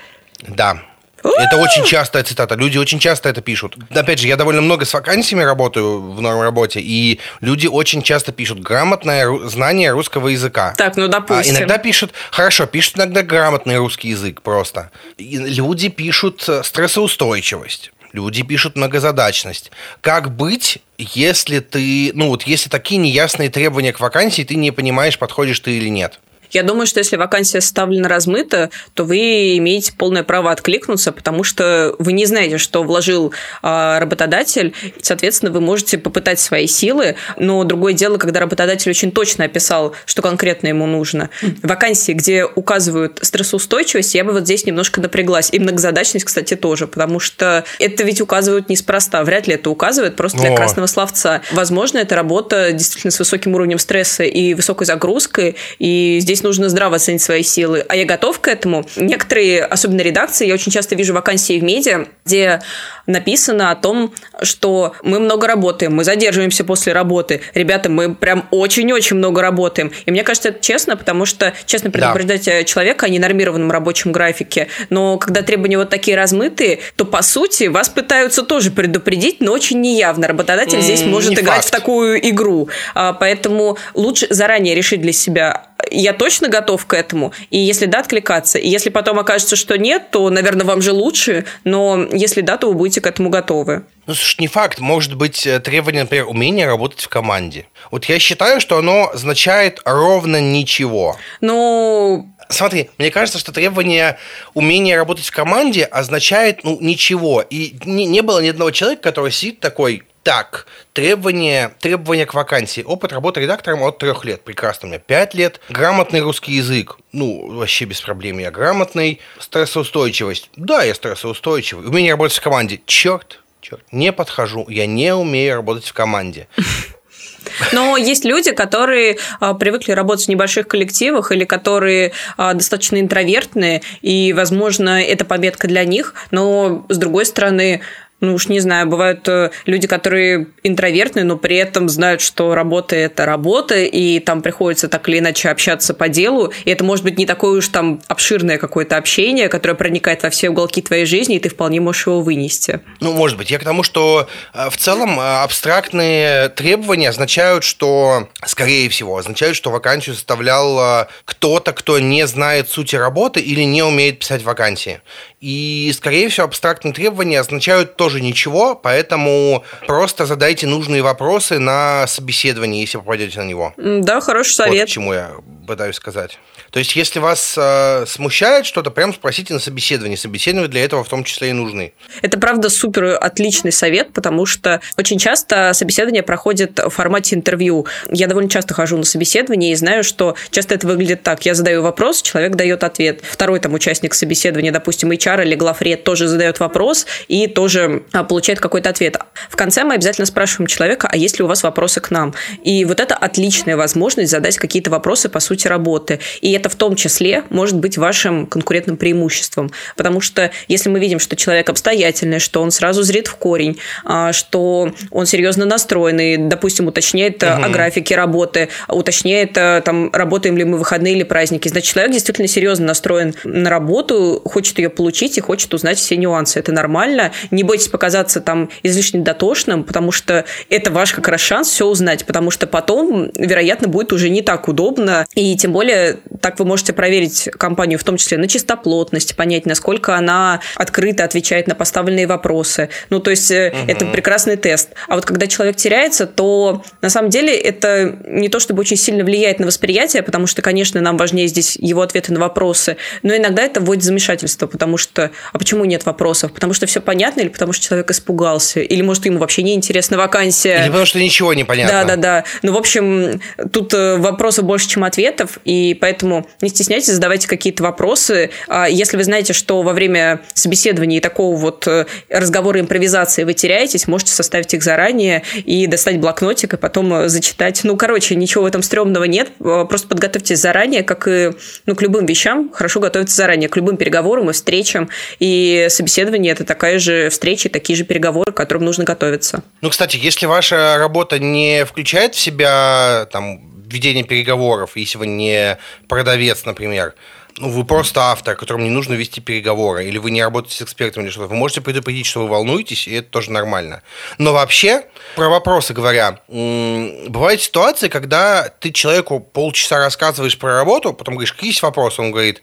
Да. 0.48 0.82
Это 1.22 1.56
очень 1.56 1.84
частая 1.84 2.22
цитата. 2.24 2.54
Люди 2.54 2.78
очень 2.78 2.98
часто 2.98 3.28
это 3.28 3.40
пишут. 3.40 3.76
Опять 3.90 4.18
же, 4.18 4.26
я 4.26 4.36
довольно 4.36 4.60
много 4.60 4.84
с 4.84 4.94
вакансиями 4.94 5.42
работаю 5.42 6.12
в 6.12 6.20
новой 6.20 6.42
работе, 6.42 6.80
и 6.80 7.20
люди 7.40 7.66
очень 7.66 8.02
часто 8.02 8.32
пишут 8.32 8.60
грамотное 8.60 9.48
знание 9.48 9.92
русского 9.92 10.28
языка. 10.28 10.74
Так, 10.76 10.96
ну 10.96 11.08
допустим. 11.08 11.54
А 11.54 11.58
иногда 11.58 11.78
пишут, 11.78 12.12
хорошо, 12.30 12.66
пишут 12.66 12.96
иногда 12.96 13.22
грамотный 13.22 13.78
русский 13.78 14.08
язык 14.08 14.42
просто. 14.42 14.90
И 15.18 15.36
люди 15.36 15.88
пишут 15.88 16.44
э, 16.48 16.62
стрессоустойчивость. 16.62 17.92
Люди 18.12 18.42
пишут 18.42 18.76
многозадачность. 18.76 19.70
Как 20.02 20.34
быть, 20.34 20.78
если 20.98 21.60
ты, 21.60 22.10
ну 22.14 22.28
вот, 22.28 22.42
если 22.42 22.68
такие 22.68 22.98
неясные 22.98 23.48
требования 23.48 23.92
к 23.92 24.00
вакансии, 24.00 24.42
ты 24.42 24.54
не 24.54 24.70
понимаешь, 24.70 25.18
подходишь 25.18 25.60
ты 25.60 25.78
или 25.78 25.88
нет? 25.88 26.20
Я 26.52 26.62
думаю, 26.62 26.86
что 26.86 26.98
если 26.98 27.16
вакансия 27.16 27.60
составлена 27.60 28.08
размыто, 28.08 28.70
то 28.94 29.04
вы 29.04 29.56
имеете 29.56 29.92
полное 29.92 30.22
право 30.22 30.50
откликнуться, 30.50 31.10
потому 31.10 31.44
что 31.44 31.96
вы 31.98 32.12
не 32.12 32.26
знаете, 32.26 32.58
что 32.58 32.82
вложил 32.82 33.32
а, 33.62 33.98
работодатель. 33.98 34.74
Соответственно, 35.00 35.50
вы 35.50 35.60
можете 35.60 35.98
попытать 35.98 36.38
свои 36.38 36.66
силы, 36.66 37.16
но 37.38 37.64
другое 37.64 37.94
дело, 37.94 38.18
когда 38.18 38.40
работодатель 38.40 38.90
очень 38.90 39.10
точно 39.10 39.44
описал, 39.44 39.94
что 40.04 40.20
конкретно 40.22 40.68
ему 40.68 40.86
нужно. 40.86 41.30
Вакансии, 41.62 42.12
где 42.12 42.44
указывают 42.44 43.18
стрессоустойчивость, 43.22 44.14
я 44.14 44.24
бы 44.24 44.32
вот 44.32 44.44
здесь 44.44 44.66
немножко 44.66 45.00
напряглась. 45.00 45.48
И 45.52 45.58
многозадачность, 45.58 46.26
кстати, 46.26 46.54
тоже, 46.54 46.86
потому 46.86 47.18
что 47.18 47.64
это 47.78 48.04
ведь 48.04 48.20
указывают 48.20 48.68
неспроста. 48.68 49.24
Вряд 49.24 49.46
ли 49.46 49.54
это 49.54 49.70
указывает 49.70 50.16
просто 50.16 50.38
для 50.38 50.52
О. 50.52 50.56
красного 50.56 50.86
словца. 50.86 51.40
Возможно, 51.52 51.98
это 51.98 52.14
работа 52.14 52.72
действительно 52.72 53.10
с 53.10 53.18
высоким 53.18 53.54
уровнем 53.54 53.78
стресса 53.78 54.24
и 54.24 54.52
высокой 54.54 54.86
загрузкой, 54.86 55.56
и 55.78 56.18
здесь 56.20 56.41
здесь 56.42 56.44
нужно 56.44 56.68
здраво 56.68 56.96
оценить 56.96 57.22
свои 57.22 57.42
силы. 57.42 57.84
А 57.88 57.96
я 57.96 58.04
готов 58.04 58.40
к 58.40 58.48
этому. 58.48 58.84
Некоторые, 58.96 59.64
особенно 59.64 60.00
редакции, 60.00 60.46
я 60.46 60.54
очень 60.54 60.72
часто 60.72 60.94
вижу 60.94 61.14
вакансии 61.14 61.58
в 61.58 61.62
медиа, 61.62 62.06
где 62.24 62.60
написано 63.06 63.70
о 63.70 63.74
том, 63.74 64.12
что 64.42 64.94
мы 65.02 65.18
много 65.18 65.46
работаем, 65.46 65.94
мы 65.94 66.04
задерживаемся 66.04 66.64
после 66.64 66.92
работы. 66.92 67.40
Ребята, 67.54 67.90
мы 67.90 68.14
прям 68.14 68.46
очень-очень 68.50 69.16
много 69.16 69.42
работаем. 69.42 69.92
И 70.06 70.10
мне 70.10 70.22
кажется, 70.22 70.50
это 70.50 70.60
честно, 70.60 70.96
потому 70.96 71.26
что 71.26 71.52
честно 71.66 71.90
предупреждать 71.90 72.44
да. 72.44 72.64
человека 72.64 73.06
о 73.06 73.08
ненормированном 73.08 73.70
рабочем 73.70 74.12
графике. 74.12 74.68
Но 74.90 75.18
когда 75.18 75.42
требования 75.42 75.78
вот 75.78 75.90
такие 75.90 76.16
размытые, 76.16 76.80
то, 76.96 77.04
по 77.04 77.22
сути, 77.22 77.64
вас 77.64 77.88
пытаются 77.88 78.42
тоже 78.42 78.70
предупредить, 78.70 79.40
но 79.40 79.52
очень 79.52 79.80
неявно. 79.80 80.28
Работодатель 80.28 80.78
mm, 80.78 80.82
здесь 80.82 81.02
может 81.04 81.32
играть 81.32 81.62
факт. 81.62 81.68
в 81.68 81.70
такую 81.70 82.28
игру. 82.28 82.68
А, 82.94 83.12
поэтому 83.12 83.78
лучше 83.94 84.26
заранее 84.30 84.74
решить 84.74 85.00
для 85.00 85.12
себя, 85.12 85.66
я 85.90 86.12
точно 86.12 86.48
готов 86.48 86.86
к 86.86 86.94
этому, 86.94 87.32
и 87.50 87.58
если 87.58 87.86
да, 87.86 88.00
откликаться. 88.00 88.58
И 88.58 88.68
если 88.68 88.90
потом 88.90 89.18
окажется, 89.18 89.56
что 89.56 89.78
нет, 89.78 90.10
то, 90.10 90.28
наверное, 90.30 90.66
вам 90.66 90.82
же 90.82 90.92
лучше, 90.92 91.44
но 91.64 92.06
если 92.12 92.40
да, 92.40 92.56
то 92.56 92.68
вы 92.68 92.74
будете 92.74 93.00
к 93.00 93.06
этому 93.06 93.30
готовы. 93.30 93.84
Ну, 94.06 94.14
слушай, 94.14 94.40
не 94.40 94.48
факт. 94.48 94.80
Может 94.80 95.14
быть, 95.14 95.46
э, 95.46 95.60
требование, 95.60 96.02
например, 96.02 96.26
умения 96.26 96.66
работать 96.66 97.00
в 97.00 97.08
команде. 97.08 97.66
Вот 97.90 98.06
я 98.06 98.18
считаю, 98.18 98.60
что 98.60 98.78
оно 98.78 99.10
означает 99.12 99.80
ровно 99.84 100.40
ничего. 100.40 101.16
Ну, 101.40 102.28
Смотри, 102.48 102.90
мне 102.98 103.10
кажется, 103.10 103.38
что 103.38 103.50
требование 103.50 104.18
умения 104.52 104.96
работать 104.96 105.24
в 105.24 105.30
команде 105.30 105.84
означает, 105.84 106.64
ну, 106.64 106.76
ничего. 106.80 107.40
И 107.40 107.76
не, 107.86 108.04
не 108.04 108.20
было 108.20 108.40
ни 108.40 108.48
одного 108.48 108.70
человека, 108.70 109.02
который 109.02 109.32
сидит 109.32 109.60
такой, 109.60 110.02
так, 110.22 110.66
требования, 110.92 111.72
требования 111.80 112.26
к 112.26 112.34
вакансии. 112.34 112.82
Опыт 112.82 113.12
работы 113.12 113.40
редактором 113.40 113.82
от 113.82 113.98
трех 113.98 114.24
лет. 114.24 114.42
Прекрасно. 114.42 114.86
У 114.86 114.90
меня 114.90 115.00
пять 115.00 115.34
лет. 115.34 115.60
Грамотный 115.68 116.20
русский 116.20 116.52
язык. 116.52 116.98
Ну, 117.12 117.56
вообще 117.56 117.84
без 117.84 118.00
проблем. 118.00 118.38
Я 118.38 118.50
грамотный. 118.50 119.20
Стрессоустойчивость. 119.38 120.50
Да, 120.56 120.82
я 120.84 120.94
стрессоустойчивый. 120.94 121.88
Умение 121.88 122.12
работать 122.12 122.36
в 122.36 122.42
команде. 122.42 122.80
Черт, 122.86 123.40
черт. 123.60 123.82
Не 123.90 124.12
подхожу. 124.12 124.66
Я 124.68 124.86
не 124.86 125.14
умею 125.14 125.56
работать 125.56 125.86
в 125.86 125.92
команде. 125.92 126.46
Но 127.72 127.96
есть 127.96 128.24
люди, 128.24 128.52
которые 128.52 129.18
а, 129.40 129.54
привыкли 129.54 129.92
работать 129.92 130.26
в 130.26 130.28
небольших 130.28 130.68
коллективах 130.68 131.32
или 131.32 131.44
которые 131.44 132.12
а, 132.36 132.54
достаточно 132.54 133.00
интровертные, 133.00 133.82
и, 134.00 134.32
возможно, 134.32 135.02
это 135.02 135.24
пометка 135.24 135.66
для 135.66 135.84
них, 135.84 136.14
но, 136.30 136.86
с 136.88 136.98
другой 136.98 137.26
стороны, 137.26 137.80
ну 138.22 138.34
уж 138.34 138.48
не 138.48 138.60
знаю, 138.60 138.86
бывают 138.86 139.28
э, 139.28 139.50
люди, 139.66 139.88
которые 139.88 140.46
интровертные, 140.62 141.24
но 141.24 141.36
при 141.36 141.56
этом 141.56 141.88
знают, 141.88 142.20
что 142.20 142.54
работа– 142.54 142.94
это 142.96 143.26
работа, 143.26 143.82
и 143.82 144.20
там 144.20 144.42
приходится 144.42 144.88
так 144.88 145.08
или 145.08 145.18
иначе 145.18 145.50
общаться 145.50 145.92
по 145.92 146.08
делу, 146.08 146.52
и 146.64 146.70
это 146.70 146.84
может 146.84 147.04
быть 147.04 147.18
не 147.18 147.26
такое 147.26 147.58
уж 147.58 147.68
там 147.68 148.00
обширное 148.06 148.58
какое-то 148.58 148.96
общение, 148.96 149.48
которое 149.48 149.74
проникает 149.74 150.22
во 150.22 150.30
все 150.30 150.50
уголки 150.50 150.80
твоей 150.80 151.04
жизни, 151.04 151.36
и 151.36 151.40
ты 151.40 151.48
вполне 151.48 151.80
можешь 151.80 152.06
его 152.06 152.20
вынести. 152.20 152.80
Ну, 153.00 153.12
может 153.12 153.36
быть. 153.36 153.50
Я 153.50 153.58
к 153.58 153.64
тому, 153.64 153.82
что 153.82 154.28
э, 154.54 154.70
в 154.70 154.76
целом 154.76 155.18
э, 155.18 155.42
абстрактные 155.42 156.48
требования 156.50 157.08
означают, 157.08 157.64
что, 157.64 158.28
скорее 158.46 158.88
всего, 158.88 159.18
означают, 159.18 159.56
что 159.56 159.72
вакансию 159.72 160.14
составлял 160.14 161.08
кто-то, 161.24 161.72
кто 161.72 161.98
не 161.98 162.26
знает 162.28 162.68
сути 162.68 162.94
работы 162.94 163.40
или 163.40 163.62
не 163.62 163.82
умеет 163.82 164.20
писать 164.20 164.44
вакансии. 164.44 165.00
И, 165.42 165.92
скорее 165.92 166.28
всего, 166.28 166.46
абстрактные 166.46 166.94
требования 166.94 167.40
означают 167.40 167.96
тоже 167.96 168.20
ничего, 168.20 168.76
поэтому 168.76 169.64
просто 169.88 170.24
задайте 170.24 170.68
нужные 170.68 171.02
вопросы 171.02 171.58
на 171.58 172.06
собеседовании, 172.06 172.80
если 172.80 172.98
попадете 172.98 173.40
на 173.40 173.46
него. 173.46 173.74
Да, 173.76 174.20
хороший 174.20 174.52
совет. 174.52 174.82
Вот 174.82 174.88
к 174.88 174.92
чему 174.92 175.12
я 175.12 175.32
пытаюсь 175.66 175.96
сказать. 175.96 176.38
То 176.70 176.78
есть, 176.78 176.94
если 176.96 177.18
вас 177.18 177.54
э, 177.58 178.04
смущает 178.06 178.66
что-то, 178.66 178.90
прям 178.90 179.12
спросите 179.12 179.52
на 179.52 179.58
собеседовании. 179.58 180.16
Собеседования 180.16 180.68
для 180.68 180.84
этого 180.84 181.02
в 181.02 181.08
том 181.08 181.24
числе 181.24 181.50
и 181.50 181.52
нужны. 181.52 181.92
Это, 182.22 182.38
правда, 182.38 182.68
супер 182.68 183.18
отличный 183.20 183.72
совет, 183.72 184.12
потому 184.12 184.46
что 184.46 184.80
очень 184.96 185.18
часто 185.18 185.72
собеседование 185.74 186.22
проходит 186.22 186.78
в 186.78 186.90
формате 186.90 187.34
интервью. 187.34 187.86
Я 188.10 188.26
довольно 188.28 188.48
часто 188.48 188.74
хожу 188.74 188.96
на 188.96 189.04
собеседование 189.04 189.72
и 189.72 189.74
знаю, 189.74 190.04
что 190.04 190.36
часто 190.50 190.74
это 190.74 190.86
выглядит 190.86 191.22
так. 191.22 191.44
Я 191.44 191.54
задаю 191.54 191.82
вопрос, 191.82 192.22
человек 192.22 192.54
дает 192.54 192.84
ответ. 192.84 193.20
Второй 193.22 193.58
там 193.58 193.74
участник 193.74 194.14
собеседования, 194.14 194.72
допустим, 194.72 195.10
HR 195.10 195.31
или 195.40 195.54
главред 195.54 196.04
тоже 196.04 196.28
задает 196.28 196.60
вопрос 196.60 197.06
и 197.28 197.46
тоже 197.46 198.04
а, 198.12 198.24
получает 198.24 198.60
какой-то 198.60 198.90
ответ. 198.90 199.16
В 199.48 199.56
конце 199.56 199.84
мы 199.84 199.94
обязательно 199.94 200.26
спрашиваем 200.26 200.66
человека, 200.66 201.08
а 201.10 201.16
есть 201.16 201.38
ли 201.38 201.44
у 201.44 201.48
вас 201.48 201.62
вопросы 201.62 202.00
к 202.00 202.10
нам? 202.10 202.34
И 202.62 202.84
вот 202.84 203.00
это 203.00 203.14
отличная 203.14 203.76
возможность 203.76 204.30
задать 204.30 204.56
какие-то 204.56 204.90
вопросы 204.90 205.28
по 205.28 205.40
сути 205.40 205.66
работы. 205.68 206.20
И 206.40 206.52
это 206.52 206.68
в 206.68 206.74
том 206.74 206.96
числе 206.96 207.44
может 207.50 207.76
быть 207.76 207.98
вашим 207.98 208.46
конкурентным 208.46 208.96
преимуществом. 208.96 209.70
Потому 209.96 210.20
что 210.20 210.50
если 210.68 210.88
мы 210.88 211.00
видим, 211.00 211.18
что 211.18 211.36
человек 211.36 211.68
обстоятельный, 211.68 212.38
что 212.38 212.62
он 212.62 212.70
сразу 212.70 213.02
зрит 213.02 213.26
в 213.26 213.36
корень, 213.36 213.78
а, 214.04 214.32
что 214.32 214.92
он 215.10 215.26
серьезно 215.26 215.64
настроенный, 215.64 216.36
допустим, 216.36 216.86
уточняет 216.86 217.42
угу. 217.42 217.52
о 217.52 217.68
графике 217.68 218.16
работы, 218.16 218.68
уточняет, 218.88 219.52
там, 219.52 220.10
работаем 220.12 220.56
ли 220.56 220.64
мы 220.64 220.78
выходные 220.78 221.14
или 221.14 221.22
праздники, 221.22 221.68
значит, 221.68 221.92
человек 221.92 222.12
действительно 222.12 222.48
серьезно 222.48 222.86
настроен 222.86 223.34
на 223.44 223.70
работу, 223.70 224.42
хочет 224.44 224.78
ее 224.78 224.90
получить 224.90 225.21
и 225.22 225.40
хочет 225.40 225.72
узнать 225.74 225.98
все 225.98 226.16
нюансы. 226.16 226.58
Это 226.58 226.72
нормально. 226.72 227.32
Не 227.50 227.62
бойтесь 227.62 227.88
показаться 227.88 228.40
там 228.40 228.70
излишне 228.82 229.20
дотошным, 229.20 229.84
потому 229.84 230.12
что 230.12 230.44
это 230.68 230.90
ваш 230.90 231.12
как 231.12 231.28
раз 231.28 231.40
шанс 231.40 231.68
все 231.68 231.86
узнать, 231.86 232.24
потому 232.26 232.50
что 232.50 232.66
потом, 232.66 233.30
вероятно, 233.34 233.88
будет 233.88 234.12
уже 234.12 234.28
не 234.28 234.42
так 234.42 234.68
удобно. 234.68 235.26
И 235.34 235.56
тем 235.56 235.72
более 235.72 236.18
так 236.40 236.58
вы 236.58 236.64
можете 236.64 236.92
проверить 236.92 237.48
компанию 237.58 237.98
в 237.98 238.04
том 238.04 238.16
числе 238.16 238.38
на 238.38 238.48
чистоплотность, 238.48 239.36
понять, 239.36 239.66
насколько 239.66 240.16
она 240.16 240.60
открыто 240.76 241.24
отвечает 241.24 241.66
на 241.66 241.74
поставленные 241.74 242.26
вопросы. 242.26 242.88
Ну, 243.10 243.20
то 243.20 243.30
есть 243.30 243.50
угу. 243.50 243.76
это 243.86 244.06
прекрасный 244.06 244.56
тест. 244.56 244.90
А 245.08 245.14
вот 245.14 245.24
когда 245.24 245.46
человек 245.46 245.76
теряется, 245.76 246.26
то 246.26 246.82
на 247.00 247.10
самом 247.10 247.30
деле 247.30 247.56
это 247.56 248.18
не 248.26 248.48
то 248.48 248.60
чтобы 248.60 248.80
очень 248.80 248.96
сильно 248.96 249.24
влияет 249.24 249.60
на 249.60 249.66
восприятие, 249.66 250.22
потому 250.22 250.46
что, 250.46 250.62
конечно, 250.62 251.00
нам 251.00 251.16
важнее 251.16 251.46
здесь 251.46 251.76
его 251.76 252.02
ответы 252.02 252.32
на 252.32 252.40
вопросы, 252.40 252.96
но 253.22 253.36
иногда 253.36 253.62
это 253.62 253.80
вводит 253.80 254.04
замешательство, 254.04 254.66
потому 254.66 254.96
что, 254.96 255.11
а 255.18 255.58
почему 255.58 255.84
нет 255.84 256.06
вопросов? 256.06 256.52
Потому 256.52 256.74
что 256.74 256.86
все 256.86 257.00
понятно 257.00 257.40
или 257.40 257.48
потому 257.48 257.72
что 257.72 257.84
человек 257.84 258.10
испугался? 258.10 258.80
Или, 258.80 259.02
может, 259.02 259.26
ему 259.26 259.38
вообще 259.38 259.62
не 259.62 259.74
интересна 259.74 260.16
вакансия? 260.16 260.80
Или 260.80 260.88
потому 260.88 261.06
что 261.06 261.18
ничего 261.18 261.54
не 261.54 261.64
понятно? 261.64 261.92
Да, 261.92 262.04
да, 262.04 262.16
да. 262.16 262.44
Ну, 262.62 262.72
в 262.72 262.76
общем, 262.76 263.40
тут 263.72 263.94
э, 263.94 264.16
вопросов 264.16 264.64
больше, 264.64 264.88
чем 264.88 265.04
ответов, 265.04 265.58
и 265.64 265.96
поэтому 266.00 266.46
не 266.60 266.68
стесняйтесь, 266.68 267.12
задавайте 267.12 267.48
какие-то 267.48 267.82
вопросы. 267.82 268.50
А 268.68 268.88
если 268.88 269.16
вы 269.16 269.24
знаете, 269.24 269.52
что 269.52 269.82
во 269.82 269.92
время 269.92 270.40
собеседования 270.54 271.18
и 271.18 271.20
такого 271.20 271.56
вот 271.56 271.86
э, 271.86 272.06
разговора 272.28 272.80
импровизации 272.80 273.44
вы 273.44 273.54
теряетесь, 273.54 274.06
можете 274.06 274.32
составить 274.32 274.74
их 274.74 274.82
заранее 274.82 275.42
и 275.64 275.86
достать 275.86 276.18
блокнотик, 276.18 276.74
и 276.74 276.76
потом 276.76 277.12
э, 277.14 277.28
зачитать. 277.28 277.80
Ну, 277.84 277.96
короче, 277.96 278.34
ничего 278.34 278.64
в 278.64 278.66
этом 278.66 278.82
стрёмного 278.82 279.24
нет, 279.24 279.50
просто 279.58 280.08
подготовьтесь 280.08 280.60
заранее, 280.60 281.02
как 281.02 281.28
и 281.28 281.50
ну, 281.86 281.94
к 281.94 282.02
любым 282.02 282.26
вещам, 282.26 282.70
хорошо 282.72 283.00
готовиться 283.00 283.36
заранее, 283.36 283.68
к 283.68 283.76
любым 283.76 283.96
переговорам 283.96 284.50
и 284.50 284.52
встречам, 284.52 285.01
и 285.38 285.86
собеседование– 285.88 286.52
это 286.54 286.64
такая 286.64 286.98
же 286.98 287.30
встреча, 287.30 287.68
такие 287.68 287.96
же 287.96 288.04
переговоры, 288.04 288.52
к 288.52 288.56
которым 288.56 288.84
нужно 288.84 289.04
готовиться. 289.04 289.62
Ну, 289.80 289.90
кстати, 289.90 290.16
если 290.16 290.46
ваша 290.46 290.96
работа 290.98 291.38
не 291.38 291.84
включает 291.84 292.34
в 292.34 292.40
себя 292.40 293.26
там, 293.32 293.60
ведение 293.86 294.24
переговоров, 294.24 294.92
если 294.96 295.18
вы 295.18 295.26
не 295.26 295.78
продавец, 296.08 296.64
например, 296.64 297.14
ну, 297.58 297.68
вы 297.70 297.84
просто 297.84 298.22
автор, 298.22 298.56
которому 298.56 298.84
не 298.84 298.90
нужно 298.90 299.14
вести 299.14 299.40
переговоры, 299.40 300.06
или 300.06 300.18
вы 300.18 300.30
не 300.30 300.42
работаете 300.42 300.76
с 300.76 300.82
экспертом 300.82 301.24
или 301.24 301.30
что-то, 301.30 301.48
вы 301.48 301.56
можете 301.56 301.80
предупредить, 301.80 302.26
что 302.26 302.40
вы 302.40 302.48
волнуетесь, 302.48 303.06
и 303.06 303.14
это 303.14 303.28
тоже 303.28 303.50
нормально. 303.50 304.02
Но 304.38 304.52
вообще, 304.52 305.04
про 305.36 305.48
вопросы 305.48 305.92
говоря, 305.92 306.40
бывают 306.48 307.60
ситуации, 307.60 308.08
когда 308.08 308.68
ты 308.68 308.90
человеку 308.90 309.40
полчаса 309.40 309.98
рассказываешь 309.98 310.58
про 310.58 310.74
работу, 310.74 311.12
потом 311.12 311.34
говоришь, 311.34 311.52
какие 311.52 311.70
есть 311.70 311.82
вопросы, 311.82 312.22
он 312.22 312.30
говорит, 312.30 312.62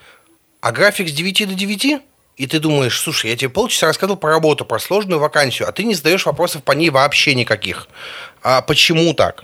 а 0.62 0.72
график 0.72 1.08
с 1.08 1.12
9 1.12 1.48
до 1.48 1.54
9? 1.54 2.02
И 2.40 2.48
ты 2.48 2.60
думаешь, 2.60 2.98
слушай, 2.98 3.30
я 3.30 3.36
тебе 3.36 3.50
полчаса 3.50 3.88
рассказывал 3.88 4.18
про 4.18 4.30
работу, 4.30 4.64
про 4.64 4.80
сложную 4.80 5.20
вакансию, 5.20 5.68
а 5.68 5.74
ты 5.74 5.84
не 5.84 5.94
задаешь 5.94 6.26
вопросов 6.26 6.64
по 6.64 6.72
ней 6.72 6.90
вообще 6.90 7.36
никаких. 7.36 7.90
А 8.42 8.62
почему 8.62 9.14
так? 9.14 9.44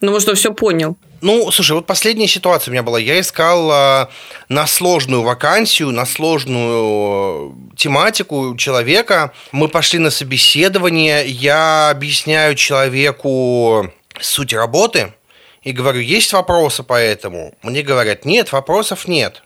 Ну, 0.00 0.10
он 0.10 0.34
все 0.34 0.54
понял. 0.54 0.96
Ну, 1.20 1.50
слушай, 1.50 1.72
вот 1.72 1.84
последняя 1.84 2.26
ситуация 2.26 2.70
у 2.70 2.72
меня 2.72 2.82
была. 2.82 2.98
Я 2.98 3.20
искал 3.20 3.70
э, 3.70 4.06
на 4.48 4.66
сложную 4.66 5.20
вакансию, 5.20 5.90
на 5.90 6.06
сложную 6.06 7.54
тематику 7.76 8.56
человека. 8.56 9.34
Мы 9.52 9.68
пошли 9.68 9.98
на 9.98 10.10
собеседование. 10.10 11.26
Я 11.26 11.90
объясняю 11.90 12.54
человеку 12.54 13.92
суть 14.18 14.54
работы 14.54 15.12
и 15.62 15.72
говорю, 15.72 16.00
есть 16.00 16.32
вопросы 16.32 16.82
по 16.82 16.94
этому? 16.94 17.54
Мне 17.62 17.82
говорят, 17.82 18.24
нет, 18.24 18.50
вопросов 18.52 19.06
нет. 19.08 19.42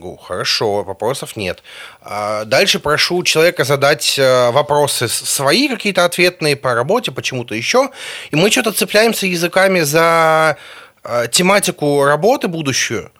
Говорю, 0.00 0.16
хорошо, 0.16 0.82
вопросов 0.82 1.36
нет. 1.36 1.62
А 2.02 2.44
дальше 2.44 2.78
прошу 2.78 3.22
человека 3.22 3.64
задать 3.64 4.18
э, 4.18 4.50
вопросы 4.50 5.08
свои 5.08 5.68
какие-то 5.68 6.04
ответные 6.04 6.56
по 6.56 6.74
работе, 6.74 7.12
почему-то 7.12 7.54
еще. 7.54 7.90
И 8.30 8.36
мы 8.36 8.50
что-то 8.50 8.72
цепляемся 8.72 9.26
языками 9.26 9.80
за 9.80 10.56
э, 11.04 11.26
тематику 11.30 12.04
работы 12.04 12.48
будущую. 12.48 13.10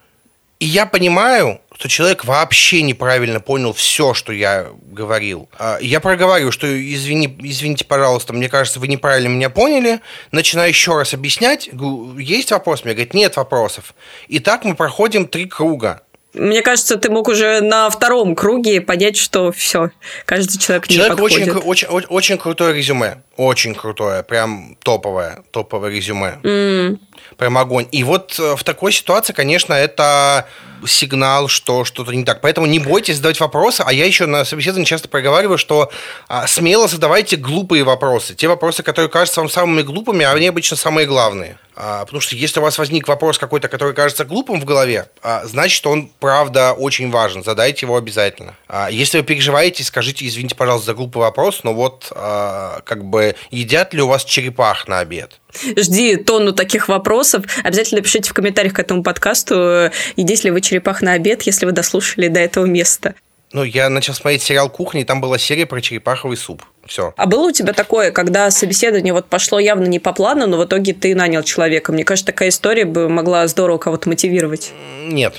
И 0.59 0.65
я 0.65 0.87
понимаю, 0.87 1.61
что 1.75 1.89
человек 1.89 2.25
вообще 2.25 2.81
неправильно 2.81 3.41
понял 3.41 3.75
все, 3.75 4.15
что 4.15 4.33
я 4.33 4.69
говорил. 4.87 5.51
А 5.59 5.79
я 5.81 6.01
проговариваю, 6.01 6.51
что 6.51 6.67
извини, 6.67 7.37
извините, 7.43 7.85
пожалуйста, 7.85 8.33
мне 8.33 8.49
кажется, 8.49 8.81
вы 8.81 8.89
неправильно 8.89 9.29
меня 9.29 9.51
поняли. 9.51 10.01
Начинаю 10.33 10.71
еще 10.71 10.97
раз 10.97 11.13
объяснять. 11.13 11.69
Есть 12.17 12.53
вопрос? 12.53 12.85
Мне 12.85 12.95
говорят, 12.95 13.13
нет 13.13 13.37
вопросов. 13.37 13.95
И 14.29 14.39
так 14.39 14.65
мы 14.65 14.75
проходим 14.75 15.29
три 15.29 15.45
круга. 15.45 16.01
Мне 16.37 16.63
кажется, 16.63 16.97
ты 16.97 17.11
мог 17.11 17.29
уже 17.29 17.61
на 17.61 17.91
втором 17.91 18.35
круге 18.35 18.81
понять, 18.81 19.17
что 19.17 19.53
все, 19.53 19.91
каждый 20.25 20.59
человек 20.59 20.89
не 20.89 20.97
Человек 20.97 21.21
очень, 21.21 21.51
очень, 21.51 21.89
очень, 21.89 22.09
очень 22.09 22.39
крутое 22.39 22.75
резюме. 22.75 23.23
Очень 23.37 23.75
крутое, 23.75 24.23
прям 24.23 24.77
топовое, 24.83 25.43
топовое 25.51 25.91
резюме. 25.91 26.39
Mm. 26.43 26.99
Прям 27.37 27.59
огонь. 27.59 27.87
И 27.93 28.03
вот 28.05 28.39
э, 28.39 28.57
в 28.57 28.65
такой 28.65 28.93
ситуации, 28.93 29.33
конечно, 29.33 29.75
это 29.75 30.47
сигнал, 30.87 31.49
что 31.49 31.85
что-то 31.85 32.13
не 32.13 32.25
так. 32.25 32.41
Поэтому 32.41 32.67
не 32.67 32.79
бойтесь 32.79 33.17
задавать 33.17 33.41
вопросы. 33.41 33.83
А 33.87 33.93
я 33.93 34.05
еще 34.05 34.27
на 34.27 34.45
собеседовании 34.45 34.87
часто 34.87 35.09
проговариваю, 35.09 35.59
что 35.59 35.91
а, 36.29 36.47
смело 36.47 36.89
задавайте 36.89 37.37
глупые 37.37 37.85
вопросы. 37.85 38.35
Те 38.35 38.49
вопросы, 38.49 38.83
которые 38.83 39.09
кажутся 39.09 39.41
вам 39.41 39.51
самыми 39.51 39.83
глупыми, 39.83 40.25
а 40.25 40.33
они 40.33 40.49
обычно 40.49 40.77
самые 40.77 41.07
главные. 41.07 41.59
А, 41.77 42.05
потому 42.05 42.21
что 42.21 42.35
если 42.35 42.59
у 42.59 42.63
вас 42.63 42.79
возник 42.79 43.07
вопрос 43.07 43.39
какой-то, 43.39 43.69
который 43.69 43.95
кажется 43.95 44.25
глупым 44.25 44.61
в 44.61 44.65
голове, 44.65 45.09
а, 45.23 45.45
значит, 45.45 45.87
он, 45.87 46.11
правда, 46.21 46.73
очень 46.73 47.11
важен. 47.11 47.45
Задайте 47.45 47.85
его 47.85 47.97
обязательно. 47.97 48.57
А, 48.67 48.89
если 48.91 49.19
вы 49.19 49.25
переживаете, 49.25 49.85
скажите, 49.85 50.27
извините, 50.27 50.55
пожалуйста, 50.55 50.87
за 50.87 50.95
глупый 50.95 51.21
вопрос, 51.21 51.61
но 51.65 51.75
вот 51.75 52.11
а, 52.13 52.81
как 52.85 53.05
бы 53.05 53.37
едят 53.51 53.93
ли 53.93 54.01
у 54.01 54.09
вас 54.09 54.25
черепах 54.25 54.89
на 54.89 55.01
обед? 55.01 55.39
Жди 55.77 56.17
тонну 56.17 56.53
таких 56.53 56.89
вопросов. 56.89 57.45
Обязательно 57.65 58.01
пишите 58.01 58.31
в 58.31 58.35
комментариях 58.35 58.75
к 58.75 58.79
этому 58.79 59.03
подкасту, 59.03 59.91
едите 60.17 60.45
ли 60.45 60.51
вы 60.51 60.61
черепах 60.61 61.03
на 61.03 61.13
обед, 61.13 61.43
если 61.43 61.67
вы 61.67 61.73
дослушали 61.73 62.29
до 62.29 62.41
этого 62.41 62.67
места. 62.67 63.15
Ну, 63.53 63.63
я 63.63 63.89
начал 63.89 64.13
смотреть 64.13 64.43
сериал 64.43 64.69
«Кухня», 64.69 65.03
и 65.03 65.05
там 65.05 65.21
была 65.21 65.39
серия 65.39 65.67
про 65.67 65.81
черепаховый 65.81 66.37
суп. 66.37 66.63
Все. 66.85 67.15
А 67.17 67.27
было 67.27 67.49
у 67.49 67.53
тебя 67.53 67.73
такое, 67.73 68.11
когда 68.11 68.51
собеседование 68.51 69.13
вот 69.13 69.27
пошло 69.27 69.59
явно 69.59 69.87
не 69.87 69.99
по 69.99 70.13
плану, 70.13 70.47
но 70.47 70.59
в 70.59 70.65
итоге 70.65 70.93
ты 70.93 71.15
нанял 71.15 71.43
человека? 71.43 71.93
Мне 71.93 72.05
кажется, 72.05 72.27
такая 72.27 72.49
история 72.49 72.85
бы 72.85 73.09
могла 73.09 73.47
здорово 73.47 73.79
кого-то 73.79 74.09
мотивировать. 74.09 74.73
Нет. 75.07 75.35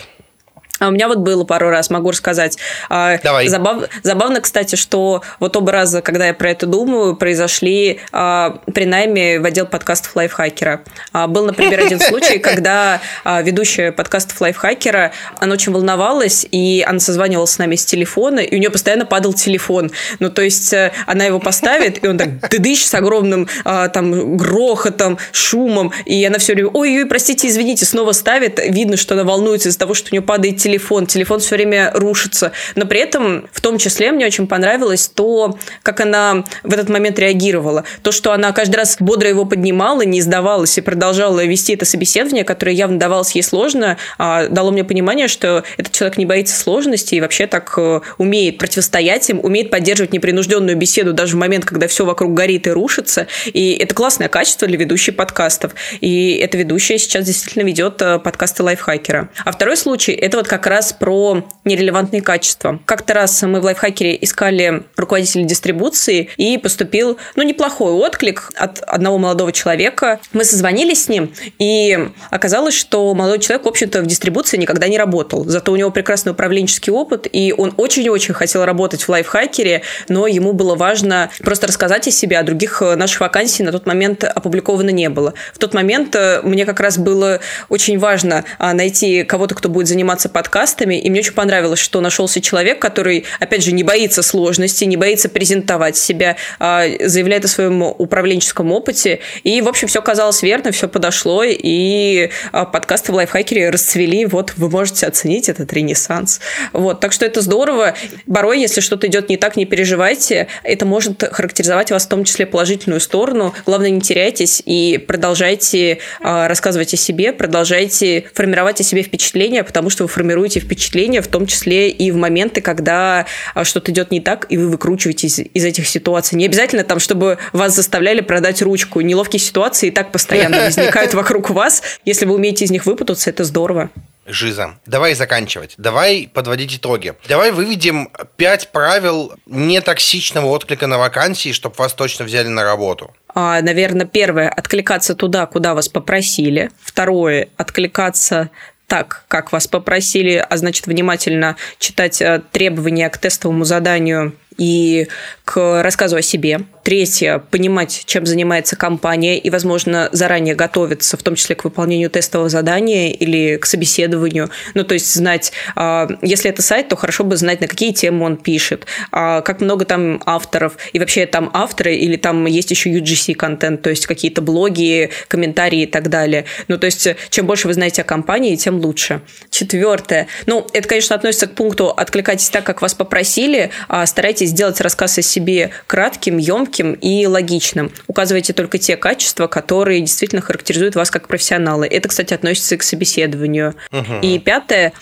А 0.80 0.90
у 0.90 0.92
меня 0.92 1.08
вот 1.08 1.20
было 1.20 1.44
пару 1.44 1.70
раз, 1.70 1.90
могу 1.90 2.12
рассказать. 2.12 2.58
А, 2.90 3.18
Давай. 3.24 3.48
Забав... 3.48 3.84
Забавно, 4.04 4.42
кстати, 4.42 4.76
что 4.76 5.24
вот 5.40 5.56
оба 5.56 5.72
раза, 5.72 6.02
когда 6.02 6.28
я 6.28 6.34
про 6.34 6.52
это 6.52 6.66
думаю, 6.68 7.16
произошли 7.16 8.00
а, 8.12 8.60
при 8.74 8.86
найме 8.86 9.40
в 9.40 9.46
отдел 9.46 9.66
подкастов 9.66 10.16
лайфхакера. 10.16 10.82
А, 11.14 11.28
был, 11.28 11.46
например, 11.46 11.80
один 11.80 12.00
случай, 12.00 12.38
когда 12.40 13.02
а, 13.24 13.42
ведущая 13.42 13.92
подкастов 13.92 14.40
лайфхакера, 14.40 15.14
она 15.40 15.54
очень 15.54 15.72
волновалась, 15.72 16.46
и 16.52 16.84
она 16.88 17.00
созванивалась 17.00 17.52
с 17.52 17.58
нами 17.58 17.76
с 17.76 17.86
телефона, 17.86 18.40
и 18.40 18.56
у 18.56 18.60
нее 18.60 18.70
постоянно 18.70 19.06
падал 19.06 19.34
телефон. 19.34 19.92
Ну, 20.20 20.30
то 20.30 20.42
есть, 20.42 20.74
э, 20.74 20.92
она 21.06 21.26
его 21.26 21.40
поставит, 21.40 22.04
и 22.04 22.08
он 22.08 22.18
так 22.18 22.50
дыдыщ 22.50 22.86
с 22.86 22.94
огромным 22.94 23.48
а, 23.66 23.90
там 23.90 24.38
грохотом, 24.38 25.18
шумом, 25.32 25.92
и 26.06 26.24
она 26.24 26.38
все 26.38 26.54
время, 26.54 26.70
ой-ой, 26.70 27.06
простите, 27.06 27.48
извините, 27.48 27.86
снова 27.86 28.12
ставит. 28.12 28.60
Видно, 28.60 28.98
что 28.98 29.16
она 29.16 29.24
волнуется 29.24 29.70
из-за 29.70 29.80
того, 29.80 29.94
что 29.94 30.10
у 30.12 30.16
нее 30.16 30.22
падает 30.22 30.58
телефон 30.58 30.67
телефон, 30.68 31.08
телефон 31.08 31.40
все 31.40 31.56
время 31.56 31.92
рушится. 31.94 32.52
Но 32.76 32.86
при 32.86 33.00
этом, 33.00 33.48
в 33.54 33.62
том 33.62 33.78
числе, 33.78 34.12
мне 34.12 34.26
очень 34.26 34.48
понравилось 34.48 35.08
то, 35.08 35.58
как 35.82 36.02
она 36.02 36.44
в 36.64 36.74
этот 36.74 36.90
момент 36.90 37.18
реагировала. 37.20 37.86
То, 38.02 38.12
что 38.12 38.34
она 38.34 38.52
каждый 38.52 38.76
раз 38.76 38.98
бодро 39.00 39.30
его 39.30 39.46
поднимала, 39.46 40.02
не 40.02 40.22
сдавалась 40.22 40.78
и 40.78 40.82
продолжала 40.82 41.46
вести 41.46 41.74
это 41.74 41.86
собеседование, 41.86 42.44
которое 42.44 42.74
явно 42.74 43.00
давалось 43.00 43.32
ей 43.32 43.44
сложно, 43.44 43.98
а 44.18 44.48
дало 44.48 44.72
мне 44.72 44.84
понимание, 44.84 45.30
что 45.30 45.64
этот 45.78 45.94
человек 45.94 46.18
не 46.18 46.26
боится 46.26 46.60
сложностей 46.60 47.18
и 47.18 47.22
вообще 47.22 47.48
так 47.48 47.74
э, 47.78 48.02
умеет 48.18 48.58
противостоять 48.58 49.30
им, 49.30 49.40
умеет 49.42 49.70
поддерживать 49.70 50.12
непринужденную 50.12 50.76
беседу 50.76 51.14
даже 51.14 51.38
в 51.38 51.40
момент, 51.40 51.64
когда 51.64 51.88
все 51.88 52.04
вокруг 52.04 52.34
горит 52.34 52.68
и 52.68 52.72
рушится. 52.72 53.28
И 53.46 53.74
это 53.74 53.96
классное 53.96 54.28
качество 54.28 54.68
для 54.68 54.78
ведущей 54.78 55.12
подкастов. 55.12 55.74
И 56.02 56.36
эта 56.36 56.58
ведущая 56.58 56.98
сейчас 56.98 57.26
действительно 57.26 57.64
ведет 57.64 58.02
э, 58.02 58.20
подкасты 58.20 58.64
лайфхакера. 58.64 59.30
А 59.46 59.52
второй 59.52 59.78
случай– 59.78 60.12
это 60.14 60.38
вот 60.38 60.48
как 60.48 60.57
как 60.58 60.68
раз 60.68 60.92
про 60.92 61.44
нерелевантные 61.66 62.24
качества. 62.24 62.80
Как-то 62.86 63.14
раз 63.14 63.44
мы 63.44 63.62
в 63.62 63.66
лайфхакере 63.66 64.18
искали 64.20 64.84
руководителя 64.96 65.44
дистрибуции, 65.44 66.30
и 66.38 66.58
поступил, 66.58 67.18
ну, 67.36 67.44
неплохой 67.44 67.92
отклик 67.92 68.52
от 68.56 68.80
одного 68.80 69.20
молодого 69.20 69.52
человека. 69.52 70.20
Мы 70.34 70.44
созвонились 70.44 71.04
с 71.04 71.10
ним, 71.10 71.32
и 71.60 72.10
оказалось, 72.32 72.74
что 72.74 73.14
молодой 73.14 73.40
человек, 73.40 73.66
в 73.66 73.70
общем-то, 73.70 74.02
в 74.02 74.08
дистрибуции 74.08 74.58
никогда 74.58 74.88
не 74.88 74.98
работал. 74.98 75.46
Зато 75.46 75.72
у 75.72 75.76
него 75.76 75.92
прекрасный 75.92 76.32
управленческий 76.32 76.92
опыт, 76.92 77.28
и 77.32 77.54
он 77.56 77.74
очень-очень 77.78 78.34
хотел 78.34 78.66
работать 78.66 79.04
в 79.04 79.10
лайфхакере, 79.10 79.84
но 80.10 80.26
ему 80.26 80.54
было 80.54 80.76
важно 80.76 81.30
просто 81.44 81.68
рассказать 81.68 82.08
о 82.08 82.12
себе, 82.12 82.40
а 82.40 82.44
других 82.44 82.82
наших 82.82 83.22
вакансий 83.22 83.62
на 83.62 83.72
тот 83.72 83.86
момент 83.86 84.24
опубликовано 84.24 84.90
не 84.90 85.10
было. 85.10 85.36
В 85.54 85.60
тот 85.60 85.76
момент 85.76 86.16
э, 86.16 86.42
мне 86.42 86.66
как 86.66 86.80
раз 86.80 86.98
было 86.98 87.42
очень 87.70 88.00
важно 88.00 88.44
а, 88.58 88.74
найти 88.74 89.24
кого-то, 89.24 89.54
кто 89.54 89.70
будет 89.70 89.88
заниматься 89.88 90.30
подкастами, 90.48 90.96
и 90.96 91.10
мне 91.10 91.20
очень 91.20 91.34
понравилось, 91.34 91.80
что 91.80 92.00
нашелся 92.00 92.40
человек, 92.40 92.80
который, 92.80 93.26
опять 93.40 93.64
же, 93.64 93.74
не 93.74 93.84
боится 93.84 94.24
сложности, 94.24 94.86
не 94.86 94.96
боится 94.96 95.28
презентовать 95.28 95.98
себя, 95.98 96.38
а, 96.58 96.86
заявляет 97.02 97.44
о 97.44 97.50
своем 97.50 97.82
управленческом 97.84 98.72
опыте, 98.72 99.20
и, 99.44 99.62
в 99.62 99.68
общем, 99.68 99.90
все 99.90 100.02
казалось 100.02 100.42
верно, 100.44 100.72
все 100.72 100.88
подошло, 100.88 101.44
и 101.44 102.30
а, 102.54 102.64
подкасты 102.64 103.12
в 103.12 103.16
лайфхакере 103.16 103.70
расцвели, 103.70 104.26
вот 104.26 104.54
вы 104.56 104.70
можете 104.70 105.06
оценить 105.06 105.50
этот 105.50 105.74
ренессанс. 105.74 106.40
Вот, 106.72 107.02
так 107.02 107.12
что 107.12 107.26
это 107.26 107.42
здорово. 107.42 107.96
Порой, 108.34 108.62
если 108.62 108.80
что-то 108.80 109.08
идет 109.08 109.28
не 109.28 109.36
так, 109.36 109.58
не 109.58 109.66
переживайте, 109.66 110.48
это 110.64 110.86
может 110.86 111.22
характеризовать 111.30 111.92
вас 111.92 112.06
в 112.06 112.10
том 112.10 112.24
числе 112.24 112.46
положительную 112.46 113.02
сторону. 113.02 113.54
Главное, 113.66 113.90
не 113.90 114.00
теряйтесь 114.00 114.64
и 114.66 114.98
продолжайте 114.98 116.00
а, 116.22 116.48
рассказывать 116.48 116.94
о 116.94 116.98
себе, 116.98 117.34
продолжайте 117.34 118.30
формировать 118.34 118.80
о 118.80 118.84
себе 118.84 119.04
впечатления, 119.04 119.66
потому 119.66 119.90
что 119.90 120.04
вы 120.04 120.08
формируете 120.08 120.37
впечатления, 120.46 121.22
в 121.22 121.28
том 121.28 121.46
числе 121.46 121.90
и 121.90 122.12
в 122.12 122.16
моменты, 122.16 122.62
когда 122.62 123.26
а, 123.54 123.64
что-то 123.64 123.92
идет 123.92 124.12
не 124.12 124.22
так, 124.22 124.46
и 124.50 124.58
вы 124.58 124.70
выкручиваетесь 124.70 125.40
из 125.40 125.66
этих 125.66 125.88
ситуаций. 125.88 126.38
Не 126.38 126.46
обязательно 126.46 126.84
там, 126.84 127.00
чтобы 127.00 127.38
вас 127.54 127.76
заставляли 127.76 128.22
продать 128.22 128.62
ручку. 128.62 129.02
Неловкие 129.02 129.40
ситуации 129.40 129.88
и 129.88 129.92
так 129.92 130.12
постоянно 130.12 130.58
возникают 130.66 131.14
вокруг 131.14 131.50
вас. 131.50 131.82
Если 132.06 132.26
вы 132.26 132.36
умеете 132.36 132.66
из 132.66 132.72
них 132.72 132.86
выпутаться, 132.86 133.30
это 133.30 133.44
здорово. 133.44 133.90
Жиза, 134.30 134.76
давай 134.86 135.14
заканчивать. 135.14 135.76
Давай 135.78 136.30
подводить 136.32 136.76
итоги. 136.76 137.14
Давай 137.30 137.52
выведем 137.52 138.10
пять 138.36 138.74
правил 138.74 139.32
нетоксичного 139.46 140.48
отклика 140.48 140.86
на 140.86 140.98
вакансии, 140.98 141.54
чтобы 141.54 141.76
вас 141.78 141.94
точно 141.94 142.26
взяли 142.26 142.50
на 142.50 142.64
работу. 142.64 143.16
А, 143.34 143.62
наверное, 143.62 144.06
первое– 144.06 144.50
откликаться 144.58 145.16
туда, 145.16 145.46
куда 145.46 145.74
вас 145.74 145.88
попросили. 145.88 146.72
Второе– 146.82 147.48
откликаться 147.58 148.50
так, 148.88 149.26
как 149.28 149.52
вас 149.52 149.68
попросили, 149.68 150.44
а 150.50 150.58
значит, 150.58 150.88
внимательно 150.88 151.58
читать 151.78 152.22
э, 152.22 152.42
требования 152.52 153.10
к 153.10 153.18
тестовому 153.18 153.66
заданию 153.66 154.34
и 154.58 155.08
к 155.46 155.84
рассказу 155.84 156.16
о 156.16 156.22
себе. 156.22 156.62
Третье– 156.88 157.40
понимать, 157.52 158.04
чем 158.06 158.26
занимается 158.26 158.78
компания 158.78 159.38
и, 159.38 159.50
возможно, 159.50 160.08
заранее 160.14 160.56
готовиться, 160.56 161.18
в 161.18 161.22
том 161.22 161.36
числе 161.36 161.54
к 161.54 161.66
выполнению 161.66 162.10
тестового 162.10 162.48
задания 162.48 163.12
или 163.12 163.58
к 163.58 163.66
собеседованию. 163.66 164.50
Ну, 164.74 164.86
то 164.86 164.94
есть 164.94 165.14
знать, 165.14 165.52
а, 165.76 166.08
если 166.22 166.50
это 166.50 166.62
сайт, 166.62 166.88
то 166.88 166.96
хорошо 166.96 167.26
бы 167.26 167.36
знать, 167.36 167.60
на 167.60 167.68
какие 167.68 167.92
темы 167.92 168.24
он 168.24 168.38
пишет, 168.38 168.86
а, 169.12 169.42
как 169.42 169.60
много 169.60 169.84
там 169.84 170.22
авторов, 170.26 170.78
и 170.94 171.00
вообще 171.00 171.26
там 171.26 171.50
авторы 171.52 171.94
или 171.94 172.16
там 172.16 172.46
есть 172.46 172.72
еще 172.72 172.90
UGC-контент, 172.90 173.82
то 173.82 173.90
есть 173.90 174.08
какие-то 174.08 174.42
блоги, 174.42 175.10
комментарии 175.28 175.82
и 175.82 175.88
так 175.88 176.08
далее. 176.10 176.46
Ну, 176.70 176.78
то 176.78 176.86
есть 176.86 177.06
чем 177.30 177.48
больше 177.48 177.68
вы 177.68 177.74
знаете 177.74 178.04
о 178.04 178.06
компании, 178.06 178.56
тем 178.56 178.80
лучше. 178.80 179.20
Четвертое. 179.50 180.28
Ну, 180.46 180.66
это, 180.72 180.88
конечно, 180.88 181.18
относится 181.18 181.48
к 181.48 181.52
пункту 181.52 181.90
«откликайтесь 181.90 182.48
так, 182.48 182.64
как 182.64 182.82
вас 182.82 182.94
попросили», 182.94 183.72
а 183.90 184.06
старайтесь 184.06 184.52
сделать 184.52 184.80
рассказ 184.80 185.18
о 185.18 185.22
себе 185.22 185.72
кратким, 185.86 186.38
емким, 186.38 186.77
четким 186.78 186.94
и 186.94 187.26
логичным. 187.26 187.92
Указывайте 188.08 188.54
только 188.54 188.78
те 188.78 188.98
качества, 188.98 189.48
которые 189.48 190.02
действительно 190.02 190.42
характеризуют 190.42 190.96
вас 190.96 191.12
как 191.12 191.28
профессионала. 191.28 191.84
Это, 191.84 192.08
кстати, 192.10 192.34
относится 192.34 192.76
и 192.76 192.78
к 192.78 192.84
собеседованию. 192.84 193.76
Угу. 193.92 194.20
И 194.22 194.40
пятое. 194.40 194.94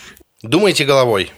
Думайте 0.41 0.86
головой. 0.86 1.32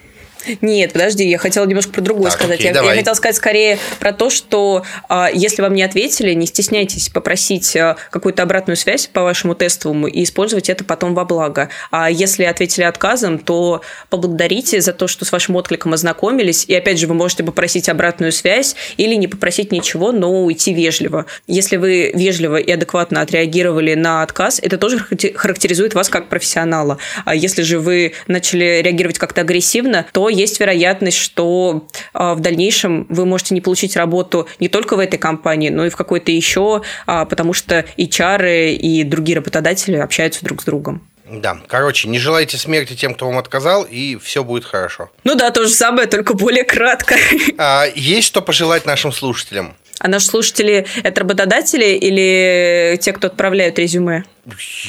Нет, 0.61 0.93
подожди, 0.93 1.27
я 1.27 1.37
хотела 1.37 1.65
немножко 1.65 1.91
про 1.91 2.01
другое 2.01 2.31
так, 2.31 2.39
сказать. 2.39 2.59
Окей, 2.59 2.73
я, 2.73 2.81
я 2.81 2.95
хотела 2.95 3.13
сказать 3.13 3.35
скорее 3.35 3.79
про 3.99 4.13
то, 4.13 4.29
что 4.29 4.83
а, 5.09 5.29
если 5.33 5.61
вам 5.61 5.73
не 5.73 5.83
ответили, 5.83 6.33
не 6.33 6.45
стесняйтесь 6.45 7.09
попросить 7.09 7.75
а, 7.75 7.97
какую-то 8.11 8.43
обратную 8.43 8.77
связь 8.77 9.07
по 9.07 9.23
вашему 9.23 9.55
тестовому 9.55 10.07
и 10.07 10.23
использовать 10.23 10.69
это 10.69 10.83
потом 10.83 11.13
во 11.13 11.25
благо. 11.25 11.69
А 11.91 12.09
если 12.09 12.43
ответили 12.43 12.83
отказом, 12.83 13.39
то 13.39 13.81
поблагодарите 14.09 14.81
за 14.81 14.93
то, 14.93 15.07
что 15.07 15.25
с 15.25 15.31
вашим 15.31 15.55
откликом 15.55 15.93
ознакомились. 15.93 16.65
И 16.65 16.75
опять 16.75 16.99
же, 16.99 17.07
вы 17.07 17.13
можете 17.13 17.43
попросить 17.43 17.89
обратную 17.89 18.31
связь 18.31 18.75
или 18.97 19.15
не 19.15 19.27
попросить 19.27 19.71
ничего, 19.71 20.11
но 20.11 20.43
уйти 20.43 20.73
вежливо. 20.73 21.25
Если 21.47 21.77
вы 21.77 22.11
вежливо 22.13 22.57
и 22.57 22.71
адекватно 22.71 23.21
отреагировали 23.21 23.93
на 23.93 24.23
отказ, 24.23 24.59
это 24.61 24.77
тоже 24.77 24.99
характеризует 25.35 25.93
вас 25.93 26.09
как 26.09 26.29
профессионала. 26.29 26.97
А 27.25 27.35
если 27.35 27.61
же 27.61 27.79
вы 27.79 28.13
начали 28.27 28.81
реагировать 28.81 29.17
как-то 29.17 29.41
агрессивно, 29.41 30.05
то 30.11 30.29
есть 30.41 30.59
вероятность, 30.59 31.17
что 31.17 31.87
а, 32.13 32.33
в 32.35 32.39
дальнейшем 32.39 33.05
вы 33.09 33.25
можете 33.25 33.53
не 33.53 33.61
получить 33.61 33.95
работу 33.95 34.47
не 34.59 34.69
только 34.69 34.95
в 34.95 34.99
этой 34.99 35.17
компании, 35.17 35.69
но 35.69 35.85
и 35.85 35.89
в 35.89 35.95
какой-то 35.95 36.31
еще, 36.31 36.81
а, 37.05 37.25
потому 37.25 37.53
что 37.53 37.85
HR 37.97 38.73
и 38.73 39.03
другие 39.03 39.37
работодатели 39.37 39.97
общаются 39.97 40.43
друг 40.43 40.61
с 40.61 40.65
другом. 40.65 41.07
Да, 41.29 41.57
короче, 41.67 42.07
не 42.07 42.19
желайте 42.19 42.57
смерти 42.57 42.95
тем, 42.95 43.13
кто 43.13 43.27
вам 43.27 43.37
отказал, 43.37 43.83
и 43.83 44.17
все 44.17 44.43
будет 44.43 44.63
хорошо. 44.63 45.09
Ну 45.25 45.35
да, 45.35 45.51
то 45.51 45.63
же 45.63 45.69
самое, 45.69 46.07
только 46.07 46.33
более 46.33 46.63
кратко. 46.63 47.15
А, 47.57 47.85
есть 47.95 48.27
что 48.27 48.41
пожелать 48.41 48.85
нашим 48.85 49.11
слушателям? 49.11 49.75
А 49.99 50.07
наши 50.07 50.27
слушатели– 50.27 50.85
это 51.03 51.21
работодатели 51.21 51.85
или 51.85 52.97
те, 53.01 53.13
кто 53.13 53.27
отправляют 53.27 53.79
резюме? 53.79 54.25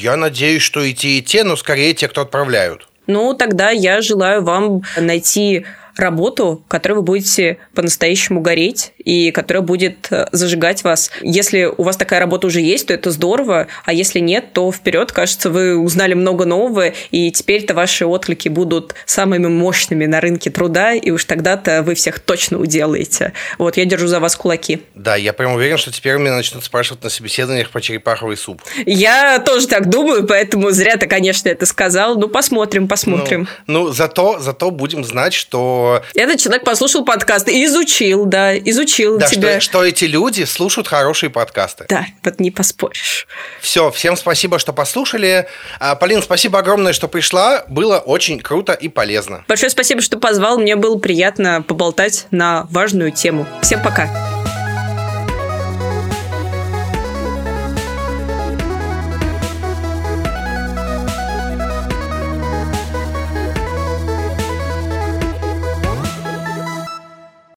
Я 0.00 0.16
надеюсь, 0.16 0.62
что 0.62 0.82
и 0.82 0.92
те, 0.92 1.18
и 1.18 1.22
те, 1.22 1.44
но 1.44 1.56
скорее 1.56 1.94
те, 1.94 2.08
кто 2.08 2.20
отправляют. 2.20 2.87
Ну, 3.08 3.34
тогда 3.34 3.70
я 3.70 4.02
желаю 4.02 4.44
вам 4.44 4.82
найти 4.96 5.64
работу, 5.96 6.62
которой 6.68 6.94
вы 6.94 7.02
будете 7.02 7.56
по-настоящему 7.74 8.40
гореть 8.40 8.92
и 9.08 9.30
которая 9.30 9.62
будет 9.62 10.08
э, 10.10 10.26
зажигать 10.32 10.84
вас. 10.84 11.10
Если 11.22 11.64
у 11.64 11.82
вас 11.82 11.96
такая 11.96 12.20
работа 12.20 12.46
уже 12.46 12.60
есть, 12.60 12.88
то 12.88 12.92
это 12.92 13.10
здорово, 13.10 13.66
а 13.86 13.94
если 13.94 14.18
нет, 14.18 14.52
то 14.52 14.70
вперед, 14.70 15.12
кажется, 15.12 15.48
вы 15.48 15.78
узнали 15.78 16.12
много 16.12 16.44
нового, 16.44 16.92
и 17.10 17.30
теперь-то 17.30 17.72
ваши 17.72 18.04
отклики 18.04 18.50
будут 18.50 18.94
самыми 19.06 19.46
мощными 19.46 20.04
на 20.04 20.20
рынке 20.20 20.50
труда, 20.50 20.92
и 20.92 21.10
уж 21.10 21.24
тогда-то 21.24 21.82
вы 21.82 21.94
всех 21.94 22.20
точно 22.20 22.58
уделаете. 22.58 23.32
Вот, 23.56 23.78
я 23.78 23.86
держу 23.86 24.08
за 24.08 24.20
вас 24.20 24.36
кулаки. 24.36 24.82
Да, 24.94 25.16
я 25.16 25.32
прям 25.32 25.54
уверен, 25.54 25.78
что 25.78 25.90
теперь 25.90 26.18
меня 26.18 26.36
начнут 26.36 26.62
спрашивать 26.62 27.02
на 27.02 27.08
собеседованиях 27.08 27.70
про 27.70 27.80
черепаховый 27.80 28.36
суп. 28.36 28.60
Я 28.84 29.38
тоже 29.38 29.68
так 29.68 29.88
думаю, 29.88 30.26
поэтому 30.26 30.70
зря 30.70 30.98
ты, 30.98 31.06
конечно, 31.06 31.48
это 31.48 31.64
сказал. 31.64 32.18
Ну, 32.18 32.28
посмотрим, 32.28 32.86
посмотрим. 32.86 33.48
Ну, 33.66 33.86
ну 33.86 33.92
зато, 33.92 34.38
зато 34.38 34.70
будем 34.70 35.02
знать, 35.02 35.32
что 35.32 36.02
этот 36.14 36.40
человек 36.40 36.64
послушал 36.64 37.06
подкасты 37.06 37.58
и 37.58 37.64
изучил, 37.64 38.26
да, 38.26 38.54
изучил 38.58 38.97
да, 39.18 39.26
тебя. 39.26 39.60
Что, 39.60 39.70
что 39.70 39.84
эти 39.84 40.04
люди 40.04 40.44
слушают 40.44 40.88
хорошие 40.88 41.30
подкасты. 41.30 41.86
Да, 41.88 42.06
вот 42.22 42.40
не 42.40 42.50
поспоришь. 42.50 43.26
Все, 43.60 43.90
всем 43.90 44.16
спасибо, 44.16 44.58
что 44.58 44.72
послушали. 44.72 45.46
А, 45.78 45.94
Полин, 45.94 46.22
спасибо 46.22 46.58
огромное, 46.58 46.92
что 46.92 47.08
пришла. 47.08 47.64
Было 47.68 47.98
очень 47.98 48.40
круто 48.40 48.72
и 48.72 48.88
полезно. 48.88 49.44
Большое 49.48 49.70
спасибо, 49.70 50.00
что 50.00 50.18
позвал. 50.18 50.58
Мне 50.58 50.76
было 50.76 50.98
приятно 50.98 51.62
поболтать 51.62 52.26
на 52.30 52.66
важную 52.70 53.12
тему. 53.12 53.46
Всем 53.62 53.82
пока. 53.82 54.47